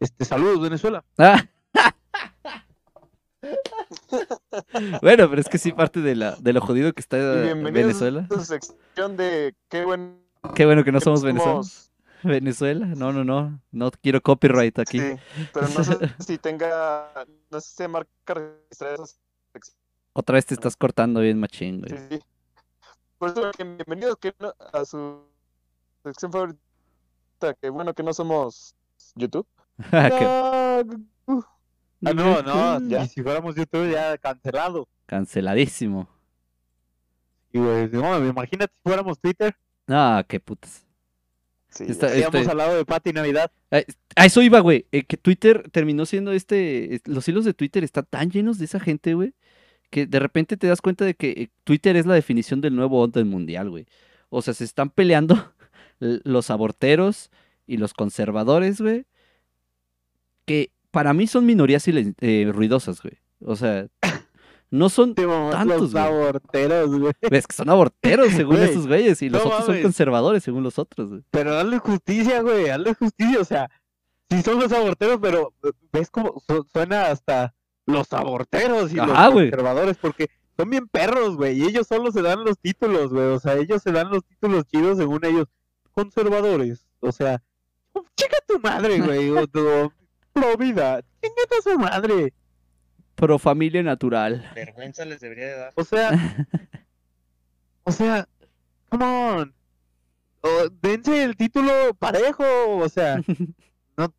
[0.00, 1.04] este, saludos Venezuela.
[1.18, 1.44] Ah.
[5.02, 8.26] bueno, pero es que sí parte de la de lo jodido que está Venezuela.
[8.30, 11.60] a su sección de qué bueno Qué bueno que no que somos Venezuela.
[12.24, 12.86] Venezuela.
[12.86, 13.60] No, no, no.
[13.70, 15.00] No quiero copyright aquí.
[15.00, 15.16] Sí,
[15.52, 17.10] pero no sé si tenga,
[17.50, 19.06] no sé si se marca registrada esa
[19.52, 19.76] sección.
[20.12, 22.08] Otra vez te estás cortando bien machín, Sí, güey.
[22.10, 22.20] sí.
[23.18, 25.22] Por eso, que bienvenidos que no- a su
[26.04, 28.74] sección favorita, que bueno que no somos
[29.14, 29.46] YouTube.
[29.92, 30.82] Ah,
[31.26, 31.42] uh,
[32.04, 33.04] Ah, no, no, Ya.
[33.04, 34.86] y si fuéramos YouTube ya cancelado.
[35.06, 36.08] Canceladísimo.
[37.52, 39.56] Y güey, no, imagínate si fuéramos Twitter,
[39.88, 40.84] Ah, qué putas.
[41.68, 43.50] Sí, Está- este- hablado de Pati Navidad.
[44.16, 44.86] A eso iba, güey.
[44.92, 46.94] eh, que Twitter terminó siendo este.
[46.96, 49.34] es- Los hilos de Twitter están tan llenos de esa gente, güey.
[49.90, 53.00] Que de repente te das cuenta de que eh, Twitter es la definición del nuevo
[53.00, 53.86] orden mundial, güey.
[54.28, 55.52] O sea, se están peleando
[56.00, 57.30] los aborteros
[57.66, 59.04] y los conservadores, güey.
[60.46, 63.14] Que para mí son minorías eh, ruidosas, güey.
[63.40, 63.86] O sea,
[64.70, 65.14] no son.
[65.14, 66.04] Tantos, los güey.
[66.04, 67.12] aborteros, güey.
[67.22, 69.22] Es que son aborteros según Güey, esos güeyes.
[69.22, 71.22] Y los no otros son conservadores según los otros, güey.
[71.30, 73.70] Pero dale justicia, güey, dale justicia, o sea,
[74.30, 77.54] si son los aborteros, pero eh, ves cómo su- suena hasta
[77.86, 79.48] los aborteros y los güey.
[79.50, 83.38] conservadores, porque son bien perros, güey, y ellos solo se dan los títulos, güey, o
[83.40, 85.46] sea, ellos se dan los títulos chidos según ellos,
[86.02, 87.42] conservadores, o sea,
[88.16, 89.46] chica tu madre, güey, o,
[90.32, 92.32] pro vida, chingate a su madre,
[93.18, 94.48] Pro familia natural.
[94.54, 95.72] Vergüenza les debería de dar.
[95.74, 96.10] o sea,
[97.82, 98.28] o sea,
[98.88, 99.54] come on,
[100.40, 102.44] o, dense el título parejo,
[102.76, 103.16] o sea,
[103.96, 104.14] no,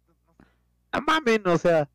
[0.92, 1.90] no mamen, o sea,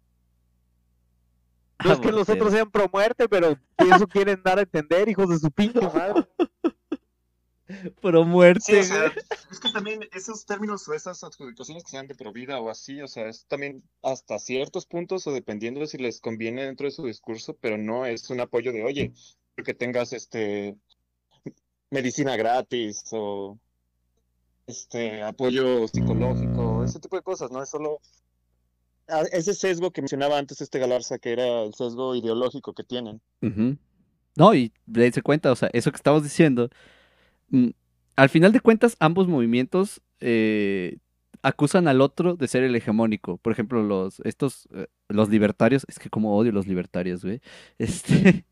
[1.85, 5.29] no es que los otros sean pro muerte, pero eso quieren dar a entender, hijos
[5.29, 6.27] de su pinche madre.
[8.01, 9.13] Pro muerte, Sí, o sea, güey.
[9.51, 13.09] es que también esos términos o esas adjudicaciones que sean de provida o así, o
[13.09, 17.07] sea, es también hasta ciertos puntos o dependiendo de si les conviene dentro de su
[17.07, 19.13] discurso, pero no es un apoyo de, oye,
[19.65, 20.77] que tengas este
[21.91, 23.59] medicina gratis o
[24.67, 28.01] este apoyo psicológico, ese tipo de cosas, no es solo
[29.09, 33.21] ah, ese sesgo que mencionaba antes este Galarza, que era el sesgo ideológico que tienen.
[34.37, 36.69] No, y dense cuenta, o sea, eso que estamos diciendo,
[38.17, 40.99] al final de cuentas, ambos movimientos eh,
[41.45, 43.37] acusan al otro de ser el hegemónico.
[43.37, 47.41] Por ejemplo, los, estos, eh, los libertarios, es que como odio los libertarios, güey.
[47.79, 48.45] Este,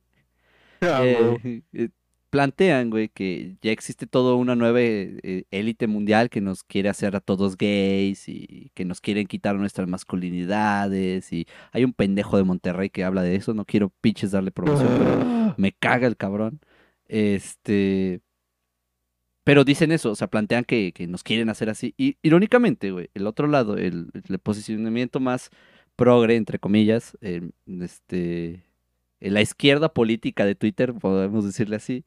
[0.82, 1.88] eh, eh,
[2.28, 7.20] plantean, güey, que ya existe toda una nueva élite mundial que nos quiere hacer a
[7.20, 12.90] todos gays y que nos quieren quitar nuestras masculinidades y hay un pendejo de Monterrey
[12.90, 16.61] que habla de eso, no quiero pinches darle promoción, pero me caga el cabrón.
[17.07, 18.20] Este.
[19.45, 21.95] Pero dicen eso, o sea, plantean que, que nos quieren hacer así.
[21.97, 25.51] Y irónicamente, güey, el otro lado, el, el posicionamiento más
[25.97, 28.64] progre, entre comillas, eh, este,
[29.20, 32.05] la izquierda política de Twitter, podemos decirle así,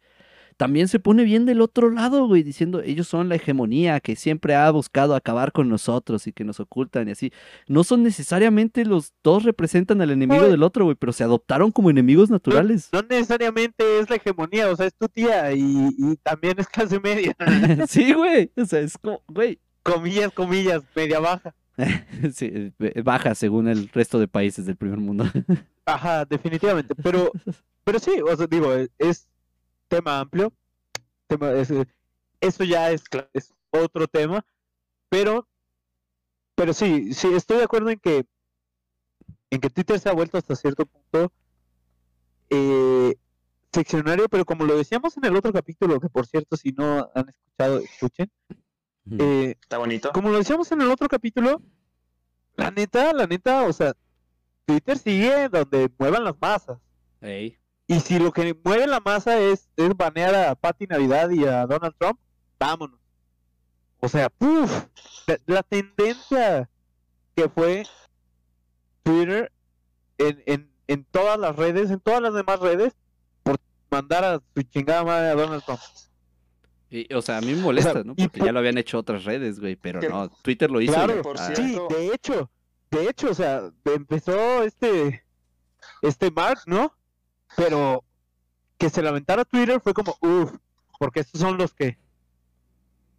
[0.58, 4.56] también se pone bien del otro lado, güey, diciendo ellos son la hegemonía que siempre
[4.56, 7.32] ha buscado acabar con nosotros y que nos ocultan y así.
[7.68, 11.90] No son necesariamente los dos representan al enemigo del otro, güey, pero se adoptaron como
[11.90, 12.90] enemigos naturales.
[12.94, 17.00] No necesariamente es la hegemonía, o sea, es tu tía y, y también es clase
[17.00, 17.36] media.
[17.88, 18.52] sí, güey.
[18.56, 19.60] O sea, es como, güey.
[19.84, 21.54] comillas, comillas, media baja.
[22.34, 25.26] Sí, eh, baja según el resto de países del primer mundo.
[25.86, 26.96] Ajá, definitivamente.
[26.96, 27.32] Pero,
[27.84, 29.28] pero sí, o sea, digo, es
[29.88, 30.54] tema amplio.
[31.28, 31.86] Tema, es, eh,
[32.40, 34.46] eso ya es, es otro tema.
[35.10, 35.48] Pero,
[36.56, 38.26] pero sí, sí, estoy de acuerdo en que,
[39.50, 41.32] en que Twitter se ha vuelto hasta cierto punto
[42.50, 43.16] eh,
[43.72, 47.30] seccionario, pero como lo decíamos en el otro capítulo, que por cierto, si no han
[47.30, 48.32] escuchado, escuchen.
[49.20, 50.12] eh, Está bonito.
[50.12, 51.62] como lo decíamos en el otro capítulo,
[52.56, 53.94] la neta, la neta, o sea,
[54.66, 56.80] Twitter sigue donde muevan las masas.
[57.88, 61.66] Y si lo que mueve la masa es, es banear a Patti Navidad y a
[61.68, 62.20] Donald Trump,
[62.60, 63.00] vámonos.
[64.00, 64.72] O sea, ¡puf!
[65.28, 66.70] La, la tendencia
[67.36, 67.84] que fue
[69.04, 69.52] Twitter
[70.18, 72.94] en, en, en todas las redes, en todas las demás redes,
[73.44, 73.58] por
[73.92, 75.80] mandar a su chingada madre a Donald Trump.
[76.90, 78.16] Y, o sea, a mí me molesta, ¿no?
[78.16, 80.94] Porque por- ya lo habían hecho otras redes, güey, pero Que- no, Twitter lo hizo.
[80.94, 81.88] Claro, por Ah, cierto.
[81.90, 82.50] Sí, de hecho,
[82.92, 85.24] de hecho, o sea, empezó este,
[86.02, 86.96] este Mark, ¿no?
[87.56, 88.04] Pero
[88.78, 90.56] que se lamentara Twitter fue como, uff,
[91.00, 91.98] porque estos son los que,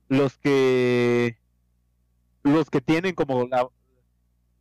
[0.09, 1.39] los que,
[2.43, 3.69] los que tienen como la,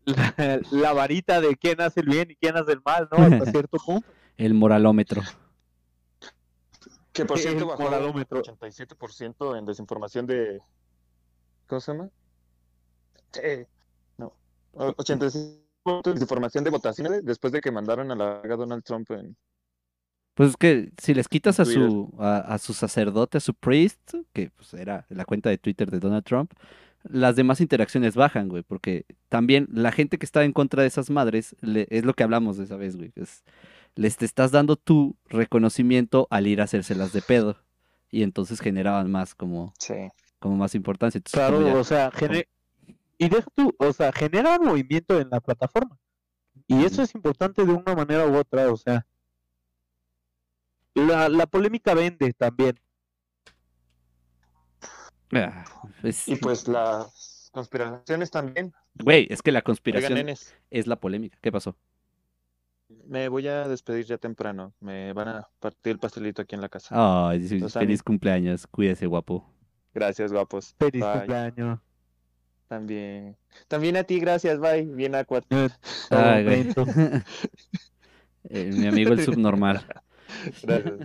[0.05, 3.17] la, la varita de quién hace el bien y quién hace el mal, ¿no?
[3.17, 4.07] Hasta cierto punto.
[4.37, 5.21] El moralómetro.
[7.13, 8.41] Que por El cierto bajó moralómetro.
[8.41, 10.61] 87% en desinformación de...
[11.67, 12.09] ¿Cómo se llama?
[13.41, 13.65] Eh,
[14.17, 14.33] no.
[14.73, 19.35] O- 85% de desinformación de votaciones después de que mandaron a la Donald Trump en...
[20.35, 24.13] Pues es que si les quitas a su, a, a su sacerdote, a su priest,
[24.33, 26.51] que pues era la cuenta de Twitter de Donald Trump,
[27.03, 31.09] las demás interacciones bajan, güey, porque también la gente que está en contra de esas
[31.09, 33.43] madres, le- es lo que hablamos de esa vez, güey, es-
[33.95, 37.57] les te estás dando tu reconocimiento al ir a hacérselas de pedo,
[38.11, 39.93] y entonces generaban más como, Sí.
[40.39, 41.17] como más importancia.
[41.19, 42.47] Entonces, Claro, ya- o sea, gene-
[43.17, 45.97] y deja tú, o sea, genera movimiento en la plataforma.
[46.67, 49.05] Y eso es importante de una manera u otra, o sea.
[50.95, 52.79] La, la polémica vende también.
[55.33, 55.65] Ah,
[56.03, 58.73] es- Y pues las conspiraciones también.
[58.95, 60.17] Güey, es que la conspiración
[60.69, 61.37] es la polémica.
[61.41, 61.77] ¿Qué pasó?
[63.07, 64.73] me voy a despedir ya temprano.
[64.79, 67.33] Me van a partir el pastelito aquí en la casa.
[67.33, 69.43] Los feliz cumpleaños, cuídese, guapo.
[69.93, 70.75] Gracias, guapos.
[70.77, 71.13] Feliz Bye.
[71.13, 71.79] cumpleaños.
[72.67, 73.37] También.
[73.67, 74.83] También a ti, gracias, bye.
[74.83, 75.41] Bien, Aqua.
[78.47, 79.83] Eh, mi amigo el subnormal.
[80.63, 80.99] Gracias.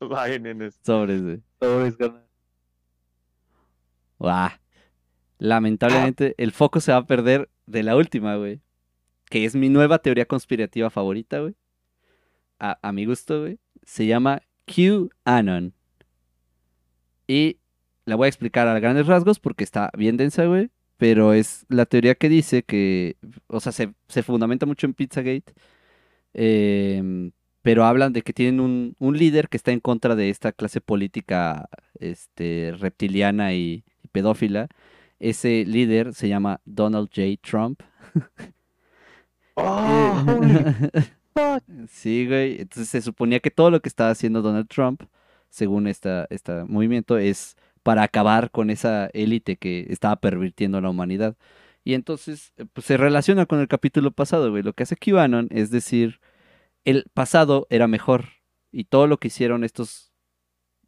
[0.00, 0.78] Bye, nenes.
[0.82, 1.42] Sobres, güey.
[1.58, 2.26] Todo es ganar.
[4.18, 4.50] Guau.
[5.38, 8.60] Lamentablemente, el foco se va a perder de la última, güey.
[9.30, 11.56] Que es mi nueva teoría conspirativa favorita, güey.
[12.58, 13.58] A, a mi gusto, güey.
[13.82, 15.74] Se llama QAnon.
[17.26, 17.58] Y
[18.04, 20.70] la voy a explicar a grandes rasgos porque está bien densa, güey.
[21.02, 23.16] Pero es la teoría que dice que,
[23.48, 25.52] o sea, se, se fundamenta mucho en Pizzagate.
[26.32, 30.52] em, pero hablan de que tienen un, un líder que está en contra de esta
[30.52, 31.68] clase política
[31.98, 34.68] este, reptiliana y, y pedófila.
[35.18, 37.36] Ese líder se llama Donald J.
[37.42, 37.82] Trump.
[39.56, 40.24] Oh.
[41.90, 42.60] Sí, güey.
[42.60, 45.02] Entonces se suponía que todo lo que estaba haciendo Donald Trump,
[45.50, 51.36] según esta, este movimiento, es para acabar con esa élite que estaba pervirtiendo la humanidad.
[51.84, 54.62] Y entonces eh, pues, se relaciona con el capítulo pasado, güey.
[54.62, 56.20] Lo que hace QAnon es decir,
[56.84, 58.26] el pasado era mejor.
[58.72, 60.12] Y todo lo que hicieron estos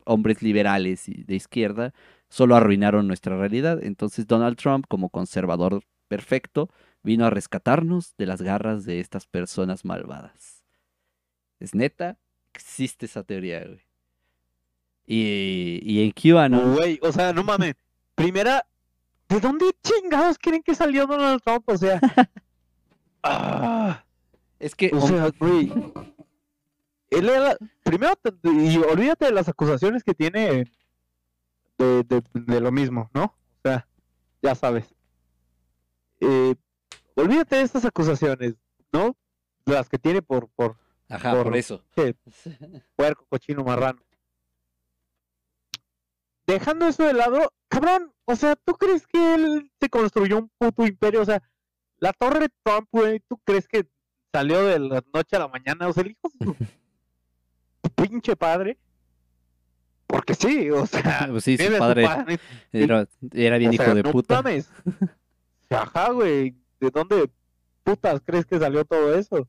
[0.07, 1.95] hombres liberales y de izquierda
[2.29, 3.83] solo arruinaron nuestra realidad.
[3.83, 6.71] Entonces Donald Trump, como conservador perfecto,
[7.03, 10.65] vino a rescatarnos de las garras de estas personas malvadas.
[11.61, 12.19] Es neta,
[12.53, 13.84] existe esa teoría, güey.
[15.07, 17.75] Y, y en QAnon, Güey, o sea, no mames.
[18.15, 18.65] Primera,
[19.29, 21.69] ¿de dónde chingados creen que salió Donald Trump?
[21.69, 22.01] O sea,
[23.23, 24.05] ah,
[24.59, 25.73] es que, o sea, güey.
[27.11, 30.65] Él era, primero, y olvídate de las acusaciones que tiene
[31.79, 33.25] de, de, de lo mismo, ¿no?
[33.25, 33.87] O sea,
[34.43, 34.93] ya sabes.
[36.21, 36.55] Eh,
[37.15, 38.55] olvídate de estas acusaciones,
[38.93, 39.17] ¿no?
[39.67, 40.77] Las que tiene por, por
[41.09, 41.85] ajá, por- por eso.
[42.97, 44.01] puerco, cochino, marrano.
[46.47, 50.87] Dejando eso de lado, cabrón, o sea, ¿tú crees que él se construyó un puto
[50.87, 51.23] imperio?
[51.23, 51.43] O sea,
[51.99, 53.87] la torre Trump, güey, ¿tú crees que
[54.33, 55.89] salió de la noche a la mañana?
[55.89, 56.57] O sea, el hijo de su
[57.97, 58.79] pinche padre.
[60.07, 62.39] Porque sí, o sea, Pues sí, su tiene padre padre.
[62.73, 64.43] era, era bien O hijo sea, de no puta.
[64.43, 64.71] mames.
[65.71, 67.31] Ajá, güey, ¿de dónde
[67.83, 69.49] putas crees que salió todo eso?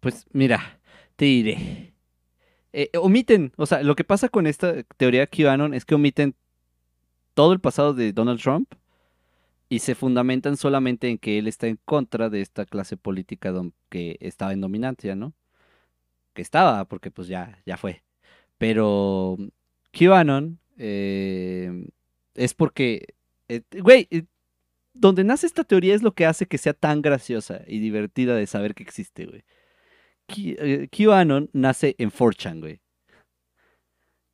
[0.00, 0.78] Pues mira,
[1.16, 1.93] te diré.
[2.76, 6.34] Eh, omiten, o sea, lo que pasa con esta teoría QAnon es que omiten
[7.34, 8.74] todo el pasado de Donald Trump
[9.68, 13.52] y se fundamentan solamente en que él está en contra de esta clase política
[13.90, 15.34] que estaba en dominancia, ¿no?
[16.32, 18.02] Que estaba, porque pues ya, ya fue.
[18.58, 19.36] Pero
[19.92, 21.86] QAnon eh,
[22.34, 23.14] es porque,
[23.48, 24.08] eh, güey,
[24.94, 28.48] donde nace esta teoría es lo que hace que sea tan graciosa y divertida de
[28.48, 29.44] saber que existe, güey.
[30.26, 32.80] Q- eh, QAnon nace en 4chan, güey.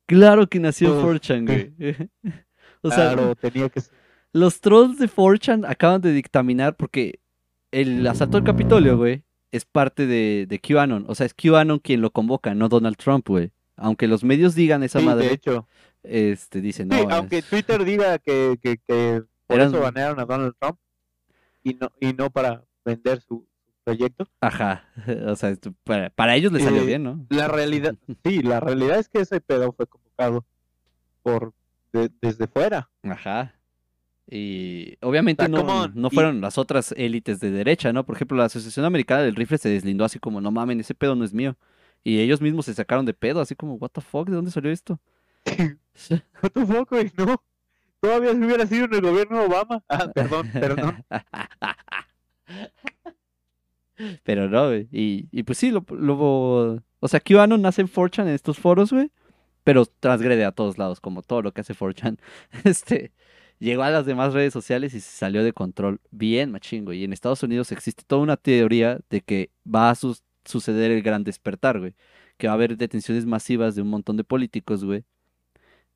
[0.07, 1.11] Claro que nació en Uf.
[1.21, 1.73] 4chan, güey.
[2.81, 3.93] o sea, claro, tenía que ser.
[4.33, 7.19] los trolls de 4chan acaban de dictaminar porque
[7.71, 11.05] el asalto al Capitolio, güey, es parte de, de QAnon.
[11.07, 13.51] O sea, es QAnon quien lo convoca, no Donald Trump, güey.
[13.77, 15.67] Aunque los medios digan esa Sí, de madre, hecho.
[16.03, 20.25] este, dicen, no, Sí, aunque Twitter diga que, que, que por Eran- eso banearon a
[20.25, 20.77] Donald Trump
[21.63, 23.47] y no, y no para vender su
[23.83, 24.27] proyecto.
[24.41, 24.85] ajá,
[25.27, 27.25] o sea, para, para ellos les salió Eh, bien, ¿no?
[27.29, 27.95] La realidad,
[28.25, 30.45] sí, la realidad es que ese pedo fue convocado
[31.23, 31.53] por
[31.93, 32.89] de- desde fuera.
[33.03, 33.55] Ajá.
[34.33, 38.05] Y obviamente O sea, no, no y- fueron las otras élites de derecha, ¿no?
[38.05, 41.15] Por ejemplo, la Asociación Americana del Rifle se deslindó así como, no mamen, ese pedo
[41.15, 41.57] no es mío.
[42.03, 44.71] Y ellos mismos se sacaron de pedo, así como, what the fuck, ¿de dónde salió
[44.71, 44.99] esto?
[46.41, 47.43] What the fuck, güey, no.
[47.99, 49.83] Todavía si hubiera sido en el gobierno de Obama.
[49.89, 51.03] Ah, perdón, perdón.
[54.23, 54.87] Pero no, güey.
[54.91, 58.91] Y, y pues sí, lo, lo- o sea, QAnon nace en 4chan en estos foros,
[58.91, 59.11] güey.
[59.63, 62.17] Pero transgrede a todos lados, como todo lo que hace 4chan.
[62.65, 63.11] Este,
[63.59, 66.93] llegó a las demás redes sociales y se salió de control bien machingo.
[66.93, 69.95] Y en Estados Unidos existe toda una teoría de que va a
[70.45, 71.93] suceder el gran despertar, güey.
[72.37, 75.03] que va a haber detenciones masivas de un montón de políticos, güey.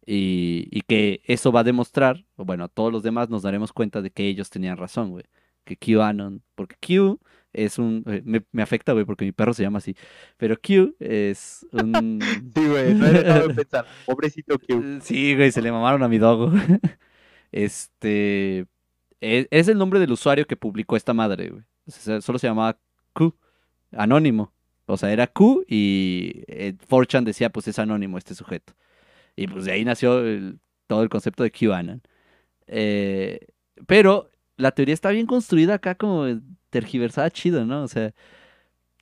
[0.05, 4.01] Y, y que eso va a demostrar, bueno, a todos los demás nos daremos cuenta
[4.03, 5.23] de que ellos tenían razón, güey.
[5.63, 7.19] Que QAnon, porque Q
[7.55, 8.03] es un...
[8.07, 9.95] eh, Me, me afecta, güey, porque mi perro se llama así.
[10.37, 12.19] Pero Q es un...
[12.55, 13.85] Sí, güey, no he dejado de pensar.
[14.05, 14.65] Pobrecito Q.
[14.69, 16.51] Eh, Sí, güey, se le mamaron a mi dogo.
[17.51, 18.65] Este.
[19.21, 21.63] Es, es el nombre del usuario que publicó esta madre, güey.
[21.87, 22.77] O sea, solo se llamaba
[23.13, 23.35] Q,
[23.91, 24.53] anónimo.
[24.87, 28.73] O sea, era Q y eh, 4chan decía, pues es anónimo este sujeto.
[29.35, 32.01] Y pues de ahí nació el- todo el concepto de QAnon.
[32.67, 33.39] Eh,
[33.87, 36.25] pero la teoría está bien construida acá, como
[36.75, 37.83] tergiversada chido, ¿no?
[37.83, 38.13] O sea,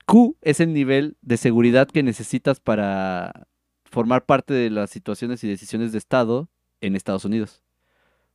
[0.05, 3.47] Q es el nivel de seguridad que necesitas para
[3.85, 6.49] formar parte de las situaciones y decisiones de Estado
[6.81, 7.63] en Estados Unidos.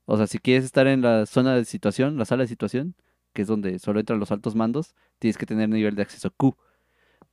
[0.06, 2.96] O sea, si quieres estar en la zona de situación, la sala de situación,
[3.32, 6.56] que es donde solo entran los altos mandos, tienes que tener nivel de acceso Q.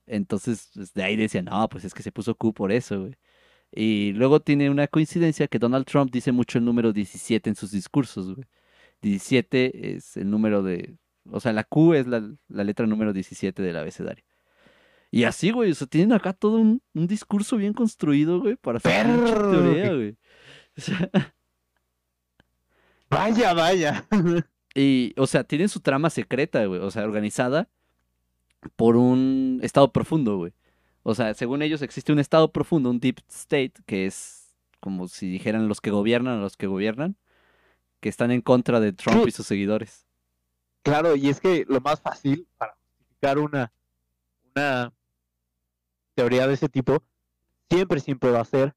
[0.06, 3.16] Entonces, pues, de ahí decían, no, pues es que se puso Q por eso, güey.
[3.72, 7.72] Y luego tiene una coincidencia que Donald Trump dice mucho el número 17 en sus
[7.72, 8.46] discursos, güey.
[9.02, 10.96] 17 es el número de...
[11.30, 14.24] O sea, la Q es la, la letra número 17 del abecedario.
[15.10, 18.78] Y así, güey, o sea, tienen acá todo un, un discurso bien construido, güey, para
[18.78, 20.16] hacer teoría, güey.
[20.76, 21.10] O sea,
[23.10, 24.06] Vaya, vaya.
[24.78, 26.80] Y, o sea, tienen su trama secreta, güey.
[26.80, 27.70] O sea, organizada
[28.76, 30.52] por un estado profundo, güey.
[31.02, 35.30] O sea, según ellos existe un estado profundo, un deep state, que es como si
[35.30, 37.16] dijeran los que gobiernan a los que gobiernan,
[38.00, 40.05] que están en contra de Trump y sus seguidores.
[40.86, 43.72] Claro, y es que lo más fácil para justificar una,
[44.54, 44.92] una
[46.14, 47.02] teoría de ese tipo
[47.68, 48.72] siempre, siempre va a ser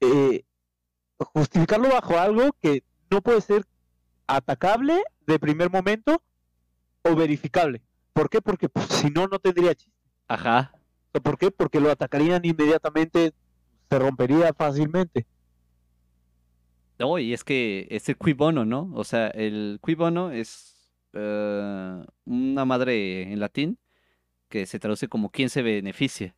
[0.00, 0.42] eh,
[1.16, 3.64] justificarlo bajo algo que no puede ser
[4.26, 6.20] atacable de primer momento
[7.02, 7.80] o verificable.
[8.12, 8.42] ¿Por qué?
[8.42, 9.96] Porque pues, si no, no tendría chiste.
[10.26, 10.72] Ajá.
[11.12, 11.52] ¿Por qué?
[11.52, 13.32] Porque lo atacarían inmediatamente,
[13.88, 15.24] se rompería fácilmente.
[16.98, 18.90] No, y es que es el cui bono, ¿no?
[18.92, 20.79] O sea, el cui bono es
[21.14, 23.78] eh, una madre en latín
[24.48, 26.36] que se traduce como quién se beneficia.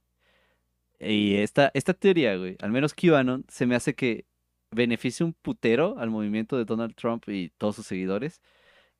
[1.00, 4.26] Y esta, esta teoría, güey, al menos QAnon, se me hace que
[4.70, 8.42] beneficia un putero al movimiento de Donald Trump y todos sus seguidores.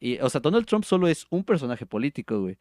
[0.00, 2.58] Y, o sea, Donald Trump solo es un personaje político, güey.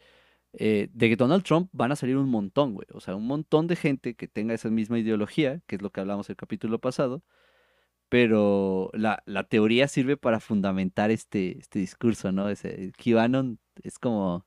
[0.54, 2.88] Eh, de que Donald Trump van a salir un montón, güey.
[2.94, 6.02] O sea, un montón de gente que tenga esa misma ideología, que es lo que
[6.02, 7.24] hablamos el capítulo pasado.
[8.12, 12.50] Pero la, la teoría sirve para fundamentar este, este discurso, ¿no?
[12.50, 14.46] Ese, QAnon es como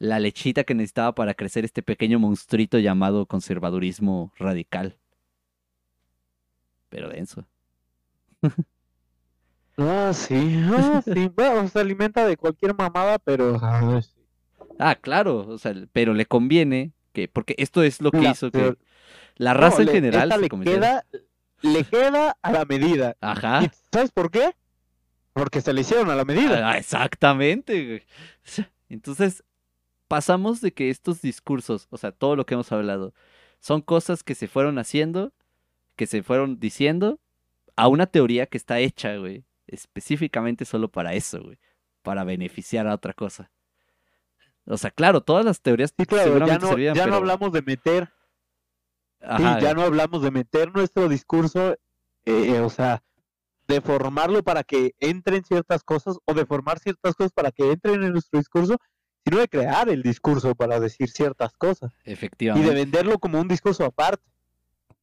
[0.00, 4.98] la lechita que necesitaba para crecer este pequeño monstruito llamado conservadurismo radical.
[6.88, 7.46] Pero denso.
[9.76, 11.30] Ah, sí, ah, sí.
[11.36, 13.60] Bueno, se alimenta de cualquier mamada, pero...
[13.62, 14.00] ah.
[14.80, 18.50] Ah, claro, o sea, pero le conviene que, porque esto es lo que La hizo
[18.50, 18.76] que
[19.36, 21.04] la raza No, en general se le queda,
[21.62, 23.16] le queda a la medida.
[23.20, 23.64] Ajá.
[23.64, 24.54] ¿Y sabes por qué?
[25.32, 26.68] Porque se le hicieron a la medida.
[26.68, 28.02] Ah, exactamente, güey.
[28.88, 29.42] Entonces,
[30.08, 33.14] pasamos de que estos discursos, o sea, todo lo que hemos hablado,
[33.60, 35.32] son cosas que se fueron haciendo,
[35.96, 37.18] que se fueron diciendo,
[37.76, 41.58] a una teoría que está hecha, güey, específicamente solo para eso, güey,
[42.02, 43.50] para beneficiar a otra cosa.
[44.66, 47.62] O sea, claro, todas las teorías Sí, claro, ya no, servían, ya no hablamos de
[47.62, 48.10] meter,
[49.22, 51.76] sí, Ajá, ya no hablamos de meter nuestro discurso,
[52.24, 53.02] eh, o sea,
[53.68, 58.02] de formarlo para que entren ciertas cosas o de formar ciertas cosas para que entren
[58.02, 58.76] en nuestro discurso,
[59.24, 62.68] sino de crear el discurso para decir ciertas cosas y efectivamente.
[62.68, 64.22] de venderlo como un discurso aparte.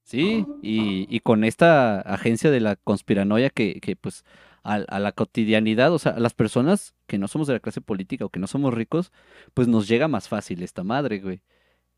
[0.03, 4.25] Sí, y, y con esta agencia de la conspiranoia que, que pues
[4.63, 7.81] a, a la cotidianidad, o sea, a las personas que no somos de la clase
[7.81, 9.11] política o que no somos ricos,
[9.53, 11.41] pues nos llega más fácil esta madre, güey.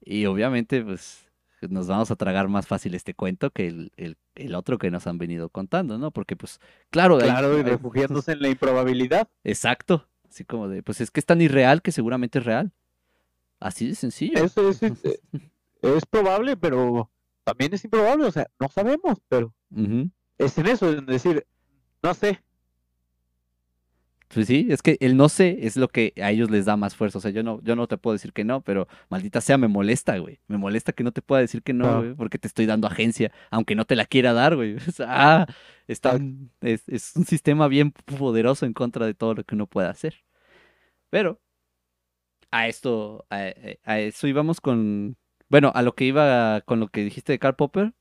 [0.01, 1.30] Y obviamente, pues
[1.69, 5.07] nos vamos a tragar más fácil este cuento que el, el, el otro que nos
[5.07, 6.11] han venido contando, ¿no?
[6.11, 6.59] Porque pues,
[6.89, 9.27] claro, hay- Claro, y hay- refugiándose en la improbabilidad.
[9.43, 12.71] exacto, así como de, pues es que es tan irreal que seguramente es real.
[13.59, 14.43] Así de sencillo.
[14.43, 15.21] Eso es, es,
[15.81, 17.11] es probable, pero
[17.43, 19.53] también es improbable, o sea, no sabemos, pero
[20.37, 21.45] es en eso, en decir,
[22.03, 22.41] no sé,
[24.33, 26.95] Pues sí, es que el no sé es lo que a ellos les da más
[26.95, 27.17] fuerza.
[27.17, 29.67] O sea, yo no, yo no te puedo decir que no, pero maldita sea, me
[29.67, 30.39] molesta, güey.
[30.47, 33.31] Me molesta que no te pueda decir que no, güey, porque te estoy dando agencia,
[33.49, 34.77] aunque no te la quiera dar, güey.
[34.87, 35.47] O sea, ah,
[35.87, 36.17] está,
[36.61, 40.23] es, es un sistema bien poderoso en contra de todo lo que uno pueda hacer.
[41.09, 41.39] Pero
[42.51, 43.53] a esto, a,
[43.83, 45.17] a eso íbamos con,
[45.49, 47.93] bueno, a lo que iba con lo que dijiste de Karl Popper,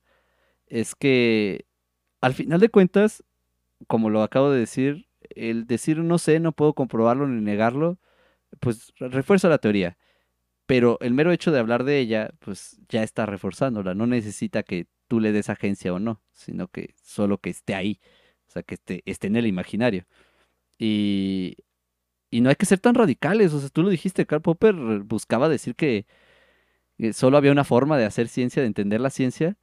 [0.67, 1.65] es que
[2.21, 3.23] al final de cuentas,
[3.87, 7.99] como lo acabo de decir, el decir no sé, no puedo comprobarlo ni negarlo,
[8.59, 9.97] pues refuerza la teoría.
[10.65, 13.93] Pero el mero hecho de hablar de ella, pues ya está reforzándola.
[13.93, 17.99] No necesita que tú le des agencia o no, sino que solo que esté ahí.
[18.47, 20.05] O sea, que esté, esté en el imaginario.
[20.77, 21.57] Y,
[22.29, 23.53] y no hay que ser tan radicales.
[23.53, 26.05] O sea, tú lo dijiste, Karl Popper buscaba decir que,
[27.13, 29.57] solo había una forma de hacer ciencia, de entender la ciencia.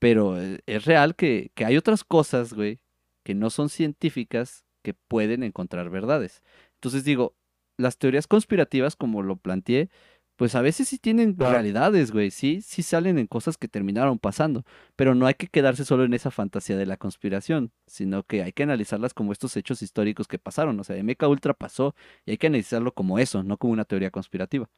[0.00, 2.80] Pero eh, es real que, que hay otras cosas, güey,
[3.22, 6.42] que no son científicas que pueden encontrar verdades.
[6.74, 7.34] Entonces digo,
[7.78, 9.88] las teorías conspirativas, como lo planteé,
[10.36, 11.52] pues a veces sí tienen Claro.
[11.52, 14.64] realidades, güey, sí, sí salen en cosas que terminaron pasando,
[14.96, 18.52] pero no hay que quedarse solo en esa fantasía de la conspiración, sino que hay
[18.52, 21.94] que analizarlas como estos hechos históricos que pasaron, o sea, MK Ultra pasó
[22.26, 24.68] y hay que analizarlo como eso, no como una teoría conspirativa.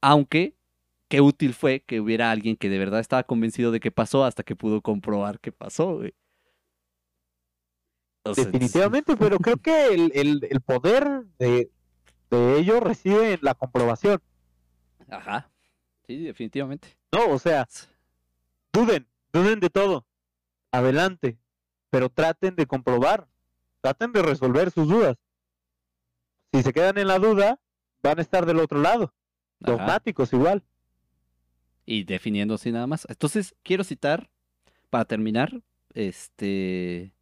[0.00, 0.56] Aunque,
[1.08, 4.42] qué útil fue que hubiera alguien que de verdad estaba convencido de que pasó hasta
[4.42, 6.14] que pudo comprobar que pasó, güey.
[8.24, 11.70] O sea, Definitivamente, pero creo que el, el- el poder de,
[12.30, 14.22] de ello reside en la comprobación.
[15.08, 15.50] Ajá.
[16.06, 16.88] Sí, definitivamente.
[17.12, 17.68] No, o sea,
[18.72, 20.06] duden, duden de todo.
[20.70, 21.36] Adelante,
[21.90, 23.28] pero traten de comprobar,
[23.80, 25.18] traten de resolver sus dudas.
[26.52, 27.60] Si se quedan en la duda,
[28.02, 29.72] van a estar del otro lado, Ajá.
[29.72, 30.62] dogmáticos igual.
[31.84, 33.06] Y definiendo así nada más.
[33.10, 34.30] Entonces, quiero citar,
[34.90, 35.60] para terminar,
[35.94, 37.12] este.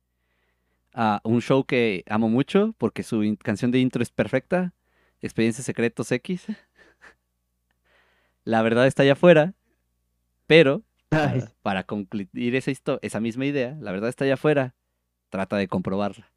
[0.93, 4.75] A un show que amo mucho, porque su canción de intro es perfecta.
[5.21, 6.47] Experiencias Secretos X.
[8.45, 9.55] La verdad está allá afuera,
[10.47, 12.73] pero Ay, para, concluir esa,
[13.03, 14.75] esa misma idea, la verdad está allá afuera,
[15.29, 16.33] trata de comprobarla.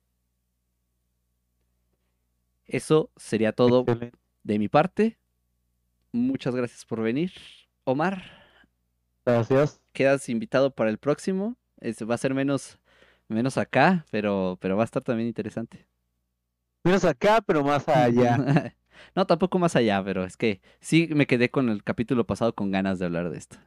[2.66, 4.18] Eso sería todo excelente.
[4.44, 5.18] de mi parte.
[6.12, 7.32] Muchas gracias por venir,
[7.84, 8.24] Omar.
[9.26, 9.80] Gracias.
[9.94, 11.56] quedas invitado para el próximo.
[11.80, 12.78] Es- va a ser menos,
[13.28, 15.88] menos acá, pero, pero va a estar también interesante.
[16.84, 18.38] Menos acá, pero más allá.
[19.16, 22.72] no, tampoco más allá, pero es que sí me quedé con el capítulo pasado con
[22.72, 23.58] ganas de hablar de esto.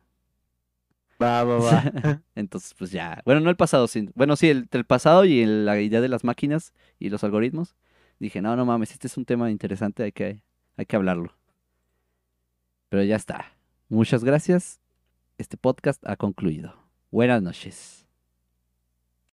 [1.23, 2.23] Va, va, va.
[2.35, 3.23] Entonces, pues ya.
[3.25, 4.11] Bueno, no el pasado, sí.
[4.15, 7.75] Bueno, sí, el, el pasado y el- la idea de las máquinas y los algoritmos.
[8.19, 10.43] Dije, no, no mames, este es un tema interesante, hay que,
[10.77, 11.33] hay que hablarlo.
[12.91, 13.53] Pero ya está.
[13.89, 14.81] Muchas gracias.
[15.39, 16.75] Este podcast ha concluido.
[17.11, 18.06] Buenas noches.